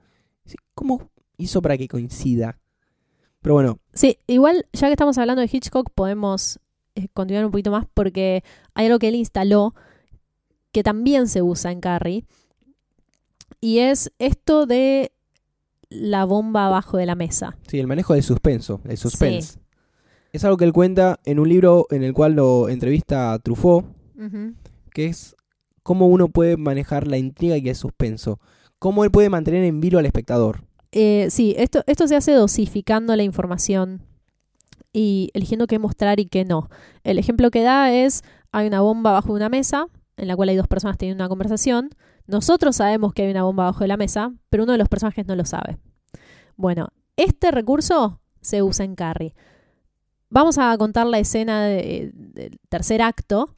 ¿Cómo 0.74 1.10
hizo 1.38 1.62
para 1.62 1.78
que 1.78 1.88
coincida? 1.88 2.60
Pero 3.42 3.56
bueno, 3.56 3.80
Sí, 3.94 4.18
igual 4.28 4.66
ya 4.74 4.88
que 4.88 4.94
estamos 4.94 5.18
hablando 5.18 5.42
de 5.42 5.50
Hitchcock 5.52 5.90
podemos 5.94 6.60
eh, 6.96 7.08
continuar 7.14 7.46
un 7.46 7.52
poquito 7.52 7.72
más 7.72 7.86
porque 7.94 8.44
hay 8.74 8.86
algo 8.88 9.00
que 9.00 9.10
él 9.10 9.16
instaló 9.16 9.76
que 10.72 10.82
también 10.84 11.28
se 11.28 11.42
usa 11.42 11.72
en 11.72 11.80
Carrie 11.82 12.26
y 13.62 13.80
es 13.80 14.12
esto 14.20 14.66
de 14.66 15.12
la 15.90 16.26
bomba 16.26 16.66
abajo 16.68 16.98
de 16.98 17.06
la 17.06 17.16
mesa. 17.16 17.58
sí, 17.68 17.80
el 17.80 17.88
manejo 17.88 18.14
del 18.14 18.24
suspenso, 18.24 18.82
el 18.86 18.98
suspense. 18.98 19.60
Es 20.34 20.44
algo 20.44 20.58
que 20.58 20.66
él 20.66 20.74
cuenta 20.74 21.20
en 21.24 21.40
un 21.40 21.48
libro 21.48 21.88
en 21.92 22.04
el 22.04 22.14
cual 22.14 22.34
lo 22.34 22.68
entrevista 22.68 23.32
a 23.32 23.40
Truffaut, 23.40 23.86
que 24.92 25.06
es 25.06 25.36
cómo 25.86 26.08
uno 26.08 26.30
puede 26.30 26.58
manejar 26.58 27.06
la 27.06 27.18
intriga 27.20 27.58
y 27.58 27.70
el 27.70 27.76
suspenso. 27.76 28.40
Cómo 28.80 29.04
él 29.04 29.12
puede 29.12 29.30
mantener 29.30 29.64
en 29.64 29.82
vilo 29.82 30.00
al 30.00 30.08
espectador. 30.08 30.64
Eh, 30.92 31.28
sí, 31.30 31.54
esto, 31.60 31.84
se 32.08 32.16
hace 32.16 32.32
dosificando 32.32 33.16
la 33.16 33.22
información 33.22 34.02
y 34.92 35.30
eligiendo 35.36 35.68
qué 35.68 35.78
mostrar 35.78 36.20
y 36.20 36.26
qué 36.26 36.44
no. 36.44 36.70
El 37.04 37.20
ejemplo 37.20 37.52
que 37.52 37.62
da 37.62 37.94
es, 37.94 38.24
hay 38.52 38.66
una 38.66 38.82
bomba 38.82 39.12
bajo 39.12 39.32
una 39.32 39.48
mesa 39.48 39.86
en 40.18 40.28
la 40.28 40.36
cual 40.36 40.50
hay 40.50 40.56
dos 40.56 40.68
personas 40.68 40.98
teniendo 40.98 41.24
una 41.24 41.30
conversación. 41.30 41.92
Nosotros 42.26 42.78
sabemos 42.78 43.14
que 43.14 43.22
hay 43.22 43.30
una 43.30 43.44
bomba 43.44 43.66
bajo 43.66 43.82
de 43.82 43.88
la 43.88 43.98
mesa, 43.98 44.34
pero 44.50 44.64
uno 44.64 44.72
de 44.72 44.80
los 44.80 44.90
personajes 44.90 45.28
no 45.28 45.36
lo 45.36 45.46
sabe. 45.46 45.78
Bueno, 46.56 46.88
este 47.16 47.52
recurso 47.52 48.22
se 48.42 48.64
usa 48.64 48.86
en 48.86 48.96
Carrie. 48.96 49.36
Vamos 50.32 50.58
a 50.58 50.76
contar 50.80 51.06
la 51.06 51.20
escena 51.20 51.64
de- 51.66 52.10
del 52.16 52.60
tercer 52.70 53.04
acto 53.04 53.56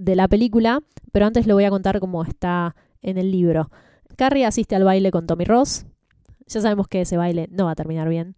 de 0.00 0.16
la 0.16 0.28
película, 0.28 0.82
pero 1.12 1.26
antes 1.26 1.46
lo 1.46 1.54
voy 1.54 1.64
a 1.64 1.70
contar 1.70 2.00
como 2.00 2.24
está 2.24 2.74
en 3.02 3.18
el 3.18 3.30
libro. 3.30 3.70
Carrie 4.16 4.46
asiste 4.46 4.74
al 4.74 4.84
baile 4.84 5.10
con 5.10 5.26
Tommy 5.26 5.44
Ross. 5.44 5.86
Ya 6.46 6.60
sabemos 6.60 6.88
que 6.88 7.02
ese 7.02 7.16
baile 7.16 7.48
no 7.50 7.66
va 7.66 7.72
a 7.72 7.76
terminar 7.76 8.08
bien. 8.08 8.34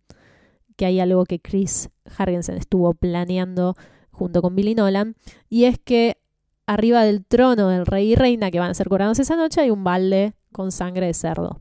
Que 0.77 0.87
hay 0.87 1.01
algo 1.01 1.25
que 1.25 1.41
Chris 1.41 1.91
Hargensen 2.19 2.57
estuvo 2.57 2.95
planeando 2.95 3.75
junto 4.11 4.43
con 4.43 4.55
Billy 4.55 4.75
Nolan. 4.75 5.17
Y 5.49 5.65
es 5.65 5.79
que 5.79 6.19
arriba 6.67 7.05
del 7.05 7.25
trono 7.25 7.69
del 7.69 7.87
rey 7.87 8.13
y 8.13 8.15
reina 8.15 8.51
que 8.51 8.59
van 8.59 8.71
a 8.71 8.75
ser 8.75 8.89
coronados 8.89 9.19
esa 9.19 9.37
noche 9.37 9.61
hay 9.61 9.71
un 9.71 9.85
balde 9.85 10.35
con 10.53 10.73
sangre 10.73 11.07
de 11.07 11.15
cerdo. 11.15 11.61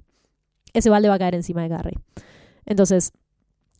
Ese 0.73 0.89
balde 0.89 1.09
va 1.09 1.15
a 1.15 1.19
caer 1.19 1.35
encima 1.35 1.63
de 1.63 1.69
Carrie. 1.69 1.99
Entonces, 2.65 3.11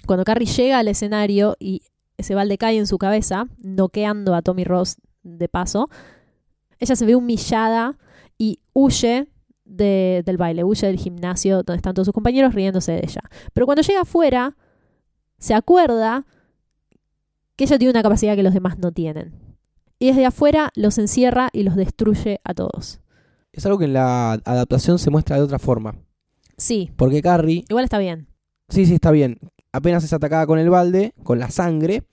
cuando 0.06 0.24
Carrie 0.24 0.48
llega 0.48 0.80
al 0.80 0.88
escenario 0.88 1.56
y 1.60 1.84
ese 2.18 2.36
balde 2.36 2.58
cae 2.58 2.78
en 2.78 2.88
su 2.88 2.98
cabeza, 2.98 3.48
noqueando 3.58 4.36
a 4.36 4.42
Tommy 4.42 4.64
Ross 4.64 4.98
de 5.24 5.48
paso, 5.50 5.90
ella 6.80 6.96
se 6.96 7.06
ve 7.06 7.16
humillada 7.16 7.98
y 8.38 8.60
huye 8.74 9.28
de- 9.66 10.24
del 10.26 10.38
baile, 10.38 10.64
huye 10.64 10.88
del 10.88 10.98
gimnasio 10.98 11.58
donde 11.64 11.76
están 11.78 11.94
todos 11.94 12.08
sus 12.08 12.14
compañeros 12.14 12.54
riéndose 12.54 12.92
de 12.94 13.02
ella. 13.04 13.22
Pero 13.54 13.66
cuando 13.66 13.82
llega 13.84 14.02
afuera, 14.02 14.58
se 15.38 15.54
acuerda 15.54 16.26
que 17.56 17.66
ella 17.66 17.78
tiene 17.78 17.92
una 17.92 18.04
capacidad 18.04 18.36
que 18.36 18.44
los 18.44 18.54
demás 18.54 18.78
no 18.80 18.92
tienen. 18.92 19.34
Y 20.00 20.08
desde 20.08 20.26
afuera 20.26 20.72
los 20.76 20.98
encierra 20.98 21.50
y 21.54 21.64
los 21.64 21.76
destruye 21.76 22.40
a 22.44 22.54
todos. 22.54 23.00
Es 23.54 23.66
algo 23.66 23.78
que 23.78 23.86
en 23.86 23.94
la 23.94 24.34
adaptación 24.34 24.98
se 24.98 25.12
muestra 25.12 25.36
de 25.36 25.44
otra 25.44 25.60
forma. 25.60 25.96
Sí, 26.58 26.92
Porque 26.96 27.22
Carrie, 27.22 27.66
igual 27.70 27.84
está 27.84 27.98
bien. 28.00 28.28
sí, 28.70 28.86
sí, 28.86 28.96
está 28.96 29.12
bien. 29.12 29.40
Apenas 29.72 30.04
es 30.04 30.12
atacada 30.14 30.46
con 30.48 30.60
el 30.60 30.70
balde, 30.70 31.14
con 31.24 31.40
la 31.40 31.50
sangre, 31.50 32.04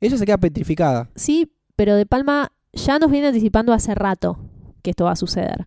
ella 0.00 0.16
se 0.16 0.24
queda 0.24 0.38
petrificada. 0.38 1.10
Sí, 1.14 1.52
pero 1.76 1.96
De 1.96 2.06
Palma 2.06 2.52
ya 2.72 2.98
nos 2.98 3.10
viene 3.10 3.28
anticipando 3.28 3.72
hace 3.72 3.94
rato 3.94 4.38
que 4.82 4.90
esto 4.90 5.04
va 5.04 5.12
a 5.12 5.16
suceder. 5.16 5.66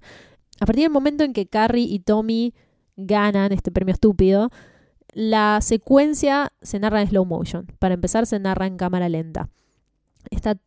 A 0.60 0.66
partir 0.66 0.84
del 0.84 0.92
momento 0.92 1.24
en 1.24 1.34
que 1.34 1.48
Carrie 1.48 1.86
y 1.86 2.00
Tommy 2.00 2.54
ganan 2.96 3.52
este 3.52 3.72
premio 3.72 3.94
estúpido, 3.94 4.50
la 5.14 5.60
secuencia 5.62 6.52
se 6.62 6.80
narra 6.80 7.02
en 7.02 7.08
slow 7.08 7.26
motion. 7.26 7.68
Para 7.80 7.94
empezar, 7.94 8.26
se 8.26 8.40
narra 8.40 8.68
en 8.68 8.78
cámara 8.78 9.10
lenta. 9.10 9.50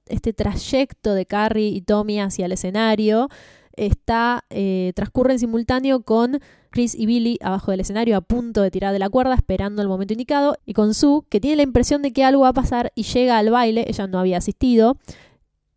Este 0.06 0.32
trayecto 0.32 1.14
de 1.14 1.26
Carrie 1.26 1.68
y 1.68 1.80
Tommy 1.82 2.20
hacia 2.20 2.46
el 2.46 2.52
escenario 2.52 3.28
está 3.76 4.44
eh, 4.50 4.92
transcurre 4.94 5.32
en 5.32 5.38
simultáneo 5.38 6.02
con 6.02 6.40
Chris 6.70 6.94
y 6.94 7.06
Billy 7.06 7.38
abajo 7.42 7.70
del 7.70 7.80
escenario 7.80 8.16
a 8.16 8.20
punto 8.20 8.62
de 8.62 8.70
tirar 8.70 8.92
de 8.92 8.98
la 8.98 9.08
cuerda 9.08 9.34
esperando 9.34 9.82
el 9.82 9.88
momento 9.88 10.14
indicado 10.14 10.56
y 10.66 10.74
con 10.74 10.94
Sue 10.94 11.22
que 11.28 11.40
tiene 11.40 11.56
la 11.56 11.62
impresión 11.62 12.02
de 12.02 12.12
que 12.12 12.24
algo 12.24 12.42
va 12.42 12.48
a 12.48 12.52
pasar 12.52 12.92
y 12.94 13.04
llega 13.04 13.38
al 13.38 13.50
baile, 13.50 13.84
ella 13.88 14.06
no 14.06 14.18
había 14.18 14.38
asistido 14.38 14.98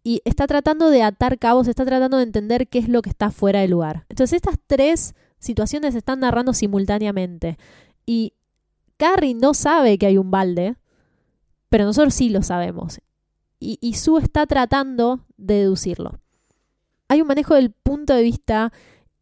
y 0.04 0.22
está 0.26 0.48
tratando 0.48 0.90
de 0.90 1.04
atar 1.04 1.38
cabos, 1.38 1.68
está 1.68 1.86
tratando 1.86 2.18
de 2.18 2.24
entender 2.24 2.68
qué 2.68 2.80
es 2.80 2.90
lo 2.90 3.02
que 3.02 3.10
está 3.10 3.32
fuera 3.32 3.60
de 3.62 3.68
lugar. 3.68 4.06
Entonces 4.10 4.38
estas 4.38 4.56
tres 4.66 5.16
situaciones 5.40 5.94
se 5.94 6.00
están 6.00 6.20
narrando 6.22 6.54
simultáneamente 6.54 7.58
y 8.06 8.34
Carrie 8.98 9.34
no 9.34 9.54
sabe 9.54 9.98
que 9.98 10.08
hay 10.08 10.18
un 10.18 10.32
balde, 10.32 10.76
pero 11.70 11.86
nosotros 11.86 12.14
sí 12.14 12.30
lo 12.30 12.44
sabemos. 12.44 13.00
Y, 13.60 13.78
y 13.82 13.94
Sue 13.94 14.22
está 14.22 14.46
tratando 14.48 15.26
de 15.38 15.56
deducirlo. 15.56 16.20
Hay 17.08 17.22
un 17.22 17.28
manejo 17.28 17.56
del 17.56 17.72
punto 17.72 18.16
de 18.16 18.24
vista 18.24 18.72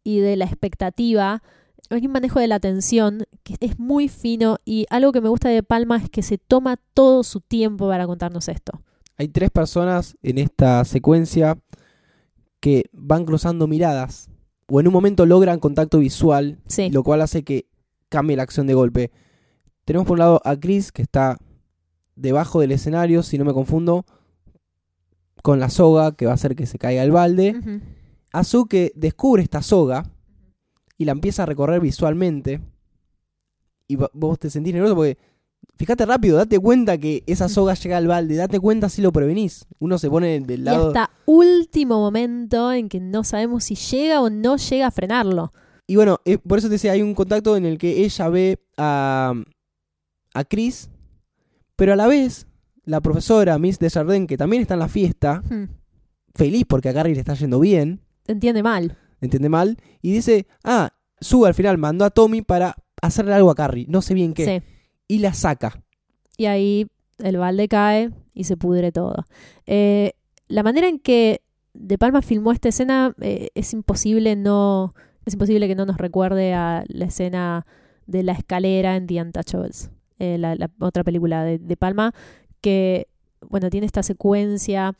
y 0.02 0.20
de 0.20 0.36
la 0.36 0.46
expectativa, 0.46 1.42
hay 1.90 2.06
un 2.06 2.12
manejo 2.12 2.38
de 2.38 2.46
la 2.46 2.54
atención 2.54 3.26
que 3.42 3.56
es 3.60 3.78
muy 3.78 4.08
fino 4.08 4.58
y 4.64 4.86
algo 4.90 5.12
que 5.12 5.20
me 5.20 5.28
gusta 5.28 5.48
de 5.48 5.62
Palma 5.62 5.96
es 5.96 6.08
que 6.08 6.22
se 6.22 6.38
toma 6.38 6.76
todo 6.94 7.24
su 7.24 7.40
tiempo 7.40 7.88
para 7.88 8.06
contarnos 8.06 8.48
esto. 8.48 8.80
Hay 9.20 9.28
tres 9.28 9.50
personas 9.50 10.16
en 10.22 10.38
esta 10.38 10.82
secuencia 10.86 11.58
que 12.58 12.86
van 12.90 13.26
cruzando 13.26 13.66
miradas 13.66 14.30
o 14.66 14.80
en 14.80 14.86
un 14.86 14.94
momento 14.94 15.26
logran 15.26 15.60
contacto 15.60 15.98
visual, 15.98 16.58
Sí. 16.68 16.88
lo 16.88 17.02
cual 17.02 17.20
hace 17.20 17.42
que 17.44 17.66
cambie 18.08 18.34
la 18.38 18.44
acción 18.44 18.66
de 18.66 18.72
golpe. 18.72 19.10
Tenemos 19.84 20.06
por 20.06 20.14
un 20.14 20.20
lado 20.20 20.40
a 20.42 20.56
Chris 20.58 20.90
que 20.90 21.02
está 21.02 21.36
debajo 22.16 22.60
del 22.62 22.72
escenario, 22.72 23.22
si 23.22 23.36
no 23.36 23.44
me 23.44 23.52
confundo, 23.52 24.06
con 25.42 25.60
la 25.60 25.68
soga 25.68 26.12
que 26.16 26.24
va 26.24 26.32
a 26.32 26.36
hacer 26.36 26.56
que 26.56 26.64
se 26.64 26.78
caiga 26.78 27.02
el 27.02 27.10
balde. 27.10 27.60
A 28.32 28.42
Sue 28.42 28.68
que 28.70 28.90
descubre 28.94 29.42
esta 29.42 29.60
soga 29.60 30.10
y 30.96 31.04
la 31.04 31.12
empieza 31.12 31.42
a 31.42 31.46
recorrer 31.46 31.82
visualmente. 31.82 32.62
Y 33.86 33.98
vos 34.14 34.38
te 34.38 34.48
sentís 34.48 34.72
nervioso 34.72 34.96
porque, 34.96 35.18
fíjate 35.80 36.04
rápido, 36.04 36.36
date 36.36 36.58
cuenta 36.58 36.98
que 36.98 37.24
esa 37.26 37.48
soga 37.48 37.72
llega 37.72 37.96
al 37.96 38.06
balde, 38.06 38.36
date 38.36 38.60
cuenta 38.60 38.90
si 38.90 39.00
lo 39.00 39.12
prevenís. 39.12 39.66
Uno 39.78 39.96
se 39.96 40.10
pone 40.10 40.38
del 40.40 40.60
Y 40.60 40.62
lado... 40.64 40.88
hasta 40.88 41.08
último 41.24 41.98
momento 42.00 42.70
en 42.70 42.90
que 42.90 43.00
no 43.00 43.24
sabemos 43.24 43.64
si 43.64 43.76
llega 43.76 44.20
o 44.20 44.28
no 44.28 44.58
llega 44.58 44.88
a 44.88 44.90
frenarlo. 44.90 45.52
Y 45.86 45.96
bueno, 45.96 46.18
eh, 46.26 46.36
por 46.36 46.58
eso 46.58 46.68
te 46.68 46.72
decía, 46.72 46.92
hay 46.92 47.00
un 47.00 47.14
contacto 47.14 47.56
en 47.56 47.64
el 47.64 47.78
que 47.78 48.04
ella 48.04 48.28
ve 48.28 48.58
a, 48.76 49.32
a 50.34 50.44
Chris, 50.44 50.90
pero 51.76 51.94
a 51.94 51.96
la 51.96 52.06
vez 52.06 52.46
la 52.84 53.00
profesora 53.00 53.58
Miss 53.58 53.78
Desjardins, 53.78 54.26
que 54.28 54.36
también 54.36 54.60
está 54.60 54.74
en 54.74 54.80
la 54.80 54.88
fiesta, 54.88 55.42
Hmm. 55.48 55.64
feliz 56.34 56.64
porque 56.68 56.90
a 56.90 56.92
Carrie 56.92 57.14
le 57.14 57.20
está 57.20 57.32
yendo 57.32 57.58
bien, 57.58 58.02
Entiende 58.26 58.62
mal. 58.62 58.98
entiende 59.22 59.48
mal, 59.48 59.78
y 60.02 60.12
dice, 60.12 60.46
ah, 60.62 60.90
Sue 61.22 61.48
al 61.48 61.54
final 61.54 61.78
mandó 61.78 62.04
a 62.04 62.10
Tommy 62.10 62.42
para 62.42 62.76
hacerle 63.00 63.32
algo 63.32 63.50
a 63.50 63.54
Carrie, 63.54 63.86
no 63.88 64.02
sé 64.02 64.12
bien 64.12 64.34
qué, 64.34 64.44
Sí. 64.44 64.66
Y 65.10 65.18
la 65.18 65.34
saca. 65.34 65.82
Y 66.36 66.46
ahí 66.46 66.86
el 67.18 67.36
balde 67.36 67.66
cae 67.66 68.10
y 68.32 68.44
se 68.44 68.56
pudre 68.56 68.92
todo. 68.92 69.26
Eh, 69.66 70.12
la 70.46 70.62
manera 70.62 70.86
en 70.86 71.00
que 71.00 71.42
De 71.74 71.98
Palma 71.98 72.22
filmó 72.22 72.52
esta 72.52 72.68
escena 72.68 73.12
eh, 73.20 73.48
es 73.56 73.72
imposible 73.72 74.36
no, 74.36 74.94
Es 75.26 75.34
imposible 75.34 75.66
que 75.66 75.74
no 75.74 75.84
nos 75.84 75.96
recuerde 75.96 76.54
a 76.54 76.84
la 76.86 77.06
escena 77.06 77.66
de 78.06 78.22
la 78.22 78.32
escalera 78.32 78.94
en 78.94 79.08
The 79.08 79.20
Untouchables, 79.20 79.90
eh, 80.20 80.38
la, 80.38 80.70
otra 80.78 81.02
película 81.02 81.42
de, 81.42 81.58
de 81.58 81.76
Palma, 81.76 82.12
que, 82.60 83.08
bueno, 83.48 83.68
tiene 83.68 83.86
esta 83.86 84.04
secuencia 84.04 84.94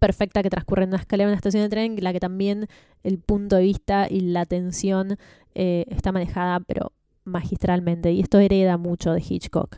perfecta 0.00 0.42
que 0.42 0.50
transcurre 0.50 0.82
en 0.82 0.90
una 0.90 0.98
escalera 0.98 1.28
en 1.28 1.32
una 1.32 1.36
estación 1.36 1.62
de 1.62 1.68
tren, 1.68 1.96
la 2.00 2.12
que 2.12 2.20
también 2.20 2.66
el 3.04 3.18
punto 3.18 3.54
de 3.54 3.62
vista 3.62 4.08
y 4.10 4.20
la 4.20 4.46
tensión 4.46 5.16
está 5.54 6.12
manejada, 6.12 6.60
pero 6.60 6.92
magistralmente, 7.24 8.12
y 8.12 8.20
esto 8.20 8.38
hereda 8.38 8.76
mucho 8.76 9.12
de 9.12 9.22
Hitchcock. 9.26 9.76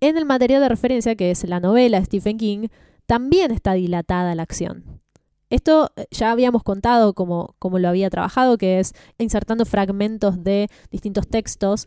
En 0.00 0.16
el 0.16 0.24
material 0.24 0.60
de 0.60 0.68
referencia, 0.68 1.14
que 1.14 1.30
es 1.30 1.44
la 1.48 1.60
novela 1.60 1.98
de 1.98 2.06
Stephen 2.06 2.38
King, 2.38 2.68
también 3.06 3.50
está 3.50 3.74
dilatada 3.74 4.34
la 4.34 4.42
acción. 4.42 5.00
Esto 5.48 5.92
eh, 5.96 6.06
ya 6.10 6.30
habíamos 6.30 6.62
contado 6.62 7.12
como 7.14 7.54
lo 7.60 7.88
había 7.88 8.10
trabajado, 8.10 8.58
que 8.58 8.80
es 8.80 8.94
insertando 9.18 9.64
fragmentos 9.64 10.42
de 10.42 10.68
distintos 10.90 11.28
textos 11.28 11.86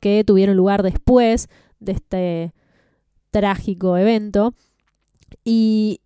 que 0.00 0.22
tuvieron 0.24 0.56
lugar 0.56 0.82
después 0.82 1.48
de 1.80 1.92
este 1.92 2.54
trágico 3.30 3.96
evento. 3.96 4.54
Y 5.44 6.00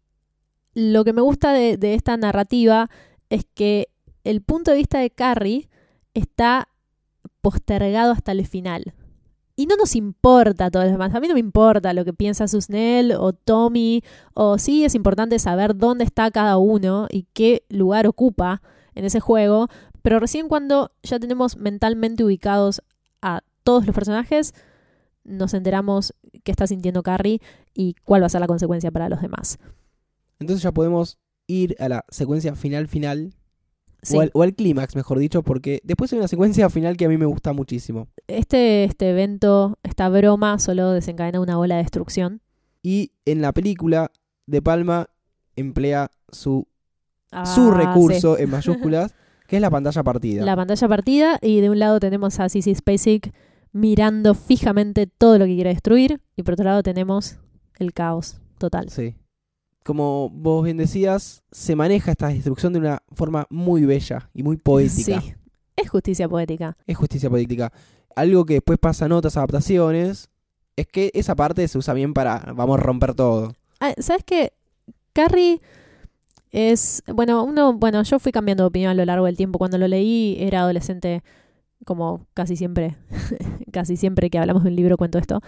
lo 0.73 1.05
que 1.05 1.13
me 1.13 1.21
gusta 1.21 1.53
de, 1.53 1.77
de 1.77 1.95
esta 1.95 2.17
narrativa 2.17 2.89
es 3.29 3.45
que 3.55 3.89
el 4.25 4.41
punto 4.41 4.71
de 4.71 4.79
vista 4.79 4.99
de 4.99 5.11
Carrie 5.11 5.69
está 6.15 6.70
postergado 7.41 8.13
hasta 8.13 8.33
el 8.33 8.47
final. 8.47 8.95
Y 9.57 9.67
no 9.67 9.77
nos 9.77 9.95
importa 9.95 10.71
todo 10.71 10.85
lo 10.85 10.91
demás. 10.91 11.15
A 11.15 11.21
mí 11.21 11.29
no 11.29 11.35
me 11.35 11.41
importa 11.41 11.93
lo 11.93 12.05
que 12.05 12.15
piensa 12.15 12.49
Susnell 12.49 13.13
o 13.13 13.35
Tommy. 13.35 14.03
O 14.33 14.57
sí 14.57 14.85
es 14.85 14.95
importante 14.95 15.39
saber 15.39 15.77
dónde 15.77 16.05
está 16.05 16.31
cada 16.31 16.57
uno 16.57 17.07
y 17.11 17.27
qué 17.35 17.65
lugar 17.69 18.07
ocupa 18.07 18.63
en 18.95 19.05
ese 19.05 19.21
juego. 19.21 19.69
Pero 20.01 20.19
recién 20.19 20.49
cuando 20.49 20.93
ya 21.03 21.19
tenemos 21.19 21.59
mentalmente 21.59 22.25
ubicados 22.25 22.83
a 23.21 23.43
todos 23.63 23.85
los 23.85 23.95
personajes, 23.95 24.55
nos 25.25 25.53
enteramos 25.53 26.15
qué 26.43 26.51
está 26.53 26.67
sintiendo 26.67 27.03
Carrie 27.03 27.41
y 27.75 27.97
cuál 28.05 28.23
va 28.23 28.27
a 28.27 28.31
ser 28.31 28.41
la 28.41 28.47
consecuencia 28.47 28.91
para 28.91 29.09
los 29.09 29.21
demás. 29.21 29.59
Entonces 30.39 30.63
ya 30.63 30.73
podemos 30.73 31.19
ir 31.47 31.77
a 31.79 31.89
la 31.89 32.05
secuencia 32.09 32.55
final 32.55 32.89
final. 32.89 33.35
Sí. 34.03 34.17
O 34.17 34.21
al, 34.21 34.31
o 34.35 34.43
al 34.43 34.55
clímax, 34.55 34.97
mejor 34.97 35.19
dicho, 35.19 35.43
porque 35.43 35.81
después 35.85 36.13
hay 36.13 36.19
una 36.19 36.29
secuencia 36.29 36.71
final 36.71 36.97
que 36.97 37.05
a 37.05 37.09
mí 37.09 37.17
me 37.19 37.27
gusta 37.27 37.53
muchísimo. 37.53 38.09
Este, 38.27 38.85
este 38.85 39.11
evento, 39.11 39.79
esta 39.83 40.09
broma, 40.09 40.59
solo 40.59 40.93
desencadena 40.93 41.41
una 41.41 41.59
ola 41.59 41.77
de 41.77 41.83
destrucción. 41.83 42.41
Y 42.83 43.13
en 43.27 43.43
la 43.43 43.53
película, 43.53 44.11
De 44.47 44.63
Palma 44.63 45.09
emplea 45.57 46.11
su, 46.31 46.67
Ah, 47.33 47.47
su 47.47 47.71
recurso 47.71 48.37
sí. 48.37 48.43
en 48.43 48.51
mayúsculas, 48.51 49.15
que 49.47 49.57
es 49.57 49.63
la 49.63 49.71
pantalla 49.71 50.03
partida. 50.03 50.45
La 50.45 50.57
pantalla 50.57 50.89
partida 50.89 51.39
y 51.43 51.61
de 51.61 51.71
un 51.71 51.79
lado 51.79 52.01
tenemos 52.01 52.41
a 52.41 52.49
Sissy 52.49 52.75
Spacek 52.75 53.33
mirando 53.73 54.35
fijamente 54.35 55.07
todo 55.07 55.39
lo 55.39 55.45
que 55.45 55.55
quiere 55.55 55.71
destruir 55.71 56.21
y 56.37 56.43
por 56.43 56.55
otro 56.55 56.65
lado 56.65 56.83
tenemos 56.83 57.37
el 57.79 57.93
caos 57.93 58.41
total. 58.59 58.89
Sí. 58.91 59.15
Como 59.85 60.31
vos 60.31 60.65
bien 60.65 60.77
decías, 60.77 61.43
se 61.51 61.75
maneja 61.75 62.13
esta 62.13 62.29
destrucción 62.29 62.73
de 62.73 62.81
una 62.81 63.03
forma 63.13 63.47
muy 63.51 63.85
bella 63.87 64.31
y 64.35 64.43
muy 64.43 64.57
poética. 64.57 65.21
Sí, 65.21 65.35
es 65.77 65.89
justicia 65.89 66.29
poética. 66.29 66.77
Es 66.87 66.97
justicia 66.97 67.31
poética. 67.31 67.73
Algo 68.15 68.45
que 68.45 68.55
después 68.55 68.79
pasa 68.79 69.07
en 69.07 69.13
otras 69.13 69.37
adaptaciones 69.37 70.29
es 70.77 70.87
que 70.87 71.11
esa 71.15 71.35
parte 71.35 71.67
se 71.69 71.79
usa 71.79 71.95
bien 71.95 72.13
para 72.13 72.53
vamos 72.55 72.79
a 72.79 72.83
romper 72.83 73.15
todo. 73.15 73.55
Ah, 73.81 73.95
¿Sabes 73.99 74.25
qué? 74.25 74.53
Carrie 75.13 75.61
es, 76.51 77.03
bueno, 77.07 77.45
uno, 77.45 77.75
bueno, 77.75 78.03
yo 78.03 78.19
fui 78.19 78.33
cambiando 78.33 78.65
de 78.65 78.69
opinión 78.69 78.91
a 78.91 78.95
lo 78.95 79.05
largo 79.05 79.27
del 79.27 79.37
tiempo. 79.37 79.59
Cuando 79.59 79.79
lo 79.79 79.89
leí 79.89 80.37
era 80.41 80.61
adolescente, 80.61 81.23
como 81.85 82.27
casi 82.35 82.57
siempre, 82.57 82.97
casi 83.73 83.97
siempre 83.97 84.31
que 84.31 84.39
hablamos 84.39 84.65
de 84.65 84.71
un 84.71 84.77
libro 84.77 84.97
cuento 84.97 85.19
esto. 85.19 85.41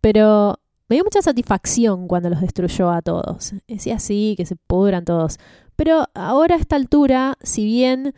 Pero 0.00 0.58
me 0.92 0.96
dio 0.96 1.04
mucha 1.04 1.22
satisfacción 1.22 2.06
cuando 2.06 2.28
los 2.28 2.42
destruyó 2.42 2.90
a 2.90 3.00
todos. 3.00 3.54
Decía 3.66 3.94
así, 3.94 4.34
que 4.36 4.44
se 4.44 4.56
pudran 4.56 5.06
todos. 5.06 5.38
Pero 5.74 6.04
ahora 6.12 6.54
a 6.54 6.58
esta 6.58 6.76
altura, 6.76 7.38
si 7.40 7.64
bien 7.64 8.14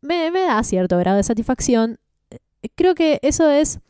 me, 0.00 0.30
da 0.30 0.62
cierto 0.62 0.96
grado 0.96 1.18
de 1.18 1.22
satisfacción, 1.22 1.98
creo 2.76 2.94
que 2.94 3.18
eso 3.20 3.50
es 3.50 3.80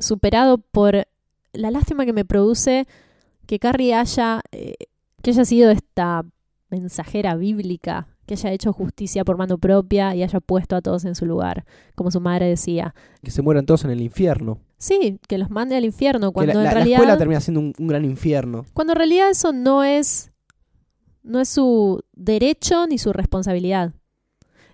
superado 0.00 0.58
por 0.58 1.06
la 1.52 1.70
lástima 1.70 2.04
que 2.06 2.12
me 2.12 2.24
produce 2.24 2.88
que 3.46 3.60
Carrie 3.60 3.94
haya, 3.94 4.40
eh, 4.50 4.74
que 5.22 5.30
haya 5.30 5.44
sido 5.44 5.70
esta 5.70 6.24
mensajera 6.70 7.36
bíblica, 7.36 8.08
que 8.26 8.34
haya 8.34 8.52
hecho 8.52 8.72
justicia 8.72 9.24
por 9.24 9.36
mano 9.36 9.58
propia 9.58 10.14
y 10.14 10.22
haya 10.22 10.40
puesto 10.40 10.76
a 10.76 10.80
todos 10.82 11.04
en 11.04 11.14
su 11.14 11.26
lugar, 11.26 11.64
como 11.94 12.10
su 12.10 12.20
madre 12.20 12.46
decía. 12.46 12.94
Que 13.22 13.30
se 13.30 13.42
mueran 13.42 13.66
todos 13.66 13.84
en 13.84 13.90
el 13.90 14.00
infierno. 14.00 14.58
Sí, 14.78 15.18
que 15.28 15.38
los 15.38 15.50
mande 15.50 15.76
al 15.76 15.84
infierno, 15.84 16.32
cuando 16.32 16.52
la, 16.54 16.58
en 16.60 16.64
la- 16.64 16.70
la 16.70 16.74
realidad... 16.74 16.96
escuela 16.98 17.18
termina 17.18 17.40
siendo 17.40 17.60
un, 17.60 17.72
un 17.78 17.86
gran 17.86 18.04
infierno. 18.04 18.64
Cuando 18.74 18.92
en 18.92 18.98
realidad 18.98 19.30
eso 19.30 19.52
no 19.52 19.82
es 19.84 20.30
no 21.22 21.40
es 21.40 21.48
su 21.48 22.00
derecho 22.12 22.86
ni 22.86 22.98
su 22.98 23.12
responsabilidad. 23.12 23.94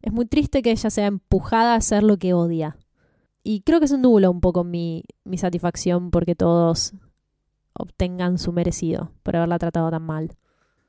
Es 0.03 0.13
muy 0.13 0.27
triste 0.27 0.63
que 0.63 0.73
ella 0.73 0.91
sea 0.91 1.07
empujada 1.07 1.75
a 1.75 1.77
hacer 1.77 2.03
lo 2.03 2.17
que 2.19 2.33
odia. 2.35 2.77
Y 3.45 3.61
creo 3.63 3.79
que 3.79 3.85
eso 3.87 3.97
nubla 3.99 4.31
un 4.31 4.41
poco 4.41 4.65
mi, 4.65 5.05
mi 5.25 5.39
satisfacción 5.39 6.11
porque 6.11 6.35
todos 6.35 6.93
obtengan 7.73 8.39
su 8.39 8.53
merecido 8.53 9.13
por 9.23 9.37
haberla 9.37 9.59
tratado 9.59 9.91
tan 9.91 10.03
mal. 10.03 10.37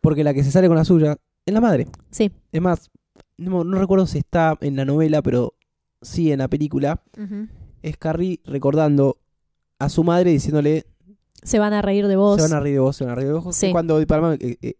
Porque 0.02 0.24
la 0.24 0.34
que 0.34 0.44
se 0.44 0.52
sale 0.52 0.68
con 0.68 0.78
la 0.78 0.86
suya 0.86 1.18
es 1.46 1.54
la 1.54 1.62
madre. 1.62 1.88
Sí. 2.12 2.32
Es 2.52 2.62
más, 2.62 2.90
no, 3.38 3.64
no 3.64 3.78
recuerdo 3.80 4.06
si 4.08 4.20
está 4.20 4.58
en 4.62 4.76
la 4.76 4.86
novela, 4.86 5.22
pero 5.22 5.54
sí 6.02 6.32
en 6.32 6.40
la 6.40 6.48
película. 6.48 7.02
Es 7.82 7.98
Carrie 7.98 8.40
recordando 8.46 9.18
a 9.80 9.90
su 9.90 10.04
madre 10.04 10.32
diciéndole 10.32 10.86
Se 11.44 11.58
van 11.60 11.74
a 11.74 11.82
reír 11.82 12.08
de 12.08 12.16
vos. 12.16 12.38
se 12.38 12.44
van 12.44 12.54
a 12.54 12.60
reír 12.60 12.76
de 12.76 12.80
vos, 12.82 12.96
se 12.96 13.04
van 13.04 13.14
a 13.14 13.16
reír 13.16 13.28
de 13.30 13.34
vos. 13.40 13.56
Sí. 13.56 13.68
Es 13.68 13.72
cuando 13.72 13.98
Di 14.00 14.06
Palma 14.06 14.36
eh, 14.36 14.58
eh, 14.62 14.74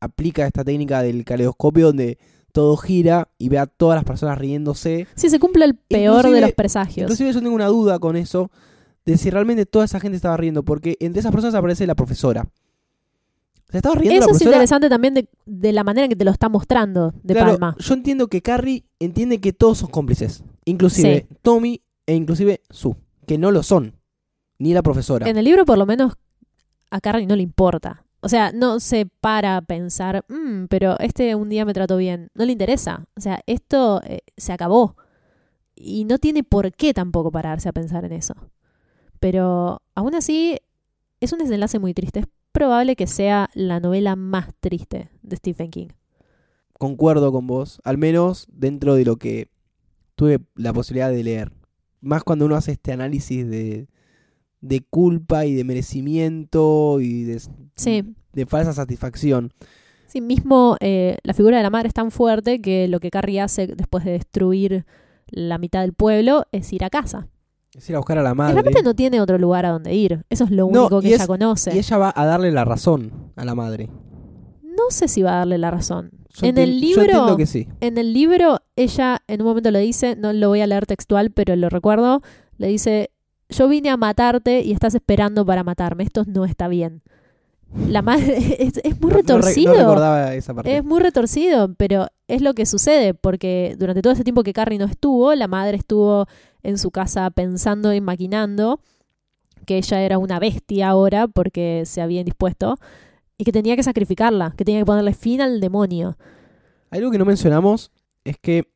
aplica 0.00 0.46
esta 0.46 0.64
técnica 0.64 1.02
del 1.02 1.24
caleidoscopio 1.24 1.86
donde 1.86 2.18
todo 2.50 2.76
gira 2.76 3.28
y 3.38 3.48
ve 3.48 3.58
a 3.58 3.66
todas 3.66 3.96
las 3.96 4.04
personas 4.04 4.36
riéndose. 4.38 5.06
Sí, 5.14 5.30
se 5.30 5.38
cumple 5.38 5.64
el 5.64 5.76
peor 5.76 6.16
Inclusive- 6.26 6.34
de 6.34 6.40
los 6.40 6.52
presagios. 6.52 7.04
Inclusive 7.04 7.32
yo 7.32 7.40
tengo 7.40 7.54
una 7.54 7.68
duda 7.68 7.98
con 7.98 8.16
eso 8.16 8.50
de 9.06 9.16
si 9.16 9.30
realmente 9.30 9.64
toda 9.66 9.84
esa 9.84 10.00
gente 10.00 10.16
estaba 10.16 10.36
riendo, 10.36 10.62
porque 10.64 10.96
entre 11.00 11.20
esas 11.20 11.32
personas 11.32 11.54
aparece 11.54 11.86
la 11.86 11.94
profesora. 11.94 12.46
¿Se 13.72 13.78
estaba 13.78 13.94
riendo 13.94 14.20
la 14.20 14.26
Eso 14.26 14.34
es 14.36 14.42
interesante 14.42 14.88
también 14.90 15.14
de, 15.14 15.28
de 15.46 15.72
la 15.72 15.82
manera 15.82 16.04
en 16.04 16.10
que 16.10 16.16
te 16.16 16.24
lo 16.26 16.30
está 16.30 16.48
mostrando 16.50 17.12
de 17.22 17.34
Claro, 17.34 17.52
Palma. 17.52 17.74
Yo 17.78 17.94
entiendo 17.94 18.28
que 18.28 18.42
Carrie 18.42 18.84
entiende 19.00 19.40
que 19.40 19.52
todos 19.54 19.78
son 19.78 19.90
cómplices. 19.90 20.44
Inclusive 20.66 21.26
Tommy 21.40 21.82
e 22.06 22.14
inclusive 22.14 22.60
Sue. 22.68 22.94
Que 23.26 23.38
no 23.38 23.50
lo 23.50 23.62
son. 23.62 23.94
Ni 24.58 24.74
la 24.74 24.82
profesora. 24.82 25.28
En 25.28 25.38
el 25.38 25.44
libro, 25.46 25.64
por 25.64 25.78
lo 25.78 25.86
menos, 25.86 26.12
a 26.90 27.00
Carrie 27.00 27.26
no 27.26 27.34
le 27.34 27.42
importa. 27.42 28.04
O 28.20 28.28
sea, 28.28 28.52
no 28.52 28.78
se 28.78 29.06
para 29.06 29.56
a 29.56 29.62
pensar, 29.62 30.24
"Mm, 30.28 30.66
pero 30.68 30.98
este 31.00 31.34
un 31.34 31.48
día 31.48 31.64
me 31.64 31.72
trató 31.72 31.96
bien. 31.96 32.30
No 32.34 32.44
le 32.44 32.52
interesa. 32.52 33.06
O 33.16 33.20
sea, 33.22 33.40
esto 33.46 34.00
eh, 34.04 34.20
se 34.36 34.52
acabó. 34.52 34.96
Y 35.74 36.04
no 36.04 36.18
tiene 36.18 36.44
por 36.44 36.70
qué 36.72 36.92
tampoco 36.92 37.32
pararse 37.32 37.68
a 37.70 37.72
pensar 37.72 38.04
en 38.04 38.12
eso. 38.12 38.34
Pero 39.18 39.80
aún 39.94 40.14
así, 40.14 40.58
es 41.20 41.32
un 41.32 41.38
desenlace 41.38 41.78
muy 41.78 41.94
triste. 41.94 42.24
Probable 42.52 42.96
que 42.96 43.06
sea 43.06 43.48
la 43.54 43.80
novela 43.80 44.14
más 44.16 44.48
triste 44.60 45.08
de 45.22 45.36
Stephen 45.36 45.70
King. 45.70 45.88
Concuerdo 46.78 47.32
con 47.32 47.46
vos. 47.46 47.80
Al 47.84 47.96
menos 47.98 48.46
dentro 48.52 48.94
de 48.94 49.04
lo 49.04 49.16
que 49.16 49.48
tuve 50.14 50.40
la 50.54 50.72
posibilidad 50.72 51.10
de 51.10 51.22
leer. 51.24 51.52
Más 52.00 52.24
cuando 52.24 52.44
uno 52.46 52.56
hace 52.56 52.72
este 52.72 52.92
análisis 52.92 53.48
de, 53.48 53.88
de 54.60 54.80
culpa 54.80 55.46
y 55.46 55.54
de 55.54 55.64
merecimiento 55.64 57.00
y 57.00 57.24
de, 57.24 57.40
Sí. 57.76 58.04
de 58.32 58.46
falsa 58.46 58.72
satisfacción. 58.72 59.52
Sí, 60.08 60.20
mismo 60.20 60.76
eh, 60.80 61.16
la 61.22 61.32
figura 61.32 61.56
de 61.56 61.62
la 61.62 61.70
madre 61.70 61.88
es 61.88 61.94
tan 61.94 62.10
fuerte 62.10 62.60
que 62.60 62.86
lo 62.88 63.00
que 63.00 63.10
Carrie 63.10 63.40
hace 63.40 63.66
después 63.68 64.04
de 64.04 64.10
destruir 64.12 64.84
la 65.28 65.56
mitad 65.56 65.80
del 65.80 65.94
pueblo 65.94 66.44
es 66.52 66.70
ir 66.72 66.84
a 66.84 66.90
casa. 66.90 67.28
Es 67.74 67.88
ir 67.88 67.96
a 67.96 67.98
buscar 67.98 68.18
a 68.18 68.22
la 68.22 68.34
madre. 68.34 68.54
realmente 68.54 68.82
no 68.82 68.94
tiene 68.94 69.20
otro 69.20 69.38
lugar 69.38 69.64
a 69.66 69.70
donde 69.70 69.94
ir. 69.94 70.24
Eso 70.28 70.44
es 70.44 70.50
lo 70.50 70.68
No, 70.70 70.82
único 70.82 71.00
que 71.00 71.08
ella 71.08 71.16
es- 71.16 71.26
conoce. 71.26 71.74
Y 71.74 71.78
ella 71.78 71.96
va 71.98 72.12
a 72.14 72.26
darle 72.26 72.52
la 72.52 72.64
razón 72.64 73.32
a 73.36 73.44
la 73.44 73.54
madre. 73.54 73.88
No 74.62 74.84
sé 74.90 75.08
si 75.08 75.22
va 75.22 75.34
a 75.34 75.36
darle 75.38 75.58
la 75.58 75.70
razón. 75.70 76.10
Yo 76.34 76.46
En 76.46 76.58
el 76.58 76.80
libro- 76.80 77.28
Yo 77.28 77.36
que 77.36 77.46
sí. 77.46 77.68
En 77.80 77.98
el 77.98 78.12
libro, 78.14 78.58
ella 78.76 79.22
en 79.26 79.42
un 79.42 79.46
momento 79.48 79.70
lo 79.70 79.78
dice, 79.78 80.16
no 80.16 80.32
lo 80.32 80.48
voy 80.48 80.60
a 80.60 80.66
leer 80.66 80.86
textual, 80.86 81.30
pero 81.30 81.54
lo 81.56 81.68
recuerdo, 81.68 82.22
le 82.56 82.68
dice, 82.68 83.10
yo 83.50 83.68
vine 83.68 83.90
a 83.90 83.96
matarte 83.98 84.62
y 84.62 84.72
estás 84.72 84.94
esperando 84.94 85.44
para 85.44 85.62
matarme. 85.62 86.04
Esto 86.04 86.24
no 86.26 86.44
está 86.46 86.68
bien. 86.68 87.02
La 87.88 88.02
madre 88.02 88.36
es, 88.62 88.80
es 88.82 89.00
muy 89.00 89.10
No- 89.10 89.16
no 89.16 89.16
re- 89.16 89.22
retorcido. 89.22 89.72
No, 89.74 89.78
recordaba 89.80 90.34
esa 90.34 90.54
parte. 90.54 90.76
Es 90.76 90.84
muy 90.84 91.00
retorcido, 91.00 91.74
pero 91.74 92.06
es 92.28 92.42
lo 92.42 92.54
que 92.54 92.66
sucede, 92.66 93.14
porque 93.14 93.76
durante 93.78 94.02
todo 94.02 94.12
ese 94.12 94.24
tiempo 94.24 94.42
que 94.42 94.52
Carrie 94.52 94.78
no 94.78 94.84
estuvo, 94.86 95.34
la 95.34 95.48
madre 95.48 95.76
estuvo 95.76 96.26
en 96.62 96.78
su 96.78 96.90
casa 96.90 97.30
pensando 97.30 97.92
y 97.92 98.00
maquinando 98.00 98.80
que 99.66 99.76
ella 99.78 100.00
era 100.02 100.18
una 100.18 100.38
bestia 100.38 100.88
ahora 100.88 101.28
porque 101.28 101.84
se 101.86 102.00
había 102.02 102.20
indispuesto 102.20 102.76
y 103.38 103.44
que 103.44 103.52
tenía 103.52 103.76
que 103.76 103.82
sacrificarla, 103.82 104.54
que 104.56 104.64
tenía 104.64 104.80
que 104.80 104.86
ponerle 104.86 105.14
fin 105.14 105.40
al 105.40 105.60
demonio. 105.60 106.16
Algo 106.90 107.10
que 107.10 107.18
no 107.18 107.24
mencionamos 107.24 107.90
es 108.24 108.36
que 108.38 108.68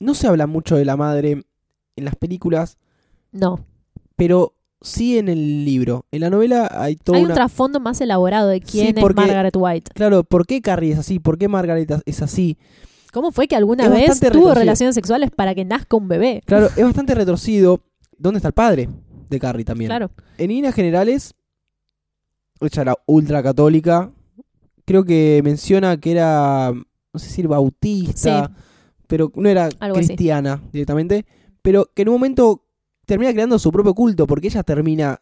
no 0.00 0.14
se 0.14 0.26
habla 0.26 0.46
mucho 0.46 0.76
de 0.76 0.84
la 0.84 0.96
madre 0.96 1.42
en 1.96 2.04
las 2.04 2.16
películas, 2.16 2.78
No. 3.32 3.64
pero 4.16 4.54
sí 4.80 5.18
en 5.18 5.28
el 5.28 5.64
libro. 5.64 6.06
En 6.12 6.20
la 6.20 6.30
novela 6.30 6.68
hay 6.72 6.96
todo 6.96 7.16
Hay 7.16 7.22
una... 7.24 7.32
un 7.32 7.36
trasfondo 7.36 7.80
más 7.80 8.00
elaborado 8.00 8.48
de 8.48 8.60
quién 8.60 8.96
es 8.96 9.02
porque- 9.02 9.20
Margaret 9.20 9.54
White. 9.56 9.90
Claro, 9.94 10.24
¿por 10.24 10.46
qué 10.46 10.60
Carrie 10.60 10.92
es 10.92 10.98
así? 10.98 11.18
¿Por 11.18 11.38
qué 11.38 11.48
Margaret 11.48 11.90
es 12.06 12.22
así? 12.22 12.56
¿Cómo 13.12 13.32
fue 13.32 13.48
que 13.48 13.56
alguna 13.56 13.84
Es 13.86 13.90
vez 13.90 14.06
tuvo 14.20 14.28
retorcido. 14.30 14.54
relaciones 14.54 14.94
sexuales 14.94 15.30
para 15.34 15.54
que 15.54 15.64
nazca 15.64 15.96
un 15.96 16.08
bebé? 16.08 16.42
Claro, 16.44 16.66
es 16.76 16.84
bastante 16.84 17.14
retorcido. 17.14 17.80
¿Dónde 18.18 18.38
está 18.38 18.48
el 18.48 18.54
padre 18.54 18.88
de 19.30 19.40
Carrie 19.40 19.64
también? 19.64 19.88
Claro. 19.88 20.10
En 20.36 20.48
líneas 20.48 20.74
generales, 20.74 21.34
ella 22.60 22.82
era 22.82 22.94
ultra 23.06 23.42
católica. 23.42 24.10
Creo 24.84 25.04
que 25.04 25.40
menciona 25.44 25.96
que 25.98 26.12
era, 26.12 26.72
no 26.72 27.18
sé 27.20 27.30
si 27.30 27.40
era 27.40 27.50
bautista, 27.50 28.50
pero 29.06 29.30
no 29.36 29.48
era 29.48 29.68
Algo 29.80 29.98
así. 29.98 30.08
cristiana 30.08 30.62
directamente. 30.72 31.24
Pero 31.62 31.90
que 31.94 32.02
en 32.02 32.08
un 32.08 32.14
momento 32.14 32.62
termina 33.08 33.32
creando 33.32 33.58
su 33.58 33.72
propio 33.72 33.94
culto 33.94 34.26
porque 34.26 34.46
ella 34.48 34.62
termina, 34.62 35.20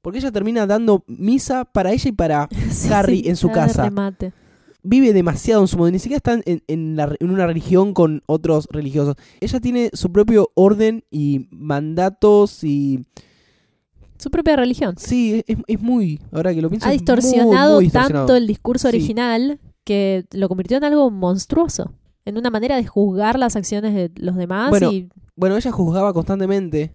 porque 0.00 0.18
ella 0.18 0.30
termina 0.32 0.66
dando 0.66 1.04
misa 1.06 1.64
para 1.66 1.92
ella 1.92 2.08
y 2.08 2.12
para 2.12 2.48
Sí, 2.70 2.90
Harry 2.92 3.20
sí, 3.22 3.28
en 3.28 3.36
su 3.36 3.50
casa. 3.50 3.84
remate. 3.84 4.32
vive 4.82 5.12
demasiado 5.12 5.60
en 5.60 5.68
su 5.68 5.76
mundo, 5.76 5.90
ni 5.92 5.98
siquiera 5.98 6.16
está 6.16 6.40
en, 6.50 6.62
en 6.66 6.96
la- 6.96 7.14
en 7.20 7.30
una 7.30 7.46
religión 7.46 7.92
con 7.92 8.22
otros 8.26 8.66
religiosos. 8.70 9.16
Ella 9.40 9.60
tiene 9.60 9.90
su 9.92 10.10
propio 10.10 10.50
orden 10.54 11.04
y 11.10 11.46
mandatos 11.50 12.64
y... 12.64 13.04
Su 14.16 14.30
propia 14.30 14.54
religión. 14.56 14.94
Sí, 14.98 15.42
es, 15.46 15.56
es 15.66 15.80
muy... 15.80 16.20
Ahora 16.32 16.54
que 16.54 16.60
lo 16.62 16.68
pienso... 16.68 16.86
Ha 16.88 16.92
es 16.92 17.00
muy, 17.00 17.06
distorsionado 17.06 17.74
muy 17.76 17.84
distorsionado. 17.84 18.26
tanto 18.26 18.36
el 18.36 18.46
discurso 18.46 18.88
Sí. 18.90 18.96
original 18.96 19.58
que 19.84 20.24
lo 20.32 20.48
convirtió 20.48 20.76
en 20.76 20.84
algo 20.84 21.10
monstruoso. 21.10 21.92
En 22.26 22.36
una 22.36 22.50
manera 22.50 22.76
de 22.76 22.86
juzgar 22.86 23.38
las 23.38 23.56
acciones 23.56 23.94
de 23.94 24.10
los 24.16 24.36
demás 24.36 24.68
Bueno, 24.70 24.92
y 24.92 25.08
Bueno, 25.36 25.56
ella 25.56 25.72
juzgaba 25.72 26.12
constantemente 26.12 26.94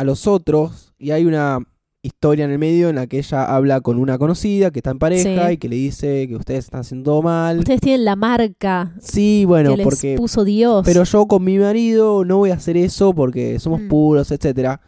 a 0.00 0.04
los 0.04 0.26
otros 0.26 0.92
y 0.98 1.10
hay 1.12 1.24
una 1.26 1.58
historia 2.02 2.46
en 2.46 2.50
el 2.50 2.58
medio 2.58 2.88
en 2.88 2.96
la 2.96 3.06
que 3.06 3.18
ella 3.18 3.54
habla 3.54 3.82
con 3.82 3.98
una 3.98 4.16
conocida 4.16 4.70
que 4.70 4.78
está 4.78 4.90
en 4.92 4.98
pareja 4.98 5.48
Sí. 5.48 5.52
y 5.52 5.56
que 5.58 5.68
le 5.68 5.76
dice 5.76 6.26
que 6.26 6.36
ustedes 6.36 6.64
están 6.64 6.80
haciendo 6.80 7.10
todo 7.10 7.22
mal. 7.22 7.58
ustedes 7.58 7.80
tienen 7.82 8.06
la 8.06 8.16
marca 8.16 8.94
Sí, 9.00 9.44
bueno, 9.46 9.72
que 9.72 9.76
les 9.78 9.84
porque... 9.84 10.14
puso 10.16 10.44
Dios. 10.44 10.82
Pero 10.86 11.04
yo 11.04 11.26
con 11.26 11.44
mi 11.44 11.58
marido 11.58 12.24
no 12.24 12.38
voy 12.38 12.50
a 12.50 12.54
hacer 12.54 12.78
eso 12.78 13.12
porque 13.14 13.58
somos 13.58 13.82
Mm. 13.82 13.88
puros, 13.88 14.30
etcétera. 14.30 14.80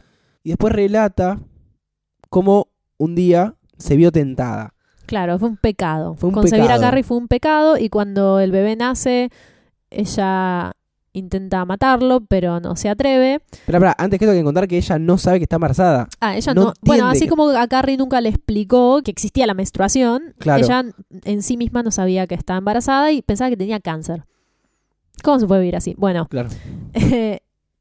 Y 0.43 0.49
después 0.51 0.73
relata 0.73 1.39
cómo 2.31 2.69
un 2.97 3.15
día 3.15 3.57
se 3.77 3.97
vio 3.97 4.11
tentada. 4.11 4.73
Claro, 5.05 5.39
fue 5.39 5.51
un 5.51 5.59
pecado. 5.59 6.15
Fue 6.15 6.29
un 6.31 6.35
Concebir 6.35 6.63
pecado. 6.65 6.81
a 6.81 6.85
Carrie 6.89 7.03
fue 7.03 7.19
un 7.19 7.29
pecado 7.29 7.77
y 7.77 7.91
cuando 7.91 8.41
el 8.41 8.51
bebé 8.53 8.75
nace, 8.77 9.29
ella 9.91 10.72
intenta 11.13 11.65
matarlo, 11.65 12.21
pero 12.23 12.59
no 12.61 12.75
se 12.77 12.89
atreve. 12.89 13.41
Pero, 13.67 13.79
espera, 13.79 13.95
antes 13.99 14.19
que 14.19 14.27
hay 14.29 14.39
que 14.39 14.45
contar 14.45 14.67
que 14.69 14.77
ella 14.79 14.99
no 14.99 15.19
sabe 15.19 15.39
que 15.39 15.45
está 15.45 15.57
embarazada. 15.57 16.09
Ah, 16.21 16.37
ella 16.37 16.55
No 16.55 16.65
no. 16.65 16.73
bueno, 16.83 17.07
así 17.09 17.25
que- 17.25 17.29
como 17.29 17.51
a 17.51 17.67
Carrie 17.69 17.97
nunca 17.97 18.21
le 18.21 18.31
explicó 18.31 19.01
que 19.05 19.11
existía 19.11 19.47
la 19.47 19.55
menstruación, 19.55 20.35
Claro. 20.39 20.65
ella 20.65 20.85
en 21.25 21.43
sí 21.43 21.57
misma 21.57 21.83
no 21.83 21.91
sabía 21.91 22.27
que 22.27 22.35
estaba 22.35 22.59
embarazada 22.59 23.13
y 23.13 23.23
pensaba 23.23 23.51
que 23.51 23.57
tenía 23.57 23.81
cáncer. 23.81 24.25
¿Cómo 25.23 25.39
se 25.39 25.47
puede 25.47 25.61
vivir 25.61 25.77
así? 25.77 25.95
Bueno, 25.99 26.27
Claro. 26.29 26.49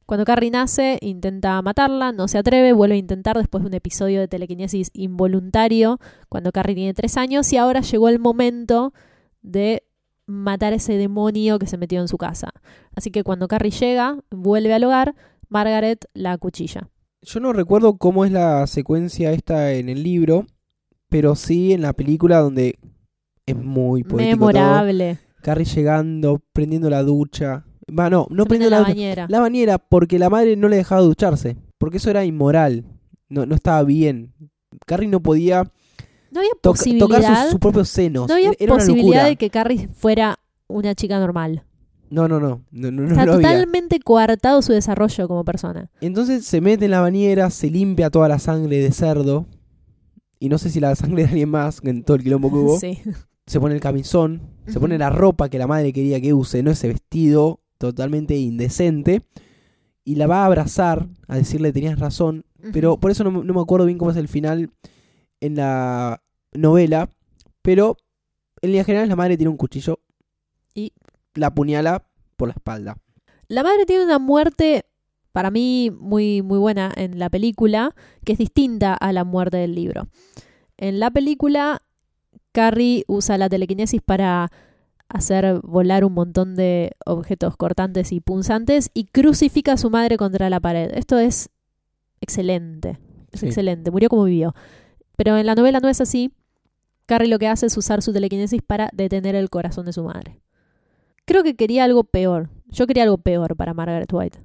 cuando 0.06 0.26
Carrie 0.26 0.52
nace, 0.52 0.98
intenta 1.02 1.62
matarla, 1.62 2.12
no 2.12 2.28
se 2.28 2.38
atreve, 2.38 2.74
vuelve 2.74 2.96
a 2.96 2.98
intentar 2.98 3.38
después 3.38 3.64
de 3.64 3.68
un 3.70 3.74
episodio 3.74 4.20
de 4.20 4.28
telequinesis 4.28 4.90
involuntario 4.94 6.00
cuando 6.28 6.52
Carrie 6.52 6.76
tiene 6.76 6.94
tres 6.94 7.16
años 7.18 7.52
y 7.54 7.58
ahora 7.58 7.80
llegó 7.82 8.10
el 8.10 8.20
momento 8.20 8.94
de 9.42 9.84
matar 10.26 10.74
a 10.74 10.78
ese 10.78 10.98
demonio 10.98 11.60
que 11.60 11.68
se 11.68 11.78
metió 11.78 12.02
en 12.02 12.08
su 12.08 12.18
casa. 12.18 12.50
Así 12.96 13.12
que 13.12 13.24
cuando 13.24 13.48
Carrie 13.48 13.72
llega, 13.72 14.18
vuelve 14.30 14.74
al 14.74 14.84
hogar, 14.84 15.16
Margaret 15.50 16.06
la 16.14 16.34
acuchilla. 16.34 16.90
Yo 17.22 17.40
no 17.40 17.54
recuerdo 17.54 17.98
cómo 17.98 18.26
es 18.26 18.32
la 18.32 18.66
secuencia 18.68 19.32
esta 19.32 19.74
en 19.74 19.90
el 19.90 20.02
libro, 20.02 20.46
pero 21.10 21.36
sí 21.36 21.74
en 21.74 21.82
la 21.82 21.94
película 21.94 22.40
donde 22.40 22.80
es 23.46 23.56
muy 23.56 24.04
poético 24.04 24.38
todo. 24.38 24.54
Memorable. 24.54 25.20
Carrie 25.42 25.66
llegando, 25.66 26.42
prendiendo 26.54 26.90
la 26.90 27.04
ducha. 27.04 27.66
Va, 27.88 28.10
no, 28.10 28.28
no 28.30 28.46
prendiendo 28.46 28.78
en 28.78 28.82
la, 28.82 28.88
bañera. 28.88 29.26
La 29.30 29.40
bañera 29.40 29.78
porque 29.78 30.18
la 30.18 30.30
madre 30.30 30.56
no 30.56 30.68
le 30.68 30.78
dejaba 30.78 31.02
ducharse. 31.02 31.58
Porque 31.78 31.98
eso 31.98 32.10
era 32.10 32.26
inmoral. 32.26 32.86
No, 33.28 33.46
no 33.46 33.56
estaba 33.56 33.84
bien. 33.84 34.34
Carrie 34.86 35.10
no 35.10 35.22
podía 35.22 35.72
No 36.32 36.40
había 36.40 36.52
to- 36.62 36.72
posibilidad, 36.72 37.08
tocar 37.08 37.38
sus, 37.44 37.52
sus 37.52 37.60
propios 37.60 37.90
senos. 37.90 38.28
no 38.28 38.34
había 38.36 38.52
Era- 38.60 38.74
una 38.74 38.84
posibilidad 38.84 39.26
de 39.26 39.36
que 39.36 39.50
Carrie 39.50 39.88
fuera 39.94 40.40
una 40.68 40.96
chica 40.96 41.20
normal. 41.20 41.64
No, 42.10 42.28
no, 42.28 42.40
no. 42.40 42.62
No, 42.72 42.92
no, 42.92 43.04
no 43.04 43.08
Está 43.10 43.22
había. 43.22 43.34
totalmente 43.36 44.00
coartado 44.00 44.62
su 44.62 44.74
desarrollo 44.74 45.28
como 45.28 45.46
persona. 45.46 45.90
Entonces 46.02 46.46
se 46.46 46.60
mete 46.60 46.86
en 46.86 46.92
la 46.92 47.00
bañera, 47.02 47.50
se 47.50 47.70
limpia 47.70 48.10
toda 48.10 48.28
la 48.28 48.40
sangre 48.40 48.78
de 48.80 48.92
cerdo. 48.92 49.46
Y 50.40 50.50
no 50.50 50.58
sé 50.58 50.70
si 50.70 50.80
la 50.80 50.96
sangre 50.96 51.24
de 51.24 51.30
alguien 51.30 51.50
más 51.50 51.80
en 51.84 52.04
todo 52.04 52.16
el 52.18 52.24
quilombo 52.24 52.50
que 52.50 52.56
hubo. 52.58 52.80
Sí. 52.80 53.00
Se 53.48 53.60
pone 53.60 53.76
el 53.76 53.82
camisón, 53.82 54.42
se 54.68 54.80
pone 54.80 54.98
la 54.98 55.10
ropa 55.10 55.50
que 55.50 55.58
la 55.60 55.68
madre 55.68 55.94
quería 55.94 56.20
que 56.22 56.34
use, 56.34 56.64
no 56.64 56.72
ese 56.72 56.88
vestido 56.88 57.60
totalmente 57.78 58.36
indecente. 58.38 59.22
Y 60.04 60.16
la 60.16 60.28
va 60.28 60.44
a 60.44 60.46
abrazar, 60.48 61.08
a 61.28 61.36
decirle 61.36 61.72
tenías 61.72 62.00
razón. 62.00 62.44
Pero 62.74 62.98
por 62.98 63.12
eso 63.12 63.24
no, 63.24 63.44
no 63.44 63.54
me 63.54 63.62
acuerdo 63.62 63.86
bien 63.86 63.98
cómo 63.98 64.12
es 64.12 64.18
el 64.18 64.28
final 64.28 64.70
en 65.42 65.56
la 65.56 66.22
novela. 66.54 67.10
Pero 67.62 67.98
en 68.62 68.70
línea 68.72 68.84
general 68.86 69.10
la 69.10 69.16
madre 69.16 69.38
tiene 69.38 69.50
un 69.50 69.58
cuchillo 69.58 70.00
Y- 70.74 70.94
la 71.36 71.48
apuñala 71.48 72.06
por 72.38 72.48
la 72.48 72.54
espalda. 72.54 72.98
La 73.48 73.64
madre 73.64 73.86
tiene 73.86 74.06
una 74.06 74.18
muerte, 74.20 74.86
para 75.34 75.52
mí, 75.52 75.92
muy, 76.00 76.42
muy 76.42 76.58
buena 76.58 76.92
en 76.96 77.20
la 77.20 77.30
película, 77.30 77.94
que 78.24 78.32
es 78.34 78.38
distinta 78.40 78.94
a 78.94 79.12
la 79.14 79.24
muerte 79.26 79.58
del 79.58 79.76
libro. 79.76 80.08
En 80.78 81.00
la 81.00 81.12
película, 81.12 81.82
Carrie 82.54 83.04
usa 83.08 83.38
la 83.38 83.50
telequinesis 83.50 84.02
para 84.02 84.50
hacer 85.10 85.60
volar 85.64 86.06
un 86.06 86.14
montón 86.14 86.56
de 86.56 86.92
objetos 87.06 87.58
cortantes 87.58 88.12
y 88.14 88.22
punzantes 88.22 88.90
y 88.94 89.06
crucifica 89.06 89.74
a 89.74 89.78
su 89.78 89.90
madre 89.90 90.16
contra 90.18 90.50
la 90.50 90.60
pared. 90.62 90.90
Esto 90.94 91.18
es 91.20 91.50
excelente. 92.22 92.98
Es 93.32 93.42
Sí. 93.42 93.48
excelente. 93.48 93.92
Murió 93.92 94.10
como 94.10 94.24
vivió. 94.26 94.54
Pero 95.24 95.38
en 95.38 95.46
la 95.46 95.54
novela 95.54 95.80
no 95.80 95.88
es 95.88 96.02
así. 96.02 96.32
Carrie 97.06 97.28
lo 97.30 97.38
que 97.38 97.48
hace 97.48 97.68
es 97.68 97.78
usar 97.78 98.02
su 98.02 98.12
telequinesis 98.12 98.62
para 98.66 98.90
detener 98.92 99.36
el 99.36 99.52
corazón 99.52 99.86
de 99.86 99.94
su 99.94 100.04
madre. 100.04 100.42
Creo 101.26 101.44
que 101.44 101.56
quería 101.56 101.84
algo 101.84 102.04
peor. 102.04 102.50
Yo 102.70 102.88
quería 102.88 103.04
algo 103.04 103.20
peor 103.20 103.56
para 103.56 103.76
Margaret 103.76 104.10
White. 104.12 104.40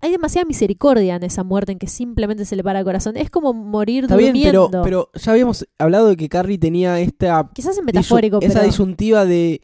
Hay 0.00 0.10
demasiada 0.10 0.44
misericordia 0.44 1.14
en 1.14 1.22
esa 1.22 1.44
muerte 1.44 1.70
en 1.70 1.78
que 1.78 1.86
simplemente 1.86 2.44
se 2.44 2.56
le 2.56 2.64
para 2.64 2.80
el 2.80 2.84
corazón. 2.84 3.16
Es 3.16 3.30
como 3.30 3.52
morir 3.52 4.04
Está 4.04 4.16
bien, 4.16 4.32
durmiendo. 4.32 4.68
pero, 4.70 4.82
pero 4.82 5.10
ya 5.14 5.30
habíamos 5.32 5.64
hablado 5.78 6.08
de 6.08 6.16
que 6.16 6.28
Carrie 6.28 6.58
tenía 6.58 6.98
esta 6.98 7.48
Quizás 7.54 7.76
en 7.78 7.84
disu- 7.84 7.86
metafórico, 7.86 8.38
esa 8.42 8.54
pero 8.54 8.66
disyuntiva 8.66 9.24
de 9.24 9.60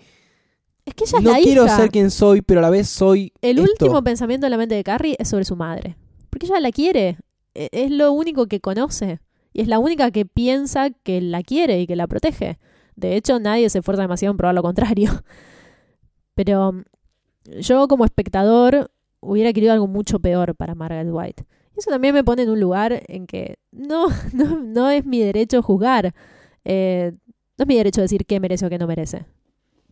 es 0.85 0.95
que 0.95 1.05
ella 1.05 1.19
es 1.19 1.25
no 1.25 1.31
la 1.33 1.39
quiero 1.41 1.65
hija. 1.65 1.77
ser 1.77 1.91
quien 1.91 2.11
soy, 2.13 2.41
pero 2.43 2.61
a 2.61 2.63
la 2.63 2.71
vez 2.71 2.89
soy 2.89 3.33
El 3.43 3.59
esto. 3.59 3.71
último 3.73 4.05
pensamiento 4.05 4.47
de 4.47 4.51
la 4.51 4.57
mente 4.59 4.77
de 4.77 4.85
Carrie 4.85 5.17
es 5.19 5.29
sobre 5.29 5.45
su 5.45 5.57
madre. 5.57 5.97
Porque 6.31 6.47
ella 6.47 6.61
la 6.61 6.71
quiere. 6.71 7.19
E- 7.55 7.69
Es 7.73 7.91
lo 7.91 8.13
único 8.13 8.47
que 8.47 8.61
conoce. 8.61 9.21
Y 9.53 9.61
es 9.61 9.69
la 9.69 9.79
única 9.79 10.11
que 10.11 10.25
piensa 10.25 10.91
que 10.91 11.21
la 11.21 11.43
quiere 11.43 11.81
y 11.81 11.87
que 11.87 11.97
la 11.97 12.07
protege. 12.07 12.59
De 12.97 13.17
hecho, 13.17 13.39
nadie 13.39 13.69
se 13.71 13.79
esfuerza 13.79 14.03
demasiado 14.03 14.33
en 14.33 14.37
probar 14.37 14.55
lo 14.55 14.63
contrario. 14.63 15.11
Pero 16.35 16.73
mm, 16.73 16.83
yo 17.61 17.89
como 17.89 18.05
espectador 18.05 18.91
hubiera 19.21 19.53
querido 19.53 19.73
algo 19.73 19.87
mucho 19.87 20.21
peor 20.21 20.55
para 20.55 20.75
Margaret 20.75 21.09
White. 21.11 21.45
Eso 21.77 21.91
también 21.91 22.15
me 22.15 22.25
pone 22.25 22.43
en 22.43 22.51
un 22.51 22.61
lugar 22.61 23.03
en 23.09 23.27
que 23.27 23.59
no, 23.71 24.09
no, 24.33 24.61
no 24.61 24.91
es 24.91 25.05
mi 25.05 25.21
derecho 25.21 25.63
juzgar. 25.63 26.15
Eh, 26.65 27.13
no 27.59 27.63
es 27.63 27.69
mi 27.69 27.77
derecho 27.77 28.01
decir 28.01 28.27
qué 28.27 28.41
merece 28.41 28.67
o 28.67 28.71
qué 28.71 28.79
no 28.79 28.87
merece. 28.87 29.27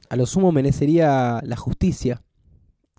A 0.08 0.16
lo 0.16 0.26
sumo 0.26 0.50
merecería 0.50 1.40
la 1.44 1.56
justicia, 1.56 2.22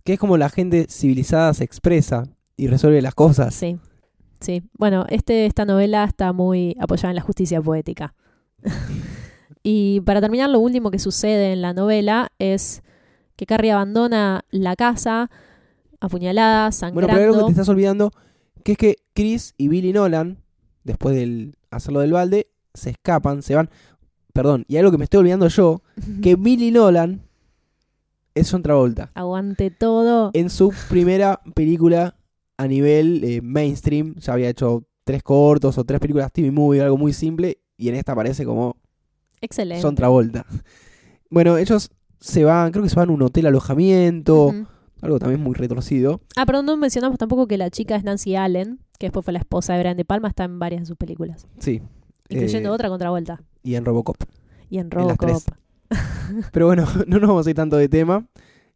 que 0.03 0.13
es 0.13 0.19
como 0.19 0.37
la 0.37 0.49
gente 0.49 0.87
civilizada 0.89 1.53
se 1.53 1.63
expresa 1.63 2.23
y 2.55 2.67
resuelve 2.67 3.01
las 3.01 3.15
cosas. 3.15 3.53
Sí, 3.53 3.77
sí. 4.41 4.63
Bueno, 4.77 5.05
este, 5.09 5.45
esta 5.45 5.65
novela 5.65 6.03
está 6.03 6.33
muy 6.33 6.75
apoyada 6.79 7.09
en 7.09 7.15
la 7.15 7.21
justicia 7.21 7.61
poética. 7.61 8.13
y 9.63 10.01
para 10.01 10.21
terminar, 10.21 10.49
lo 10.49 10.59
último 10.59 10.91
que 10.91 10.99
sucede 10.99 11.53
en 11.53 11.61
la 11.61 11.73
novela 11.73 12.31
es 12.39 12.83
que 13.35 13.45
Carrie 13.45 13.71
abandona 13.71 14.45
la 14.51 14.75
casa, 14.75 15.29
apuñalada, 15.99 16.63
Bueno, 16.63 16.71
sangrando. 16.71 17.07
pero 17.07 17.17
hay 17.19 17.23
algo 17.25 17.39
que 17.39 17.45
te 17.45 17.51
estás 17.51 17.69
olvidando, 17.69 18.11
que 18.63 18.73
es 18.73 18.77
que 18.77 18.95
Chris 19.13 19.53
y 19.57 19.67
Billy 19.67 19.93
Nolan, 19.93 20.37
después 20.83 21.15
de 21.15 21.51
hacerlo 21.69 22.01
del 22.01 22.13
balde, 22.13 22.47
se 22.73 22.91
escapan, 22.91 23.41
se 23.41 23.55
van. 23.55 23.69
Perdón, 24.33 24.65
y 24.67 24.77
algo 24.77 24.91
que 24.91 24.97
me 24.97 25.05
estoy 25.05 25.19
olvidando 25.19 25.47
yo, 25.47 25.81
que 26.21 26.35
Billy 26.35 26.71
Nolan 26.71 27.21
es 28.35 28.51
John 28.51 28.63
Travolta. 28.63 29.11
Aguante 29.13 29.71
todo. 29.71 30.31
En 30.33 30.49
su 30.49 30.73
primera 30.89 31.41
película 31.53 32.15
a 32.61 32.67
nivel 32.67 33.23
eh, 33.23 33.41
mainstream, 33.41 34.15
ya 34.15 34.33
había 34.33 34.49
hecho 34.49 34.85
tres 35.03 35.23
cortos 35.23 35.77
o 35.77 35.83
tres 35.83 35.99
películas 35.99 36.31
TV 36.31 36.51
movie, 36.51 36.81
algo 36.81 36.97
muy 36.97 37.11
simple, 37.11 37.57
y 37.75 37.89
en 37.89 37.95
esta 37.95 38.11
aparece 38.11 38.45
como 38.45 38.77
Excelente. 39.41 39.81
John 39.81 39.95
Travolta. 39.95 40.45
Bueno, 41.29 41.57
ellos 41.57 41.89
se 42.19 42.43
van, 42.43 42.71
creo 42.71 42.83
que 42.83 42.89
se 42.89 42.95
van 42.95 43.09
a 43.09 43.13
un 43.13 43.21
hotel 43.23 43.47
alojamiento, 43.47 44.53
algo 45.01 45.17
también 45.17 45.41
muy 45.41 45.55
retorcido. 45.55 46.21
Ah, 46.35 46.45
perdón, 46.45 46.67
no 46.67 46.77
mencionamos 46.77 47.17
tampoco 47.17 47.47
que 47.47 47.57
la 47.57 47.71
chica 47.71 47.95
es 47.95 48.03
Nancy 48.03 48.35
Allen, 48.35 48.79
que 48.99 49.07
después 49.07 49.23
fue 49.25 49.33
la 49.33 49.39
esposa 49.39 49.73
de 49.73 49.79
Brian 49.79 49.97
De 49.97 50.05
Palma, 50.05 50.27
está 50.27 50.43
en 50.43 50.59
varias 50.59 50.81
de 50.81 50.85
sus 50.85 50.97
películas. 50.97 51.47
Sí. 51.57 51.81
Incluyendo 52.29 52.69
Eh, 52.69 52.73
otra 52.73 52.89
contravuelta. 52.89 53.41
Y 53.63 53.73
en 53.73 53.85
Robocop. 53.85 54.17
Y 54.69 54.77
en. 54.77 54.91
Robocop. 54.91 55.41
Pero 56.51 56.67
bueno, 56.67 56.85
no 57.07 57.19
nos 57.19 57.27
vamos 57.27 57.47
a 57.47 57.49
ir 57.49 57.55
tanto 57.55 57.77
de 57.77 57.89
tema. 57.89 58.27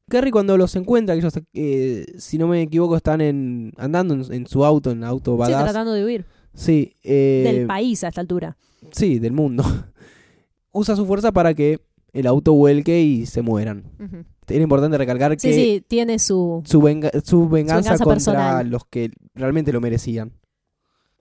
Carrie 0.09 0.31
cuando 0.31 0.55
los 0.57 0.75
encuentra, 0.75 1.15
que 1.15 1.19
ellos, 1.21 1.33
eh, 1.53 2.05
si 2.17 2.37
no 2.37 2.47
me 2.47 2.61
equivoco, 2.61 2.95
están 2.95 3.21
en, 3.21 3.71
andando 3.77 4.13
en, 4.13 4.31
en 4.33 4.47
su 4.47 4.63
auto, 4.63 4.91
en 4.91 5.03
auto 5.03 5.33
Sí, 5.33 5.37
badass. 5.39 5.63
tratando 5.63 5.93
de 5.93 6.05
huir. 6.05 6.25
Sí, 6.53 6.93
eh, 7.03 7.41
Del 7.53 7.67
país 7.67 8.03
a 8.03 8.09
esta 8.09 8.21
altura. 8.21 8.55
sí, 8.91 9.19
del 9.19 9.33
mundo. 9.33 9.63
Usa 10.71 10.95
su 10.95 11.05
fuerza 11.05 11.31
para 11.31 11.53
que 11.53 11.79
el 12.13 12.27
auto 12.27 12.53
vuelque 12.53 13.01
y 13.01 13.25
se 13.25 13.41
mueran. 13.41 13.91
Ujú. 13.99 14.23
Era 14.47 14.61
importante 14.61 14.97
recalcar 14.97 15.31
Sí, 15.39 15.47
que 15.47 15.53
sí, 15.53 15.83
tiene 15.87 16.19
su... 16.19 16.61
Su, 16.65 16.81
venga- 16.81 17.09
su 17.23 17.49
venganza 17.49 17.91
venganza 17.93 18.03
contra 18.03 18.13
personal. 18.33 18.69
los 18.69 18.85
que 18.85 19.09
realmente 19.33 19.73
lo 19.73 19.81
merecían. 19.81 20.33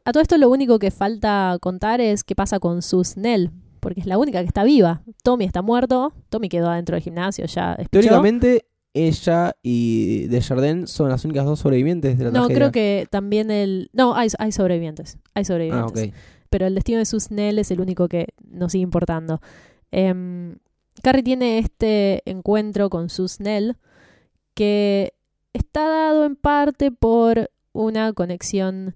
A 0.05 0.13
todo 0.13 0.23
esto 0.23 0.37
lo 0.37 0.51
único 0.51 0.79
que 0.79 0.91
falta 0.91 1.57
contar 1.63 2.03
es 2.03 2.23
qué 2.23 2.35
pasa 2.35 2.61
con 2.61 2.83
Sus 2.83 3.17
Nell, 3.17 3.51
porque 3.81 4.01
es 4.01 4.07
la 4.07 4.19
única 4.19 4.41
que 4.41 4.47
está 4.47 4.63
viva. 4.63 5.03
Tommy 5.23 5.47
está 5.47 5.63
muerto, 5.63 6.13
Tommy 6.29 6.51
quedó 6.51 6.69
adentro 6.69 6.97
del 6.97 7.03
gimnasio, 7.03 7.47
ya. 7.47 7.77
Teóricamente, 7.91 8.67
ella 8.95 9.57
y 9.63 10.27
Desjardins 10.29 10.91
son 10.91 11.09
las 11.11 11.25
únicas 11.25 11.45
dos 11.45 11.59
sobrevivientes 11.61 12.17
de 12.17 12.25
la 12.25 12.31
No, 12.31 12.47
tragedia. 12.47 12.57
creo 12.57 12.73
que 12.73 13.07
también 13.11 13.51
el... 13.51 13.91
No, 13.93 14.15
hay, 14.15 14.29
hay 14.39 14.53
sobrevivientes, 14.53 15.19
hay 15.35 15.43
Ah, 15.43 15.45
sobrevivientes. 15.45 16.09
ok. 16.09 16.15
Pero 16.49 16.67
el 16.67 16.75
destino 16.77 16.99
de 17.01 17.05
Sus 17.05 17.31
Nell 17.33 17.59
es 17.59 17.71
el 17.73 17.81
único 17.81 18.09
que 18.09 18.29
nos 18.49 18.73
sigue 18.73 18.85
importando. 18.85 19.41
Em, 19.91 20.57
Carrie 21.03 21.25
tiene 21.25 21.59
este 21.59 22.23
encuentro 22.25 22.89
con 22.89 23.09
Sus 23.11 23.41
Nell 23.41 23.77
que 24.55 25.13
está 25.53 25.89
dado 25.89 26.25
en 26.25 26.37
parte 26.37 26.93
por 26.93 27.51
una 27.73 28.13
conexión 28.13 28.95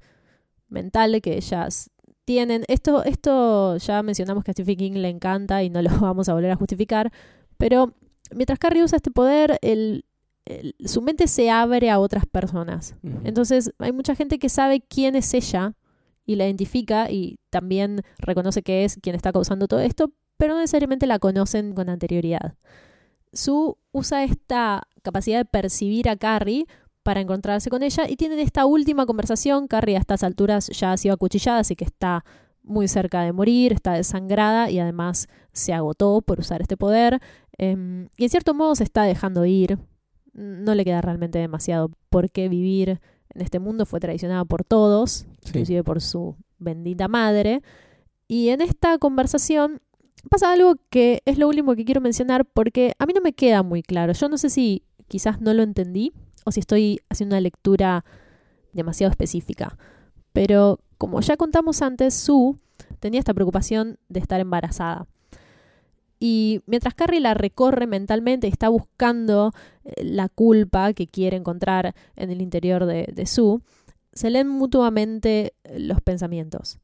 mental 0.68 1.20
que 1.20 1.36
ellas 1.36 1.90
tienen. 2.24 2.64
Esto, 2.68 3.02
esto 3.04 3.76
ya 3.78 4.02
mencionamos 4.04 4.44
que 4.44 4.52
a 4.52 4.54
Stephen 4.54 4.76
King 4.76 4.92
le 4.92 5.08
encanta 5.08 5.62
y 5.64 5.70
no 5.70 5.82
lo 5.82 5.90
vamos 6.00 6.28
a 6.28 6.34
volver 6.34 6.52
a 6.52 6.56
justificar, 6.56 7.10
pero 7.56 7.94
mientras 8.34 8.58
Carrie 8.58 8.82
usa 8.84 8.96
este 8.96 9.10
poder, 9.10 9.58
el- 9.62 10.04
el- 10.46 10.74
su 10.86 11.02
mente 11.02 11.26
se 11.28 11.50
abre 11.50 11.90
a 11.90 11.98
otras 11.98 12.24
personas. 12.26 12.94
Entonces 13.24 13.72
hay 13.78 13.92
mucha 13.92 14.14
gente 14.14 14.38
que 14.38 14.48
sabe 14.48 14.80
quién 14.80 15.14
es 15.16 15.32
ella 15.34 15.74
y 16.24 16.36
la 16.36 16.44
identifica 16.46 17.10
y 17.10 17.38
también 17.50 18.02
reconoce 18.18 18.62
que 18.62 18.84
es 18.84 18.98
quien 19.02 19.14
está 19.16 19.32
causando 19.32 19.66
todo 19.68 19.80
esto, 19.80 20.12
pero 20.36 20.54
no 20.54 20.60
necesariamente 20.60 21.06
la 21.06 21.18
conocen 21.18 21.74
con 21.74 21.88
anterioridad. 21.88 22.54
Su 23.32 23.76
usa 23.92 24.24
esta 24.24 24.82
capacidad 25.02 25.38
de 25.38 25.44
percibir 25.44 26.08
a 26.08 26.16
Carrie 26.16 26.66
para 27.02 27.20
encontrarse 27.20 27.70
con 27.70 27.82
ella 27.82 28.04
y 28.08 28.16
tienen 28.16 28.38
esta 28.38 28.64
última 28.66 29.06
conversación. 29.06 29.66
Carrie 29.68 29.96
a 29.96 30.00
estas 30.00 30.22
alturas 30.22 30.68
ya 30.68 30.92
ha 30.92 30.96
sido 30.96 31.14
acuchillada, 31.14 31.58
así 31.60 31.76
que 31.76 31.84
está 31.84 32.24
muy 32.62 32.86
cerca 32.88 33.22
de 33.22 33.32
morir, 33.32 33.72
está 33.72 33.92
desangrada 33.94 34.70
y 34.70 34.78
además 34.78 35.28
se 35.52 35.72
agotó 35.72 36.20
por 36.22 36.40
usar 36.40 36.60
este 36.60 36.76
poder. 36.76 37.20
Em, 37.58 38.08
y 38.16 38.24
en 38.24 38.30
cierto 38.30 38.54
modo 38.54 38.74
se 38.74 38.84
está 38.84 39.02
dejando 39.02 39.44
ir. 39.44 39.78
No 40.32 40.74
le 40.74 40.84
queda 40.84 41.00
realmente 41.00 41.38
demasiado 41.38 41.90
por 42.10 42.30
qué 42.30 42.48
vivir 42.48 43.00
en 43.34 43.40
este 43.42 43.58
mundo. 43.58 43.84
Fue 43.86 44.00
traicionada 44.00 44.44
por 44.44 44.64
todos, 44.64 45.26
Sí. 45.42 45.48
inclusive 45.48 45.82
por 45.84 46.00
su 46.00 46.36
bendita 46.58 47.08
madre. 47.08 47.62
Y 48.28 48.50
en 48.50 48.60
esta 48.60 48.98
conversación 48.98 49.80
pasa 50.30 50.52
algo 50.52 50.76
que 50.90 51.22
es 51.24 51.38
lo 51.38 51.48
último 51.48 51.74
que 51.74 51.84
quiero 51.84 52.00
mencionar 52.00 52.44
porque 52.44 52.92
a 52.98 53.06
mí 53.06 53.12
no 53.14 53.20
me 53.20 53.32
queda 53.32 53.62
muy 53.62 53.82
claro. 53.82 54.12
Yo 54.12 54.28
no 54.28 54.38
sé 54.38 54.50
si 54.50 54.82
quizás 55.08 55.40
no 55.40 55.54
lo 55.54 55.62
entendí 55.62 56.12
o 56.44 56.52
si 56.52 56.60
estoy 56.60 57.00
haciendo 57.08 57.34
una 57.34 57.40
lectura 57.40 58.04
demasiado 58.72 59.10
específica. 59.10 59.76
Pero 60.32 60.78
como 60.98 61.20
ya 61.20 61.36
contamos 61.36 61.82
antes, 61.82 62.14
Sue 62.14 62.54
tenía 63.00 63.18
esta 63.18 63.34
preocupación 63.34 63.98
de 64.08 64.20
estar 64.20 64.40
embarazada. 64.40 65.06
Y 66.20 66.62
mientras 66.66 66.94
Carrie 66.94 67.20
la 67.20 67.34
recorre 67.34 67.86
mentalmente 67.86 68.46
y 68.46 68.50
está 68.50 68.68
buscando 68.68 69.52
eh, 69.84 70.04
la 70.04 70.28
culpa 70.28 70.92
que 70.92 71.06
quiere 71.06 71.36
encontrar 71.36 71.94
en 72.16 72.30
el 72.30 72.42
interior 72.42 72.86
de, 72.86 73.08
de 73.12 73.26
Sue, 73.26 73.60
se 74.12 74.30
leen 74.30 74.48
mutuamente 74.48 75.54
eh, 75.64 75.78
los 75.78 76.00
pensamientos. 76.00 76.78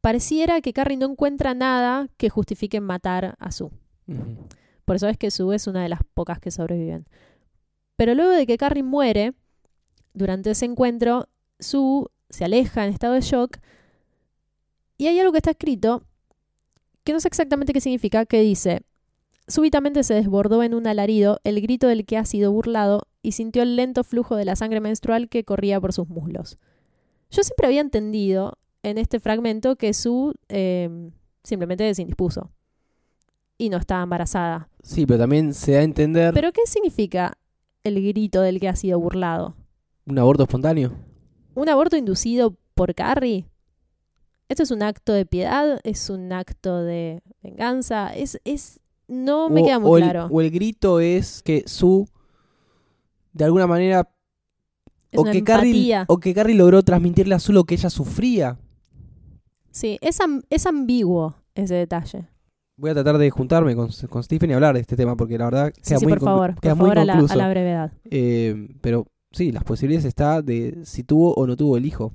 Pareciera 0.00 0.60
que 0.60 0.72
Carrie 0.72 0.96
no 0.96 1.06
encuentra 1.06 1.54
nada 1.54 2.08
que 2.16 2.28
justifique 2.28 2.80
matar 2.80 3.36
a 3.38 3.50
Sue. 3.50 3.70
Por 4.84 4.96
eso 4.96 5.08
es 5.08 5.18
que 5.18 5.30
Sue 5.30 5.56
es 5.56 5.66
una 5.66 5.82
de 5.82 5.88
las 5.88 6.00
pocas 6.14 6.38
que 6.38 6.50
sobreviven. 6.50 7.06
Pero 7.96 8.14
luego 8.14 8.30
de 8.30 8.46
que 8.46 8.56
Carrie 8.56 8.84
muere, 8.84 9.34
durante 10.14 10.50
ese 10.50 10.64
encuentro, 10.64 11.28
Sue 11.58 12.06
se 12.30 12.44
aleja 12.44 12.84
en 12.84 12.92
estado 12.92 13.14
de 13.14 13.20
shock 13.20 13.58
y 14.98 15.08
hay 15.08 15.18
algo 15.18 15.32
que 15.32 15.38
está 15.38 15.50
escrito 15.50 16.04
que 17.06 17.12
no 17.12 17.20
sé 17.20 17.28
exactamente 17.28 17.72
qué 17.72 17.80
significa, 17.80 18.26
que 18.26 18.40
dice, 18.40 18.82
súbitamente 19.46 20.02
se 20.02 20.12
desbordó 20.12 20.64
en 20.64 20.74
un 20.74 20.88
alarido 20.88 21.38
el 21.44 21.60
grito 21.60 21.86
del 21.86 22.04
que 22.04 22.16
ha 22.16 22.24
sido 22.24 22.50
burlado 22.50 23.06
y 23.22 23.32
sintió 23.32 23.62
el 23.62 23.76
lento 23.76 24.02
flujo 24.02 24.34
de 24.34 24.44
la 24.44 24.56
sangre 24.56 24.80
menstrual 24.80 25.28
que 25.28 25.44
corría 25.44 25.80
por 25.80 25.92
sus 25.92 26.08
muslos. 26.08 26.58
Yo 27.30 27.44
siempre 27.44 27.68
había 27.68 27.80
entendido 27.80 28.58
en 28.82 28.98
este 28.98 29.20
fragmento 29.20 29.76
que 29.76 29.94
Sue 29.94 30.34
eh, 30.48 31.10
simplemente 31.44 31.94
se 31.94 32.02
indispuso 32.02 32.50
y 33.56 33.68
no 33.68 33.76
estaba 33.76 34.02
embarazada. 34.02 34.68
Sí, 34.82 35.06
pero 35.06 35.20
también 35.20 35.54
se 35.54 35.72
da 35.72 35.78
a 35.78 35.84
entender 35.84 36.34
¿Pero 36.34 36.50
qué 36.50 36.62
significa 36.66 37.38
el 37.84 38.04
grito 38.04 38.42
del 38.42 38.58
que 38.58 38.68
ha 38.68 38.74
sido 38.74 38.98
burlado? 38.98 39.54
un 40.06 40.18
aborto 40.18 40.42
espontáneo. 40.42 40.92
¿Un 41.54 41.68
aborto 41.68 41.96
inducido 41.96 42.56
por 42.74 42.96
Carrie? 42.96 43.46
¿Esto 44.48 44.62
es 44.62 44.70
un 44.70 44.82
acto 44.82 45.12
de 45.12 45.26
piedad? 45.26 45.80
¿Es 45.84 46.08
un 46.10 46.32
acto 46.32 46.82
de 46.82 47.22
venganza? 47.42 48.14
Es, 48.14 48.40
es, 48.44 48.80
no 49.08 49.50
me 49.50 49.62
o, 49.62 49.64
queda 49.64 49.78
o 49.78 49.80
muy 49.80 50.02
el, 50.02 50.04
claro. 50.04 50.26
o 50.30 50.40
el 50.40 50.50
grito 50.50 51.00
es 51.00 51.42
que 51.42 51.64
Sue, 51.66 52.06
de 53.32 53.44
alguna 53.44 53.66
manera, 53.66 54.08
Es 55.10 55.18
o 55.20 55.24
que, 55.24 55.42
Carrie, 55.42 55.94
o 56.06 56.18
que 56.18 56.32
Carrie 56.34 56.54
logró 56.54 56.82
transmitirle 56.82 57.34
a 57.34 57.38
Sue 57.40 57.54
lo 57.54 57.64
que 57.64 57.74
ella 57.74 57.90
sufría. 57.90 58.58
Sí, 59.70 59.98
es, 60.00 60.20
am- 60.20 60.42
es 60.50 60.66
ambiguo 60.66 61.36
ese 61.54 61.74
detalle. 61.74 62.28
Voy 62.78 62.90
a 62.90 62.94
tratar 62.94 63.16
de 63.18 63.30
juntarme 63.30 63.74
con, 63.74 63.88
con 64.10 64.22
Stephen 64.22 64.50
y 64.50 64.54
hablar 64.54 64.74
de 64.74 64.80
este 64.80 64.96
tema, 64.96 65.16
porque 65.16 65.38
la 65.38 65.46
verdad 65.46 65.72
Sí, 65.82 65.94
queda 65.94 66.00
sí, 66.00 66.06
muy, 66.06 66.12
por 66.12 66.20
favor, 66.20 66.56
queda 66.60 66.74
por 66.74 66.76
muy 66.76 66.90
favor 66.90 66.98
a 66.98 67.04
la, 67.04 67.12
inconcluso. 67.14 67.32
a 67.32 67.36
la 67.36 67.48
brevedad. 67.48 67.92
Eh, 68.10 68.68
pero 68.80 69.06
sí, 69.32 69.52
las 69.52 69.64
posibilidades 69.64 70.04
está 70.06 70.42
de 70.42 70.80
si 70.84 71.02
tuvo 71.04 71.34
o 71.34 71.46
no 71.46 71.56
tuvo 71.56 71.76
el 71.76 71.86
hijo. 71.86 72.12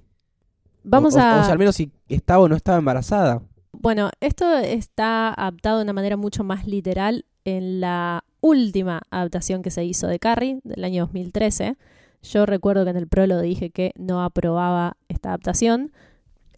Vamos 0.83 1.15
o, 1.15 1.17
o- 1.17 1.21
a... 1.21 1.41
O 1.41 1.43
sea, 1.43 1.53
al 1.53 1.59
menos 1.59 1.75
si 1.75 1.91
estaba 2.09 2.43
o 2.43 2.49
no 2.49 2.55
estaba 2.55 2.77
embarazada. 2.77 3.41
Bueno, 3.73 4.09
esto 4.19 4.57
está 4.57 5.29
adaptado 5.33 5.77
de 5.77 5.83
una 5.83 5.93
manera 5.93 6.17
mucho 6.17 6.43
más 6.43 6.67
literal 6.67 7.25
en 7.45 7.79
la 7.81 8.23
última 8.41 9.01
adaptación 9.09 9.61
que 9.61 9.71
se 9.71 9.83
hizo 9.85 10.07
de 10.07 10.19
Carrie, 10.19 10.59
del 10.63 10.83
año 10.83 11.03
2013. 11.05 11.77
Yo 12.23 12.45
recuerdo 12.45 12.83
que 12.83 12.91
en 12.91 12.97
el 12.97 13.07
prólogo 13.07 13.41
dije 13.41 13.69
que 13.71 13.93
no 13.97 14.23
aprobaba 14.23 14.97
esta 15.07 15.29
adaptación. 15.29 15.91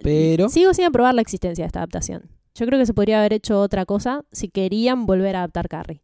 Pero- 0.01 0.49
Sigo 0.49 0.74
sin 0.74 0.86
aprobar 0.86 1.13
la 1.13 1.21
existencia 1.21 1.63
de 1.63 1.67
esta 1.67 1.80
adaptación. 1.80 2.24
Yo 2.55 2.65
creo 2.65 2.78
que 2.80 2.86
se 2.86 2.93
podría 2.93 3.19
haber 3.19 3.34
hecho 3.34 3.59
otra 3.61 3.86
cosa 3.86 4.26
si 4.32 4.49
querían 4.49 5.05
volver 5.05 5.36
a 5.36 5.39
adaptar 5.39 5.69
Carrie. 5.69 6.01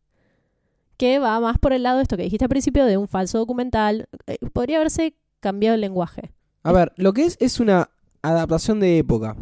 Que 0.98 1.20
va 1.20 1.40
más 1.40 1.58
por 1.58 1.74
el 1.74 1.84
lado 1.84 1.98
de 1.98 2.04
esto 2.04 2.18
que 2.18 2.24
dijiste 2.24 2.46
al 2.46 2.50
principio 2.50 2.86
de 2.86 2.98
un 2.98 3.08
falso 3.08 3.38
documental. 3.38 4.08
Eh, 4.28 4.38
podría 4.54 4.78
haberse 4.78 5.16
cambiado 5.40 5.76
el 5.76 5.82
lenguaje. 5.82 6.32
A 6.64 6.72
ver, 6.72 6.92
lo 6.98 7.14
que 7.14 7.24
es 7.26 7.38
es 7.40 7.60
una 7.60 7.90
adaptación 8.22 8.80
de 8.80 8.98
época. 8.98 9.36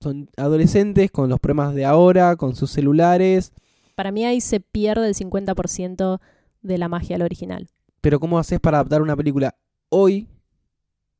Son 0.00 0.28
adolescentes 0.36 1.10
con 1.10 1.28
los 1.30 1.40
problemas 1.40 1.74
de 1.74 1.84
ahora, 1.84 2.36
con 2.36 2.54
sus 2.56 2.70
celulares. 2.70 3.52
Para 3.94 4.12
mí 4.12 4.24
ahí 4.24 4.40
se 4.40 4.60
pierde 4.60 5.08
el 5.08 5.14
50% 5.14 6.20
de 6.62 6.78
la 6.78 6.88
magia 6.88 7.16
al 7.16 7.22
original. 7.22 7.68
Pero 8.00 8.20
¿cómo 8.20 8.38
haces 8.38 8.60
para 8.60 8.78
adaptar 8.78 9.00
una 9.02 9.16
película 9.16 9.54
hoy 9.88 10.28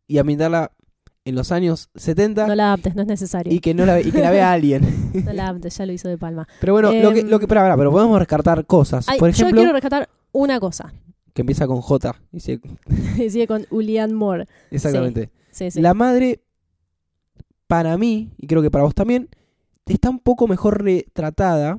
y 0.07 0.19
ambientarla 0.19 0.73
en 1.25 1.35
los 1.35 1.51
años 1.53 1.89
70 1.95 2.47
No 2.47 2.55
la 2.55 2.67
adaptes, 2.75 2.95
no 2.95 3.03
es 3.03 3.09
necesario. 3.09 3.51
y 3.53 3.61
que 3.61 3.73
no 3.73 3.87
la, 3.87 4.01
y 4.03 4.11
que 4.13 4.21
la 4.21 4.31
vea 4.31 4.53
alguien? 4.53 4.83
No 5.25 5.33
la 5.33 5.45
adaptes, 5.49 5.79
ya 5.79 5.87
lo 5.87 5.93
hizo 5.93 6.09
de 6.09 6.19
palma. 6.19 6.47
Pero 6.61 6.75
bueno, 6.75 6.93
lo 6.93 7.13
que, 7.15 7.23
lo 7.23 7.41
que, 7.41 7.49
pará, 7.49 7.75
pero 7.77 7.91
podemos 7.91 8.19
rescatar 8.19 8.67
cosas. 8.67 9.09
Ay, 9.09 9.19
Por 9.19 9.31
yo 9.31 9.45
ejemplo, 9.45 9.61
quiero 9.61 9.73
rescatar 9.73 10.11
una 10.33 10.61
cosa. 10.61 10.93
que 11.33 11.41
empieza 11.41 11.67
con 11.67 11.81
J. 11.81 12.15
Dice, 12.33 12.61
Sigue 13.17 13.47
con 13.47 13.65
Julianne 13.71 14.13
Moore. 14.13 14.47
exactamente. 14.71 15.31
Sí, 15.51 15.71
sí. 15.71 15.81
La 15.81 15.95
madre, 15.95 16.43
para 17.67 17.97
mí, 17.99 18.31
y 18.39 18.47
creo 18.47 18.63
que 18.63 18.71
para 18.71 18.85
vos 18.85 18.95
también, 18.95 19.29
está 19.87 20.11
un 20.11 20.19
poco 20.19 20.47
mejor 20.49 20.83
retratada. 20.83 21.79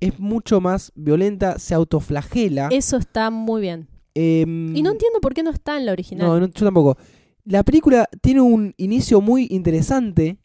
Es 0.00 0.18
mucho 0.18 0.60
más 0.60 0.92
violenta, 0.94 1.58
se 1.58 1.74
autoflagela. 1.74 2.68
Eso 2.72 2.96
está 2.96 3.30
muy 3.30 3.60
bien. 3.60 3.88
em, 4.14 4.74
Y 4.76 4.82
no 4.82 4.90
entiendo 4.92 5.20
por 5.20 5.32
qué 5.32 5.42
no 5.42 5.50
está 5.50 5.76
en 5.78 5.86
la 5.86 5.92
original. 5.92 6.26
No, 6.26 6.40
no, 6.40 6.46
yo 6.46 6.64
tampoco. 6.64 6.96
La 7.44 7.62
película 7.62 8.08
tiene 8.20 8.40
un 8.40 8.74
inicio 8.76 9.20
muy 9.20 9.46
interesante, 9.50 10.38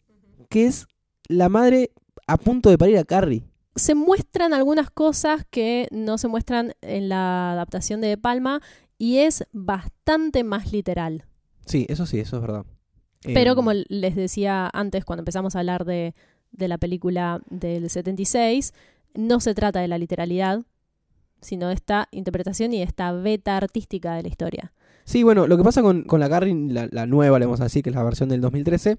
que 0.48 0.66
es 0.66 0.86
la 1.28 1.48
madre 1.48 1.90
a 2.26 2.36
punto 2.36 2.70
de 2.70 2.78
parir 2.78 2.98
a 2.98 3.04
Carrie. 3.04 3.44
Se 3.76 3.94
muestran 3.94 4.52
algunas 4.54 4.90
cosas 4.90 5.44
que 5.50 5.86
no 5.92 6.18
se 6.18 6.28
muestran 6.28 6.72
en 6.80 7.08
la 7.08 7.52
adaptación 7.52 8.00
de 8.00 8.08
De 8.08 8.16
Palma 8.18 8.60
y 8.96 9.18
es 9.18 9.44
bastante 9.52 10.42
más 10.42 10.72
literal. 10.72 11.24
Sí, 11.66 11.86
eso 11.88 12.06
sí, 12.06 12.18
eso 12.18 12.36
es 12.36 12.42
verdad. 12.42 12.64
Pero 13.22 13.50
Em, 13.52 13.56
como 13.56 13.72
les 13.72 14.14
decía 14.14 14.70
antes 14.72 15.04
cuando 15.04 15.22
empezamos 15.22 15.56
a 15.56 15.60
hablar 15.60 15.84
de, 15.84 16.14
de 16.52 16.68
la 16.68 16.78
película 16.78 17.40
del 17.50 17.90
76, 17.90 18.72
no 19.14 19.40
se 19.40 19.54
trata 19.54 19.80
de 19.80 19.88
la 19.88 19.98
literalidad, 19.98 20.62
sino 21.40 21.68
de 21.68 21.74
esta 21.74 22.08
interpretación 22.10 22.72
y 22.72 22.78
de 22.78 22.84
esta 22.84 23.12
beta 23.12 23.56
artística 23.56 24.14
de 24.14 24.22
la 24.22 24.28
historia. 24.28 24.72
Sí, 25.04 25.22
bueno, 25.22 25.46
lo 25.46 25.56
que 25.56 25.64
pasa 25.64 25.82
con, 25.82 26.02
con 26.02 26.20
la 26.20 26.28
Carrie, 26.28 26.54
la, 26.68 26.88
la 26.90 27.06
nueva, 27.06 27.38
le 27.38 27.46
vamos 27.46 27.60
a 27.60 27.64
decir, 27.64 27.82
que 27.82 27.90
es 27.90 27.96
la 27.96 28.02
versión 28.02 28.28
del 28.28 28.40
2013, 28.40 28.98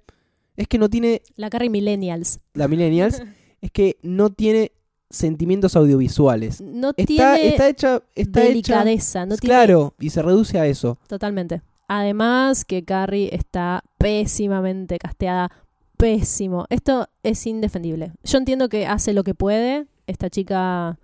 es 0.57 0.67
que 0.67 0.77
no 0.77 0.89
tiene, 0.89 1.21
La 1.35 1.49
Carrie 1.49 1.69
Millennials. 1.69 2.39
la 2.53 2.67
Millennials, 2.67 3.21
es 3.61 3.71
que 3.71 3.97
no 4.01 4.31
tiene 4.31 4.71
sentimientos 5.09 5.75
audiovisuales. 5.75 6.61
No 6.61 6.89
Está, 6.89 7.05
tiene 7.05 7.47
está 7.49 7.69
hecha, 7.69 8.03
está 8.15 8.41
hecha, 8.41 8.49
delicadeza, 8.49 9.25
no 9.25 9.37
tiene 9.37 9.55
claro, 9.55 9.93
y 9.99 10.09
se 10.09 10.21
reduce 10.21 10.59
a 10.59 10.67
eso. 10.67 10.97
Totalmente. 11.07 11.61
Además 11.91 12.65
que 12.65 12.85
Carrie 12.85 13.35
está 13.35 13.83
pésimamente 13.97 14.99
casteada. 14.99 15.51
Pésimo. 15.97 16.65
Esto 16.69 17.09
es 17.23 17.45
indefendible. 17.47 18.13
Yo 18.23 18.37
entiendo 18.37 18.69
que 18.69 18.85
hace 18.85 19.11
lo 19.11 19.23
que 19.23 19.33
puede. 19.33 19.87
Esta 20.05 20.29
chica, 20.29 20.99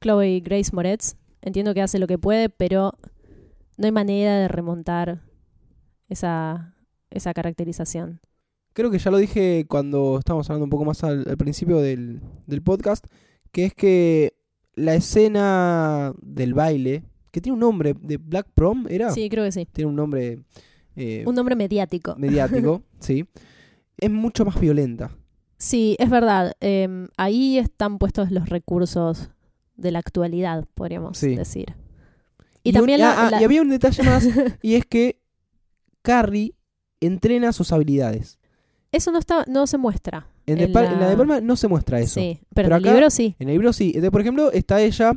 Chloe 0.00 0.40
Grace 0.40 0.70
Moretz, 0.72 1.16
entiendo 1.42 1.74
que 1.74 1.82
hace 1.82 1.98
lo 1.98 2.06
que 2.06 2.18
puede, 2.18 2.48
pero 2.48 2.94
no 3.76 3.86
hay 3.86 3.92
manera 3.92 4.38
de 4.38 4.46
remontar 4.46 5.22
esa, 6.08 6.76
esa 7.10 7.34
caracterización. 7.34 8.20
Creo 8.74 8.92
que 8.92 8.98
ya 8.98 9.10
lo 9.10 9.18
dije 9.18 9.66
cuando 9.68 10.18
estábamos 10.18 10.48
hablando 10.48 10.64
un 10.64 10.70
poco 10.70 10.84
más 10.84 11.02
al, 11.02 11.36
principio 11.36 11.78
del, 11.78 12.20
del 12.46 12.62
podcast, 12.62 13.04
que 13.50 13.64
es 13.64 13.74
que 13.74 14.34
la 14.74 14.94
escena 14.94 16.14
del 16.22 16.54
baile, 16.54 17.02
que 17.32 17.40
tiene 17.40 17.54
un 17.54 17.60
nombre, 17.60 17.94
de 18.00 18.18
Black 18.18 18.46
Prom, 18.54 18.86
¿era? 18.88 19.10
Sí, 19.10 19.28
creo 19.28 19.42
que 19.44 19.50
sí. 19.52 19.66
Tiene 19.72 19.88
un 19.90 19.96
nombre 19.96 20.38
eh, 20.94 21.24
Un 21.26 21.34
nombre 21.34 21.56
mediático. 21.56 22.14
mediático, 22.16 22.82
sí. 23.00 23.24
Es 23.98 24.10
mucho 24.10 24.44
más 24.44 24.60
violenta. 24.60 25.10
Sí, 25.58 25.96
es 25.98 26.10
verdad. 26.10 26.52
Eh, 26.60 27.08
ahí 27.16 27.58
están 27.58 27.98
puestos 27.98 28.30
los 28.30 28.48
recursos 28.48 29.30
de 29.76 29.90
la 29.92 29.98
actualidad, 30.00 30.66
podríamos 30.74 31.16
Sí. 31.18 31.34
decir. 31.34 31.74
Y, 32.64 32.72
también 32.72 33.00
la- 33.00 33.10
ah, 33.12 33.26
ah, 33.26 33.30
la- 33.30 33.40
y 33.40 33.44
había 33.44 33.62
un 33.62 33.70
detalle 33.70 34.02
más, 34.04 34.24
y 34.62 34.74
es 34.74 34.86
que 34.86 35.20
Carrie 36.02 36.54
entrena 37.00 37.52
sus 37.52 37.72
habilidades. 37.72 38.38
Eso 38.92 39.10
no 39.10 39.18
está, 39.18 39.44
no 39.48 39.66
se 39.66 39.78
muestra. 39.78 40.26
En, 40.46 40.58
la- 40.58 40.64
en 40.64 41.00
la 41.00 41.08
de 41.08 41.16
Palma 41.16 41.40
no 41.40 41.56
se 41.56 41.68
muestra 41.68 42.00
eso. 42.00 42.20
Sí, 42.20 42.40
pero, 42.54 42.66
Pero 42.68 42.76
en 42.76 42.84
el 42.86 42.92
libro 42.94 43.10
sí. 43.10 43.36
En 43.38 43.48
el 43.48 43.54
libro 43.54 43.72
sí. 43.72 43.86
Entonces, 43.86 44.10
por 44.10 44.20
ejemplo, 44.20 44.52
está 44.52 44.80
ella 44.82 45.12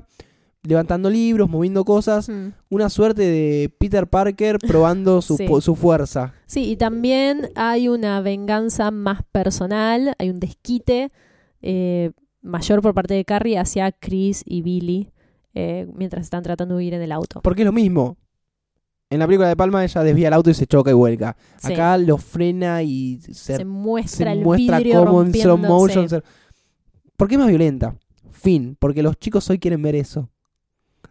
levantando 0.68 1.10
libros, 1.10 1.50
moviendo 1.50 1.84
cosas, 1.86 2.30
Mm. 2.30 2.50
una 2.70 2.90
suerte 2.90 3.22
de 3.24 3.70
Peter 3.78 4.08
Parker 4.08 4.58
probando 4.68 5.22
su, 5.22 5.38
Sí. 5.38 5.48
po- 5.48 5.62
su 5.62 5.76
fuerza. 5.76 6.34
Sí, 6.46 6.70
y 6.72 6.76
también 6.76 7.50
hay 7.56 7.88
una 7.88 8.22
venganza 8.22 8.92
más 8.92 9.22
personal, 9.32 10.16
hay 10.20 10.30
un 10.30 10.40
desquite 10.40 11.10
eh, 11.62 12.12
mayor 12.42 12.82
por 12.82 12.94
parte 12.94 13.14
de 13.16 13.26
Carrie 13.26 13.58
hacia 13.58 13.92
Chris 13.92 14.44
y 14.46 14.62
Billy 14.62 15.12
eh, 15.56 15.88
mientras 15.96 16.24
están 16.26 16.44
tratando 16.44 16.76
de 16.76 16.80
huir 16.80 16.94
en 16.94 17.02
el 17.02 17.12
auto. 17.12 17.42
Porque 17.42 17.62
es 17.62 17.66
lo 17.66 17.72
mismo. 17.72 18.18
En 19.10 19.20
la 19.20 19.26
película 19.28 19.48
de 19.48 19.56
Palma 19.56 19.84
ella 19.84 20.04
desvía 20.04 20.28
el 20.28 20.34
auto 20.34 20.50
y 20.50 20.54
se 20.54 20.66
choca 20.68 20.90
y 20.92 20.94
vuelca. 20.94 21.38
Sí, 21.58 21.74
Acá 21.74 21.98
lo 21.98 22.18
frena 22.18 22.82
y 22.84 23.20
se, 23.22 23.34
se 23.34 23.56
se 23.58 23.66
muestra 23.66 24.34
el 24.34 24.42
muestra 24.42 24.78
vidrio 24.80 25.06
como 25.06 25.22
en 25.22 25.34
slow 25.34 25.58
motion. 25.58 26.10
se- 26.10 26.22
¿Por 27.16 27.28
qué 27.28 27.36
es 27.36 27.40
más 27.40 27.48
violenta? 27.48 27.96
Fin. 28.32 28.76
Porque 28.80 29.02
los 29.02 29.18
chicos 29.18 29.50
hoy 29.50 29.58
quieren 29.60 29.82
ver 29.82 29.96
eso. 29.96 30.30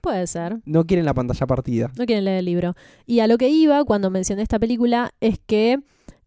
Puede 0.05 0.27
ser. 0.27 0.61
No 0.67 0.85
quieren 0.85 1.07
la 1.07 1.15
pantalla 1.15 1.47
partida. 1.47 1.91
No 1.99 2.05
quieren 2.05 2.27
leer 2.27 2.41
el 2.41 2.45
libro. 2.45 2.75
Y 3.07 3.21
a 3.21 3.27
lo 3.27 3.39
que 3.39 3.49
iba 3.49 3.83
cuando 3.87 4.11
mencioné 4.11 4.43
esta 4.43 4.59
película 4.59 5.15
es 5.21 5.39
que 5.47 5.81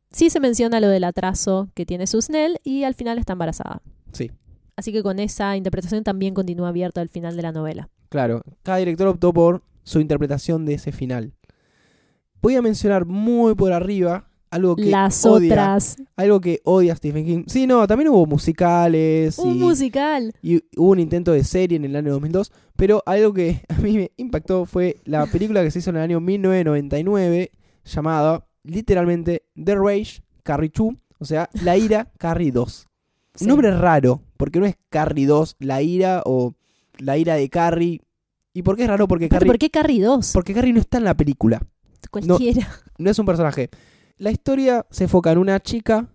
sí 0.09 0.32
se 0.32 0.39
menciona 0.39 0.80
lo 0.80 0.89
del 0.89 1.03
atraso 1.03 1.69
que 1.75 1.86
tiene 1.86 2.07
Susnell 2.07 2.57
y 2.63 2.86
al 2.86 2.95
final 2.95 3.19
está 3.19 3.34
embarazada. 3.34 3.84
Sí. 4.13 4.32
Así 4.75 4.91
que 4.91 5.03
con 5.03 5.19
esa 5.19 5.55
interpretación 5.55 6.03
también 6.03 6.34
continúa 6.34 6.69
abierto 6.69 7.01
el 7.01 7.09
final 7.09 7.36
de 7.36 7.43
la 7.43 7.51
novela. 7.51 7.88
Claro. 8.09 8.41
Cada 8.63 8.80
director 8.80 9.09
optó 9.09 9.32
por 9.32 9.61
su 9.84 9.99
interpretación 9.99 10.65
de 10.65 10.73
ese 10.73 10.91
final. 10.91 11.34
Voy 12.41 12.55
a 12.55 12.63
mencionar 12.63 13.05
muy 13.05 13.53
por 13.53 13.73
arriba 13.73 14.28
algo 14.57 14.75
que 14.75 14.85
Las 14.85 15.25
odia. 15.25 15.53
otras. 15.53 15.97
Algo 16.15 16.41
que 16.41 16.59
odia 16.63 16.95
Stephen 16.95 17.25
King. 17.25 17.43
Sí, 17.47 17.65
no, 17.67 17.87
también 17.87 18.09
hubo 18.09 18.25
musicales. 18.25 19.39
Un 19.39 19.55
y, 19.55 19.59
musical. 19.59 20.33
y 20.41 20.57
hubo 20.75 20.91
un 20.91 20.99
intento 20.99 21.31
de 21.31 21.43
serie 21.43 21.77
en 21.77 21.85
el 21.85 21.95
año 21.95 22.11
2002. 22.11 22.51
Pero 22.75 23.01
algo 23.05 23.33
que 23.33 23.61
a 23.69 23.73
mí 23.79 23.97
me 23.97 24.11
impactó 24.17 24.65
fue 24.65 24.97
la 25.05 25.25
película 25.25 25.63
que 25.63 25.71
se 25.71 25.79
hizo 25.79 25.89
en 25.91 25.97
el 25.97 26.01
año 26.03 26.19
1999 26.19 27.51
llamada 27.85 28.45
literalmente 28.63 29.43
The 29.63 29.75
Rage 29.75 30.21
Carrie 30.43 30.71
2. 30.75 30.93
O 31.19 31.25
sea, 31.25 31.49
La 31.63 31.77
Ira 31.77 32.11
Carrie 32.17 32.51
2. 32.51 32.87
Sí. 33.35 33.45
Un 33.45 33.49
nombre 33.49 33.71
raro, 33.71 34.21
porque 34.35 34.59
no 34.59 34.65
es 34.65 34.75
Carrie 34.89 35.25
2, 35.25 35.57
La 35.59 35.81
Ira 35.81 36.21
o 36.25 36.53
La 36.97 37.17
Ira 37.17 37.35
de 37.35 37.49
Carrie. 37.49 38.01
¿Y 38.53 38.63
por 38.63 38.75
qué 38.75 38.83
es 38.83 38.89
raro? 38.89 39.07
Porque 39.07 39.29
Carrie, 39.29 39.45
¿Por 39.47 39.59
qué 39.59 39.69
Carrie 39.69 40.01
2? 40.01 40.31
porque 40.33 40.53
Carrie 40.53 40.73
no 40.73 40.79
está 40.79 40.97
en 40.97 41.03
la 41.03 41.15
película. 41.15 41.61
Cualquiera. 42.09 42.67
No 42.97 43.09
es 43.11 43.19
un 43.19 43.25
personaje. 43.25 43.69
La 44.18 44.32
historia 44.32 44.86
se 44.89 45.03
enfoca 45.05 45.32
en 45.32 45.38
una 45.38 45.59
chica 45.59 46.07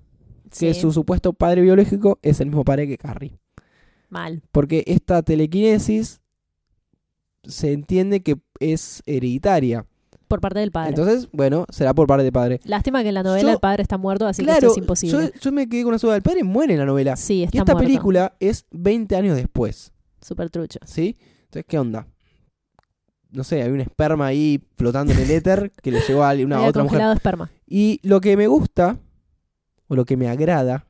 que 0.51 0.75
Sí, 0.75 0.81
su 0.81 0.93
supuesto 0.93 1.33
padre 1.33 1.63
biológico 1.63 2.19
es 2.23 2.41
el 2.41 2.49
mismo 2.49 2.65
padre 2.65 2.87
que 2.87 2.99
Carrie. 2.99 3.39
Mal. 4.11 4.43
Porque 4.53 4.85
esta 4.87 5.23
telequinesis 5.23 6.21
se 7.45 7.73
entiende 7.73 8.23
que 8.23 8.37
es 8.61 9.03
hereditaria. 9.07 9.87
Por 10.29 10.41
parte 10.41 10.61
del 10.61 10.71
padre. 10.71 10.91
Entonces, 10.91 11.29
bueno, 11.33 11.67
será 11.71 11.95
por 11.95 12.07
parte 12.07 12.25
del 12.25 12.33
padre. 12.33 12.61
Lástima 12.65 13.03
que 13.03 13.09
en 13.09 13.15
la 13.15 13.23
novela 13.23 13.43
Yo- 13.43 13.55
el 13.55 13.59
padre 13.61 13.83
está 13.83 13.99
muerto, 13.99 14.27
así 14.27 14.45
que 14.45 14.51
esto 14.51 14.71
es 14.73 14.79
imposible. 14.79 15.33
yo, 15.35 15.41
yo 15.41 15.53
me 15.53 15.69
quedé 15.69 15.83
con 15.83 15.93
la 15.93 15.99
duda. 15.99 16.17
El 16.17 16.23
padre 16.23 16.43
muere 16.45 16.73
en 16.75 16.81
la 16.81 16.87
novela. 16.87 17.17
Sí, 17.17 17.43
está 17.43 17.57
y 17.57 17.61
esta 17.61 17.73
muerto. 17.75 17.87
película 17.87 18.37
es 18.41 18.67
20 18.71 19.17
años 19.17 19.37
después. 19.37 19.93
Súper 20.21 20.51
trucho. 20.51 20.79
¿Sí? 20.85 21.17
Entonces, 21.45 21.65
¿qué 21.69 21.79
onda? 21.79 22.07
No 23.33 23.45
sé, 23.45 23.63
hay 23.63 23.71
un 23.71 23.81
esperma 23.81 24.27
ahí 24.27 24.63
flotando 24.77 25.13
en 25.13 25.19
el 25.21 25.31
éter 25.31 25.73
que 25.83 25.91
le 25.91 26.01
llegó 26.01 26.23
a 26.25 26.33
una 26.35 26.57
Había 26.57 26.69
otra 26.69 26.83
mujer. 26.85 27.01
esperma. 27.15 27.51
Y 27.67 27.99
lo 28.03 28.21
que 28.21 28.37
me 28.37 28.47
gusta, 28.47 28.99
o 29.89 29.97
lo 29.97 30.05
que 30.05 30.17
me 30.17 30.29
agrada, 30.29 30.87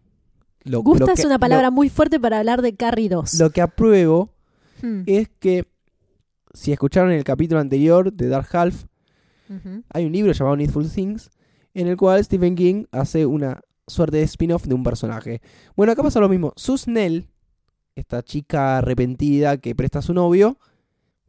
lo, 0.64 0.82
Gusta 0.82 1.06
lo 1.06 1.12
es 1.12 1.20
que- 1.20 1.26
una 1.26 1.38
palabra 1.38 1.70
muy 1.70 1.88
fuerte 1.88 2.18
para 2.20 2.38
hablar 2.38 2.60
de 2.62 2.74
Carrie 2.74 3.08
2. 3.08 3.34
Lo, 3.38 3.50
que 3.50 3.60
apruebo 3.60 4.34
Hmm. 4.82 5.02
es 5.06 5.28
que, 5.38 5.66
si 6.52 6.72
escucharon 6.72 7.12
el 7.12 7.22
capítulo 7.24 7.60
anterior 7.60 8.12
de 8.12 8.28
Dark 8.28 8.48
Half, 8.52 8.84
hay 9.90 10.06
un 10.06 10.12
libro 10.12 10.32
llamado 10.32 10.56
Needful 10.56 10.90
Things, 10.90 11.30
en 11.74 11.86
el 11.86 11.96
cual 11.96 12.24
Stephen 12.24 12.54
King 12.56 12.84
hace 12.90 13.26
una 13.26 13.60
suerte 13.86 14.16
de 14.16 14.22
spin-off 14.22 14.64
de 14.66 14.74
un 14.74 14.82
personaje. 14.82 15.40
Bueno, 15.76 15.92
acá 15.92 16.02
pasa 16.02 16.20
lo 16.20 16.28
mismo. 16.28 16.52
Susnell, 16.56 17.28
esta 17.94 18.22
chica 18.22 18.78
arrepentida 18.78 19.58
que 19.58 19.74
presta 19.74 19.98
a 19.98 20.02
su 20.02 20.14
novio, 20.14 20.56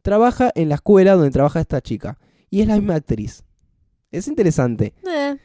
trabaja 0.04 0.52
en 0.54 0.68
la 0.68 0.74
escuela 0.76 1.14
donde 1.14 1.30
trabaja 1.30 1.60
esta 1.60 1.80
chica. 1.80 2.18
Y 2.50 2.60
es 2.60 2.68
la 2.68 2.76
misma 2.76 2.94
actriz. 2.96 3.42
Es 4.12 4.28
interesante. 4.28 4.92
Eh, 5.10 5.36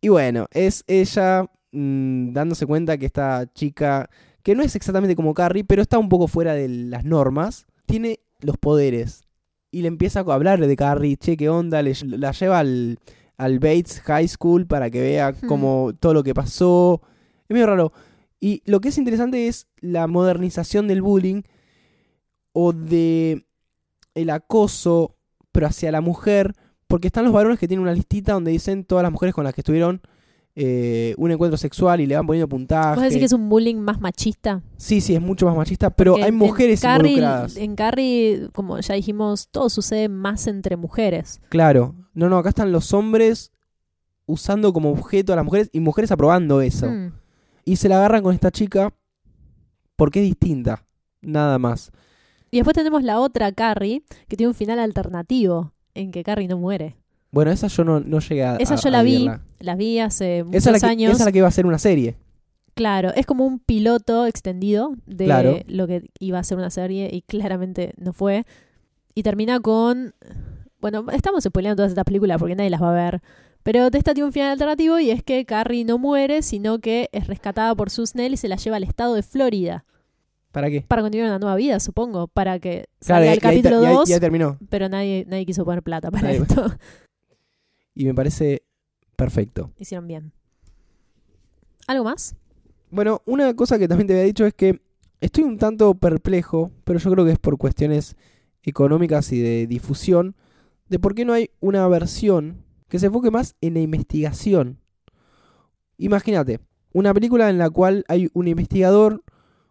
Y 0.00 0.08
bueno, 0.08 0.46
es 0.50 0.82
ella 0.86 1.44
mm, 1.72 2.32
dándose 2.32 2.64
cuenta 2.66 2.96
que 2.96 3.04
esta 3.06 3.46
chica, 3.52 4.08
que 4.42 4.54
no 4.56 4.62
es 4.62 4.74
exactamente 4.74 5.14
como 5.14 5.34
Carrie, 5.34 5.62
pero 5.62 5.82
está 5.82 5.98
un 5.98 6.08
poco 6.08 6.26
fuera 6.26 6.54
de 6.54 6.68
las 6.68 7.04
normas, 7.04 7.66
tiene 7.86 8.20
los 8.40 8.56
poderes. 8.56 9.24
Y 9.70 9.82
le 9.82 9.88
empieza 9.88 10.20
a 10.20 10.32
hablar 10.34 10.58
de 10.66 10.74
Carrie, 10.76 11.16
che, 11.18 11.36
qué 11.36 11.48
onda, 11.50 11.82
le- 11.82 11.94
la 12.18 12.32
lleva 12.32 12.58
al, 12.60 12.98
al 13.36 13.58
Bates 13.58 14.00
High 14.00 14.26
School 14.28 14.66
para 14.66 14.90
que 14.90 15.00
vea 15.02 15.32
Hmm. 15.32 15.46
como 15.46 15.92
todo 16.00 16.14
lo 16.14 16.22
que 16.24 16.32
pasó. 16.34 17.02
Es 17.48 17.52
medio 17.54 17.66
raro. 17.66 17.92
Y 18.40 18.62
lo 18.64 18.80
que 18.80 18.88
es 18.88 18.96
interesante 18.96 19.46
es 19.48 19.66
la 19.80 20.06
modernización 20.06 20.88
del 20.88 21.02
bullying 21.02 21.42
o 22.52 22.72
de 22.72 23.44
el 24.22 24.30
acoso, 24.30 25.16
pero 25.52 25.66
hacia 25.66 25.90
la 25.92 26.00
mujer, 26.00 26.54
porque 26.86 27.08
están 27.08 27.24
los 27.24 27.32
varones 27.32 27.58
que 27.58 27.68
tienen 27.68 27.82
una 27.82 27.92
listita 27.94 28.32
donde 28.32 28.50
dicen 28.50 28.84
todas 28.84 29.02
las 29.02 29.12
mujeres 29.12 29.34
con 29.34 29.44
las 29.44 29.54
que 29.54 29.60
estuvieron 29.60 30.00
eh, 30.56 31.14
un 31.16 31.30
encuentro 31.30 31.56
sexual 31.56 32.00
y 32.00 32.06
le 32.06 32.16
van 32.16 32.26
poniendo 32.26 32.48
puntaje. 32.48 32.96
¿Vos 32.96 33.04
decís 33.04 33.18
que 33.18 33.24
es 33.26 33.32
un 33.32 33.48
bullying 33.48 33.76
más 33.76 34.00
machista? 34.00 34.62
Sí, 34.76 35.00
sí, 35.00 35.14
es 35.14 35.20
mucho 35.20 35.46
más 35.46 35.56
machista, 35.56 35.90
pero 35.90 36.12
Porque 36.12 36.24
hay 36.24 36.32
mujeres 36.32 36.82
en 36.82 36.90
Carrie- 36.90 37.08
involucradas. 37.10 37.56
En 37.56 37.76
Carrie, 37.76 38.48
como 38.52 38.78
ya 38.80 38.94
dijimos, 38.94 39.48
todo 39.50 39.70
sucede 39.70 40.08
más 40.08 40.46
entre 40.48 40.76
mujeres. 40.76 41.40
Claro. 41.48 41.94
No, 42.14 42.28
no, 42.28 42.36
acá 42.36 42.48
están 42.48 42.72
los 42.72 42.92
hombres 42.92 43.52
usando 44.26 44.72
como 44.72 44.90
objeto 44.90 45.32
a 45.32 45.36
las 45.36 45.44
mujeres 45.44 45.70
y 45.72 45.80
mujeres 45.80 46.10
aprobando 46.10 46.60
eso. 46.60 46.88
Hmm. 46.90 47.12
Y 47.64 47.76
se 47.76 47.88
la 47.88 47.96
agarran 47.96 48.22
con 48.22 48.34
esta 48.34 48.50
chica 48.50 48.92
porque 49.96 50.20
es 50.20 50.26
distinta. 50.26 50.84
Nada 51.22 51.58
más. 51.58 51.92
Y 52.50 52.56
después 52.58 52.74
tenemos 52.74 53.02
la 53.02 53.20
otra 53.20 53.52
Carrie, 53.52 54.02
que 54.28 54.36
tiene 54.36 54.48
un 54.48 54.54
final 54.54 54.78
alternativo, 54.78 55.72
en 55.94 56.10
que 56.10 56.22
Carrie 56.24 56.48
no 56.48 56.58
muere. 56.58 56.96
Bueno, 57.32 57.50
esa 57.52 57.68
yo 57.68 57.84
no, 57.84 58.00
no 58.00 58.18
llegué 58.20 58.44
a. 58.44 58.56
Esa 58.56 58.74
a- 58.74 58.78
yo 58.78 58.90
la 58.90 59.02
vi, 59.02 59.18
verla. 59.26 59.42
la 59.60 59.76
vi 59.76 59.98
hace 60.00 60.42
muchos 60.44 60.56
Esa 60.56 60.70
es, 60.70 60.82
la 60.82 60.88
que, 60.88 60.92
años. 60.92 61.12
esa 61.12 61.22
es 61.22 61.26
la 61.26 61.32
que 61.32 61.38
iba 61.38 61.48
a 61.48 61.52
ser 61.52 61.66
una 61.66 61.78
serie. 61.78 62.16
Claro, 62.74 63.12
es 63.14 63.26
como 63.26 63.44
un 63.46 63.58
piloto 63.58 64.26
extendido 64.26 64.94
de 65.06 65.24
Claro. 65.26 65.58
lo 65.66 65.86
que 65.86 66.08
iba 66.18 66.38
a 66.38 66.44
ser 66.44 66.56
una 66.58 66.70
serie 66.70 67.08
y 67.12 67.22
claramente 67.22 67.92
no 67.98 68.12
fue. 68.12 68.44
Y 69.14 69.22
termina 69.22 69.60
con 69.60 70.14
Bueno, 70.80 71.04
estamos 71.12 71.44
spoileando 71.44 71.76
todas 71.76 71.90
estas 71.92 72.04
películas 72.04 72.38
porque 72.38 72.54
nadie 72.56 72.70
las 72.70 72.80
va 72.82 72.90
a 72.90 72.94
ver. 73.10 73.22
Pero 73.62 73.88
esta 73.92 74.14
tiene 74.14 74.24
un 74.26 74.32
final 74.32 74.50
alternativo 74.52 74.98
y 74.98 75.10
es 75.10 75.22
que 75.22 75.44
Carrie 75.44 75.84
no 75.84 75.98
muere, 75.98 76.40
sino 76.40 76.78
que 76.78 77.10
es 77.12 77.26
rescatada 77.26 77.74
por 77.74 77.90
Susnell 77.90 78.32
y 78.32 78.38
se 78.38 78.48
la 78.48 78.56
lleva 78.56 78.76
al 78.76 78.84
estado 78.84 79.14
de 79.14 79.22
Florida. 79.22 79.84
¿Para 80.52 80.68
qué? 80.68 80.82
Para 80.82 81.02
continuar 81.02 81.28
una 81.28 81.38
nueva 81.38 81.54
vida, 81.56 81.78
supongo. 81.80 82.26
Para 82.26 82.58
que 82.58 82.86
salga 83.00 83.32
el 83.32 83.38
capítulo 83.40 83.78
te- 83.80 83.84
y 83.84 83.86
ahí- 83.88 83.94
2. 83.94 84.10
y 84.10 84.12
ahí 84.14 84.20
terminó. 84.20 84.58
Pero 84.68 84.88
nadie, 84.88 85.24
nadie 85.28 85.46
quiso 85.46 85.64
poner 85.64 85.82
plata 85.82 86.10
para 86.10 86.28
Nadie- 86.28 86.42
esto. 86.42 86.66
Y 87.94 88.04
me 88.04 88.14
parece 88.14 88.62
perfecto. 89.16 89.70
Hicieron 89.78 90.06
bien. 90.08 90.32
¿Algo 91.86 92.04
más? 92.04 92.34
Bueno, 92.90 93.22
una 93.26 93.54
cosa 93.54 93.78
que 93.78 93.86
también 93.88 94.06
te 94.08 94.14
había 94.14 94.24
dicho 94.24 94.46
es 94.46 94.54
que 94.54 94.80
estoy 95.20 95.44
un 95.44 95.58
tanto 95.58 95.94
perplejo, 95.94 96.70
pero 96.84 96.98
yo 96.98 97.10
creo 97.12 97.24
que 97.24 97.32
es 97.32 97.38
por 97.38 97.56
cuestiones 97.58 98.16
económicas 98.62 99.30
y 99.32 99.40
de 99.40 99.66
difusión, 99.66 100.34
de 100.88 100.98
por 100.98 101.14
qué 101.14 101.24
no 101.24 101.32
hay 101.32 101.50
una 101.60 101.86
versión 101.88 102.64
que 102.88 102.98
se 102.98 103.06
enfoque 103.06 103.30
más 103.30 103.54
en 103.60 103.74
la 103.74 103.80
investigación. 103.80 104.78
Imagínate, 105.98 106.60
una 106.92 107.12
película 107.14 107.50
en 107.50 107.58
la 107.58 107.70
cual 107.70 108.04
hay 108.08 108.28
un 108.32 108.48
investigador, 108.48 109.22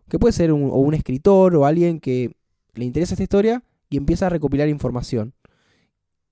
que 0.09 0.19
puede 0.19 0.33
ser 0.33 0.51
un, 0.51 0.63
o 0.63 0.77
un 0.77 0.93
escritor 0.93 1.55
o 1.55 1.65
alguien 1.65 1.99
que 1.99 2.35
le 2.73 2.85
interesa 2.85 3.13
esta 3.13 3.23
historia 3.23 3.63
y 3.89 3.97
empieza 3.97 4.25
a 4.27 4.29
recopilar 4.29 4.67
información. 4.69 5.33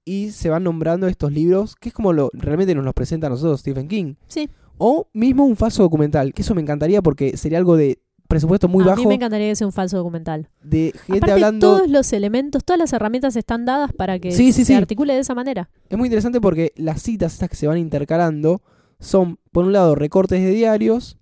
Y 0.06 0.32
se 0.32 0.50
van 0.50 0.64
nombrando 0.64 1.08
estos 1.08 1.32
libros, 1.32 1.76
que 1.76 1.90
es 1.90 1.94
como 1.96 2.14
lo 2.14 2.30
realmente 2.34 2.74
nos 2.76 2.86
los 2.86 2.94
presenta 2.94 3.28
a 3.28 3.30
nosotros 3.30 3.60
Stephen 3.60 3.88
King. 3.88 4.16
Sí. 4.28 4.50
O 4.78 5.08
mismo 5.14 5.46
un 5.46 5.56
falso 5.56 5.84
documental, 5.84 6.34
que 6.34 6.44
eso 6.44 6.56
me 6.56 6.62
encantaría 6.62 7.02
porque 7.02 7.36
sería 7.36 7.58
algo 7.58 7.76
de 7.76 8.00
presupuesto 8.28 8.68
muy 8.68 8.84
a 8.84 8.88
bajo 8.88 9.02
mí 9.02 9.08
me 9.08 9.16
encantaría 9.16 9.48
que 9.50 9.56
sea 9.56 9.68
un 9.68 9.74
falso 9.74 9.98
documental. 9.98 10.50
de 10.62 10.92
gente 11.06 11.18
Aparte, 11.18 11.32
hablando. 11.32 11.68
todos 11.78 11.90
los 11.90 12.12
elementos, 12.14 12.64
todas 12.64 12.78
las 12.78 12.92
herramientas 12.94 13.36
están 13.38 13.66
dadas 13.66 13.92
para 13.94 14.20
que 14.20 14.32
Sí, 14.32 14.52
sí, 14.52 14.62
se 14.64 14.66
sí. 14.66 14.74
articule 14.74 15.14
de 15.14 15.20
esa 15.20 15.34
manera. 15.34 15.70
Es 15.90 15.98
muy 15.98 16.08
interesante 16.08 16.40
porque 16.42 16.74
las 16.76 17.02
citas 17.02 17.34
estas 17.34 17.50
que 17.50 17.56
se 17.56 17.68
van 17.68 17.78
intercalando 17.78 18.62
son, 19.00 19.40
por 19.52 19.66
un 19.66 19.72
lado, 19.74 19.96
recortes 19.96 20.42
de 20.42 20.52
diarios 20.52 21.18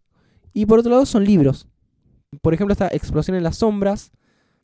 y 0.54 0.66
por 0.66 0.80
otro 0.80 0.92
lado 0.92 1.06
son 1.06 1.26
libros. 1.26 1.68
Por 2.42 2.54
ejemplo, 2.54 2.74
esta 2.74 2.88
Explosión 2.88 3.36
en 3.38 3.44
las 3.44 3.58
sombras, 3.58 4.12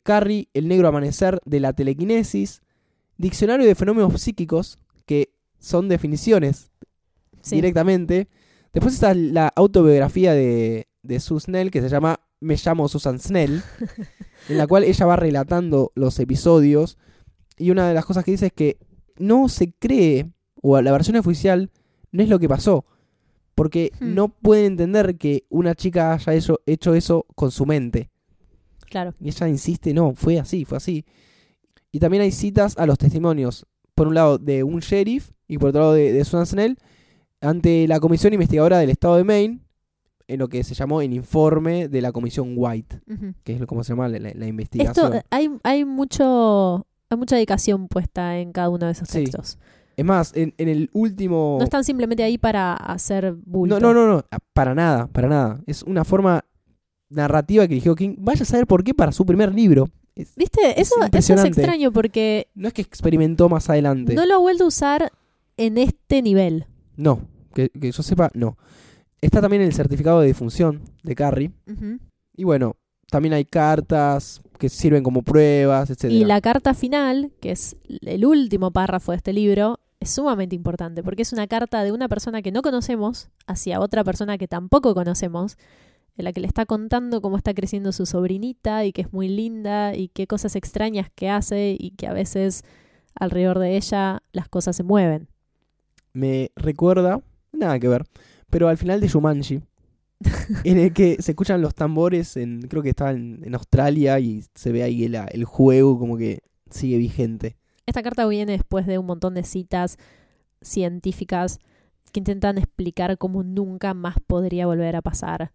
Carrie, 0.02 0.48
El 0.54 0.68
negro 0.68 0.88
amanecer 0.88 1.40
de 1.44 1.60
la 1.60 1.72
telequinesis, 1.72 2.62
Diccionario 3.18 3.66
de 3.66 3.74
fenómenos 3.74 4.20
psíquicos, 4.20 4.78
que 5.06 5.32
son 5.58 5.88
definiciones 5.88 6.70
Sí. 7.42 7.56
directamente. 7.56 8.28
Después 8.72 8.94
está 8.94 9.14
la 9.14 9.48
autobiografía 9.54 10.32
de, 10.32 10.88
de 11.02 11.20
Sue 11.20 11.40
Snell, 11.40 11.70
que 11.70 11.80
se 11.82 11.88
llama 11.88 12.20
Me 12.40 12.56
llamo 12.56 12.88
Susan 12.88 13.18
Snell, 13.20 13.62
en 14.48 14.58
la 14.58 14.66
cual 14.66 14.84
ella 14.84 15.06
va 15.06 15.16
relatando 15.16 15.92
los 15.94 16.18
episodios. 16.20 16.98
Y 17.58 17.70
una 17.70 17.86
de 17.88 17.94
las 17.94 18.04
cosas 18.06 18.24
que 18.24 18.30
dice 18.32 18.46
es 18.46 18.52
que 18.52 18.78
no 19.18 19.48
se 19.48 19.72
cree, 19.72 20.30
o 20.62 20.80
la 20.80 20.90
versión 20.92 21.16
oficial, 21.16 21.70
no 22.12 22.22
es 22.22 22.28
lo 22.28 22.38
que 22.38 22.48
pasó. 22.48 22.84
Porque 23.54 23.92
Hmm. 24.00 24.14
no 24.14 24.28
pueden 24.28 24.66
entender 24.66 25.16
que 25.16 25.44
una 25.48 25.74
chica 25.74 26.14
haya 26.14 26.34
hecho, 26.34 26.60
hecho 26.66 26.94
eso 26.94 27.26
con 27.34 27.50
su 27.50 27.66
mente. 27.66 28.10
Claro. 28.88 29.14
Y 29.20 29.28
ella 29.28 29.48
insiste, 29.48 29.92
no, 29.94 30.14
fue 30.14 30.38
así, 30.38 30.64
fue 30.64 30.76
así. 30.78 31.04
Y 31.90 31.98
también 31.98 32.22
hay 32.22 32.30
citas 32.32 32.76
a 32.78 32.86
los 32.86 32.98
testimonios, 32.98 33.66
por 33.94 34.08
un 34.08 34.14
lado 34.14 34.38
de 34.38 34.62
un 34.62 34.80
sheriff 34.80 35.30
y 35.46 35.58
por 35.58 35.68
otro 35.70 35.80
lado 35.82 35.92
de, 35.94 36.12
de 36.12 36.24
Susan 36.24 36.46
Snell, 36.46 36.78
ante 37.40 37.86
la 37.88 38.00
comisión 38.00 38.32
investigadora 38.32 38.78
del 38.78 38.90
estado 38.90 39.16
de 39.16 39.24
Maine, 39.24 39.60
en 40.28 40.38
lo 40.38 40.48
que 40.48 40.64
se 40.64 40.74
llamó 40.74 41.02
el 41.02 41.12
informe 41.12 41.88
de 41.88 42.00
la 42.00 42.12
comisión 42.12 42.54
White, 42.56 43.00
que 43.44 43.52
es 43.54 43.60
lo 43.60 43.66
como 43.66 43.84
se 43.84 43.92
llama 43.92 44.08
la, 44.08 44.46
investigación. 44.46 45.06
Esto, 45.06 45.18
eh, 45.18 45.22
hay, 45.30 45.50
hay 45.62 45.84
mucho 45.84 46.86
hay 47.10 47.18
mucha 47.18 47.36
dedicación 47.36 47.88
puesta 47.88 48.38
en 48.38 48.52
cada 48.52 48.70
uno 48.70 48.86
de 48.86 48.92
esos 48.92 49.08
Sí. 49.08 49.24
Es 49.96 50.04
más, 50.04 50.32
en, 50.34 50.54
en 50.58 50.68
el 50.68 50.90
último... 50.92 51.56
No 51.58 51.64
están 51.64 51.84
simplemente 51.84 52.22
ahí 52.22 52.38
para 52.38 52.74
hacer 52.74 53.32
bulto. 53.44 53.78
no, 53.80 53.92
no, 53.94 54.06
no, 54.06 54.14
no, 54.16 54.24
para 54.52 54.74
nada, 54.74 55.06
para 55.08 55.28
nada. 55.28 55.60
Es 55.66 55.82
una 55.82 56.04
forma 56.04 56.44
narrativa 57.10 57.66
que 57.66 57.74
eligió 57.74 57.94
King. 57.94 58.14
Vaya 58.18 58.42
a 58.42 58.46
saber 58.46 58.66
por 58.66 58.82
qué 58.84 58.94
para 58.94 59.12
su 59.12 59.26
primer 59.26 59.54
libro. 59.54 59.88
Es- 60.14 60.34
¿Viste? 60.36 60.60
Es 60.80 60.88
Eso, 60.92 60.96
eso 61.12 61.34
es 61.34 61.44
extraño 61.44 61.92
porque 61.92 62.48
no 62.54 62.68
es 62.68 62.74
que 62.74 62.82
experimentó 62.82 63.48
más 63.48 63.68
adelante. 63.70 64.14
no 64.14 64.24
lo 64.26 64.34
ha 64.34 64.38
vuelto 64.38 64.64
a 64.64 64.68
usar 64.68 65.12
en 65.56 65.78
este 65.78 66.22
nivel. 66.22 66.66
No, 66.96 67.20
que, 67.54 67.68
que 67.68 67.90
yo 67.92 68.02
sepa, 68.02 68.30
no. 68.34 68.56
Está 69.20 69.40
también 69.40 69.62
el 69.62 69.72
certificado 69.72 70.20
de 70.20 70.26
difunción 70.28 70.82
de 71.02 71.14
Carrie. 71.14 71.52
Y 72.36 72.44
bueno, 72.44 72.76
también 73.10 73.34
hay 73.34 73.44
cartas 73.44 74.42
que 74.62 74.68
sirven 74.68 75.02
como 75.02 75.22
pruebas, 75.22 75.90
etc. 75.90 76.04
Y 76.04 76.24
la 76.24 76.40
carta 76.40 76.72
final, 76.72 77.32
que 77.40 77.50
es 77.50 77.74
el 78.00 78.24
último 78.24 78.70
párrafo 78.70 79.10
de 79.10 79.16
este 79.16 79.32
libro, 79.32 79.80
es 79.98 80.10
sumamente 80.10 80.54
importante 80.54 81.02
porque 81.02 81.22
es 81.22 81.32
una 81.32 81.48
carta 81.48 81.82
de 81.82 81.90
una 81.90 82.08
persona 82.08 82.42
que 82.42 82.52
no 82.52 82.62
conocemos 82.62 83.28
hacia 83.48 83.80
otra 83.80 84.04
persona 84.04 84.38
que 84.38 84.46
tampoco 84.46 84.94
conocemos, 84.94 85.58
en 86.16 86.26
la 86.26 86.32
que 86.32 86.38
le 86.38 86.46
está 86.46 86.64
contando 86.64 87.20
cómo 87.20 87.36
está 87.38 87.54
creciendo 87.54 87.90
su 87.90 88.06
sobrinita 88.06 88.84
y 88.84 88.92
que 88.92 89.00
es 89.00 89.12
muy 89.12 89.28
linda 89.28 89.96
y 89.96 90.06
qué 90.06 90.28
cosas 90.28 90.54
extrañas 90.54 91.10
que 91.12 91.28
hace 91.28 91.76
y 91.76 91.90
que 91.96 92.06
a 92.06 92.12
veces 92.12 92.62
alrededor 93.16 93.58
de 93.58 93.76
ella 93.76 94.22
las 94.30 94.48
cosas 94.48 94.76
se 94.76 94.84
mueven. 94.84 95.26
Me 96.12 96.52
recuerda, 96.54 97.20
nada 97.50 97.80
que 97.80 97.88
ver, 97.88 98.04
pero 98.48 98.68
al 98.68 98.78
final 98.78 99.00
de 99.00 99.08
Shumanji, 99.08 99.60
en 100.64 100.78
el 100.78 100.92
que 100.92 101.20
se 101.20 101.32
escuchan 101.32 101.60
los 101.62 101.74
tambores, 101.74 102.38
creo 102.68 102.82
que 102.82 102.90
estaba 102.90 103.12
en, 103.12 103.54
Australia 103.54 104.18
y 104.20 104.44
se 104.54 104.72
ve 104.72 104.82
ahí 104.82 105.04
el, 105.04 105.44
juego 105.44 105.98
como 105.98 106.16
que 106.16 106.40
sigue 106.70 106.98
vigente. 106.98 107.56
Esta 107.86 108.02
carta 108.02 108.26
viene 108.26 108.52
después 108.52 108.86
de 108.86 108.98
un 108.98 109.06
montón 109.06 109.34
de 109.34 109.42
citas 109.42 109.98
científicas 110.60 111.58
que 112.12 112.20
intentan 112.20 112.58
explicar 112.58 113.18
cómo 113.18 113.42
nunca 113.42 113.94
más 113.94 114.16
podría 114.26 114.66
volver 114.66 114.96
a 114.96 115.02
pasar 115.02 115.52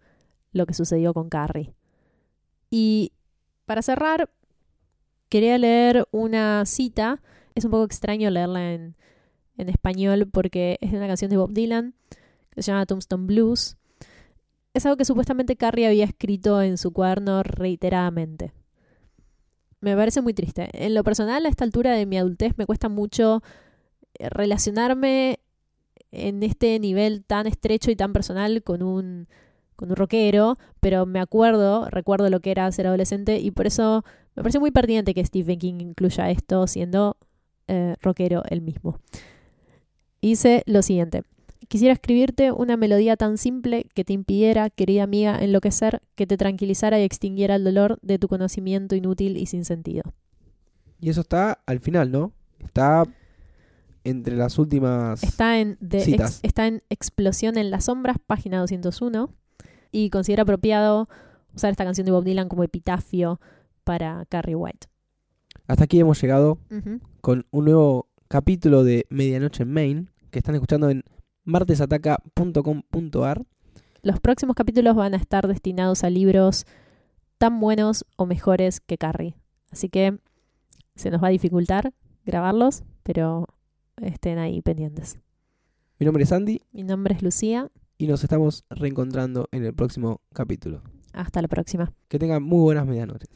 lo 0.51 0.65
que 0.65 0.74
sucedió 0.74 1.13
con 1.13 1.30
Carrie. 1.30 1.74
Y 2.70 3.13
para 3.65 3.82
cerrar, 3.82 4.30
quería 5.30 5.57
leer 5.57 6.07
una 6.11 6.65
cita. 6.65 7.22
Es 7.55 7.65
un 7.65 7.72
poco 7.72 7.86
extraño 7.86 8.30
leerla 8.30 8.74
en, 8.74 8.95
en 9.57 9.70
español 9.70 10.28
porque 10.32 10.78
es 10.82 10.91
una 10.93 11.07
canción 11.07 11.30
de 11.30 11.38
Bob 11.38 11.53
Dylan 11.53 11.93
que 12.51 12.63
se 12.63 12.72
llama 12.72 12.86
Tombstone 12.86 13.28
Blues. 13.28 13.78
Es 14.78 14.86
algo 14.86 14.95
que 14.95 15.05
supuestamente 15.05 15.55
Carrie 15.55 15.88
había 15.88 16.05
escrito 16.05 16.61
en 16.61 16.78
su 16.78 16.93
cuaderno 16.93 17.41
reiteradamente. 17.41 18.53
Me 19.82 19.95
parece 19.95 20.21
muy 20.21 20.36
triste. 20.36 20.69
En 20.71 20.93
lo 20.93 21.03
personal, 21.03 21.47
a 21.47 21.49
esta 21.49 21.63
altura 21.63 21.93
de 21.93 22.05
mi 22.05 22.15
adultez, 22.15 22.53
me 22.57 22.67
cuesta 22.67 22.88
mucho 22.88 23.41
eh, 24.19 24.30
relacionarme 24.30 25.39
en 26.11 26.43
este 26.43 26.78
nivel 26.78 27.25
tan 27.25 27.47
estrecho 27.47 27.89
y 27.89 27.95
tan 27.95 28.13
personal 28.13 28.61
con 28.61 28.84
un, 28.84 29.28
con 29.75 29.89
un 29.89 29.95
rockero, 29.95 30.59
pero 30.80 31.07
me 31.07 31.21
acuerdo, 31.21 31.89
recuerdo 31.89 32.30
lo 32.30 32.39
que 32.39 32.51
era 32.51 32.71
ser 32.71 32.86
adolescente 32.86 33.39
y 33.39 33.49
por 33.49 33.65
eso 33.65 34.05
me 34.36 34.43
parece 34.43 34.59
muy 34.59 34.69
pertinente 34.69 35.15
que 35.15 35.25
Stephen 35.25 35.57
King 35.57 35.80
incluya 35.80 36.30
esto 36.30 36.67
siendo 36.67 37.17
eh, 37.67 37.95
rockero 37.99 38.43
él 38.47 38.61
mismo. 38.61 38.99
Hice 40.21 40.61
lo 40.67 40.84
siguiente. 40.84 41.23
Quisiera 41.68 41.93
escribirte 41.93 42.51
una 42.51 42.78
melodía 42.78 43.18
tan 43.18 43.38
simple 43.38 43.88
que 43.93 44.05
te 44.05 44.13
impidiera, 44.13 44.70
querida 44.70 45.03
amiga, 45.03 45.38
enloquecer, 45.43 46.01
que 46.15 46.26
te 46.26 46.38
tranquilizara 46.38 46.99
y 46.99 47.03
extinguiera 47.03 47.55
el 47.55 47.63
dolor 47.65 47.99
de 48.01 48.18
tu 48.20 48.28
conocimiento 48.30 48.95
inútil 48.95 49.36
y 49.38 49.47
sin 49.47 49.65
sentido. 49.65 50.03
Y 51.01 51.09
eso 51.09 51.22
está 51.22 51.59
al 51.65 51.80
final, 51.80 52.11
¿no? 52.11 52.32
Está 52.59 53.03
entre 54.05 54.36
las 54.38 54.57
últimas... 54.57 55.22
Está 55.24 55.59
en, 55.59 55.78
de 55.82 55.99
Citas. 55.99 56.38
ex- 56.38 56.39
está 56.43 56.68
en 56.68 56.84
Explosión 56.89 57.57
en 57.57 57.70
las 57.70 57.86
sombras, 57.86 58.15
página 58.26 58.59
201, 58.59 59.30
y 59.91 60.09
considera 60.09 60.43
apropiado 60.43 61.09
usar 61.53 61.72
esta 61.72 61.84
canción 61.84 62.05
de 62.05 62.11
Bob 62.13 62.24
Dylan 62.24 62.47
como 62.47 62.63
epitafio 62.63 63.41
para 63.84 64.26
Carrie 64.30 64.55
White. 64.55 64.88
Hasta 65.68 65.84
aquí 65.84 65.99
hemos 65.99 66.22
llegado 66.22 66.59
con 67.20 67.45
un 67.51 67.65
nuevo 67.65 68.07
capítulo 68.30 68.86
de 68.86 69.05
Medianoche 69.09 69.63
en 69.63 69.74
Maine, 69.74 70.05
que 70.32 70.39
están 70.39 70.55
escuchando 70.55 70.89
en 70.89 71.03
martesataca.com.ar. 71.48 73.43
Los 74.04 74.20
próximos 74.20 74.56
capítulos 74.56 74.95
van 74.95 75.14
a 75.14 75.18
estar 75.18 75.48
destinados 75.48 76.04
a 76.04 76.10
libros 76.10 76.66
tan 77.38 77.60
buenos 77.60 78.06
o 78.16 78.26
mejores 78.26 78.80
que 78.80 78.98
Carrie. 78.98 79.36
Así 79.72 79.89
que 79.89 80.20
se 80.95 81.10
nos 81.10 81.24
va 81.24 81.28
a 81.28 81.32
dificultar 81.32 81.93
grabarlos, 82.26 82.84
pero 83.04 83.48
estén 84.02 84.38
ahí 84.38 84.62
pendientes. 84.62 85.20
Mi 86.00 86.06
nombre 86.06 86.24
es 86.24 86.32
Andy 86.32 86.62
Mi 86.72 86.84
nombre 86.84 87.16
es 87.16 87.24
Lucía. 87.24 87.72
y 87.98 88.06
nos 88.08 88.24
estamos 88.24 88.64
reencontrando 88.70 89.48
en 89.52 89.66
el 89.66 89.74
próximo 89.74 90.22
capítulo. 90.34 90.84
Hasta 91.14 91.41
la 91.41 91.48
próxima. 91.48 91.91
Que 92.08 92.20
tengan 92.20 92.43
muy 92.43 92.60
buenas 92.60 92.86
medianoches. 92.86 93.30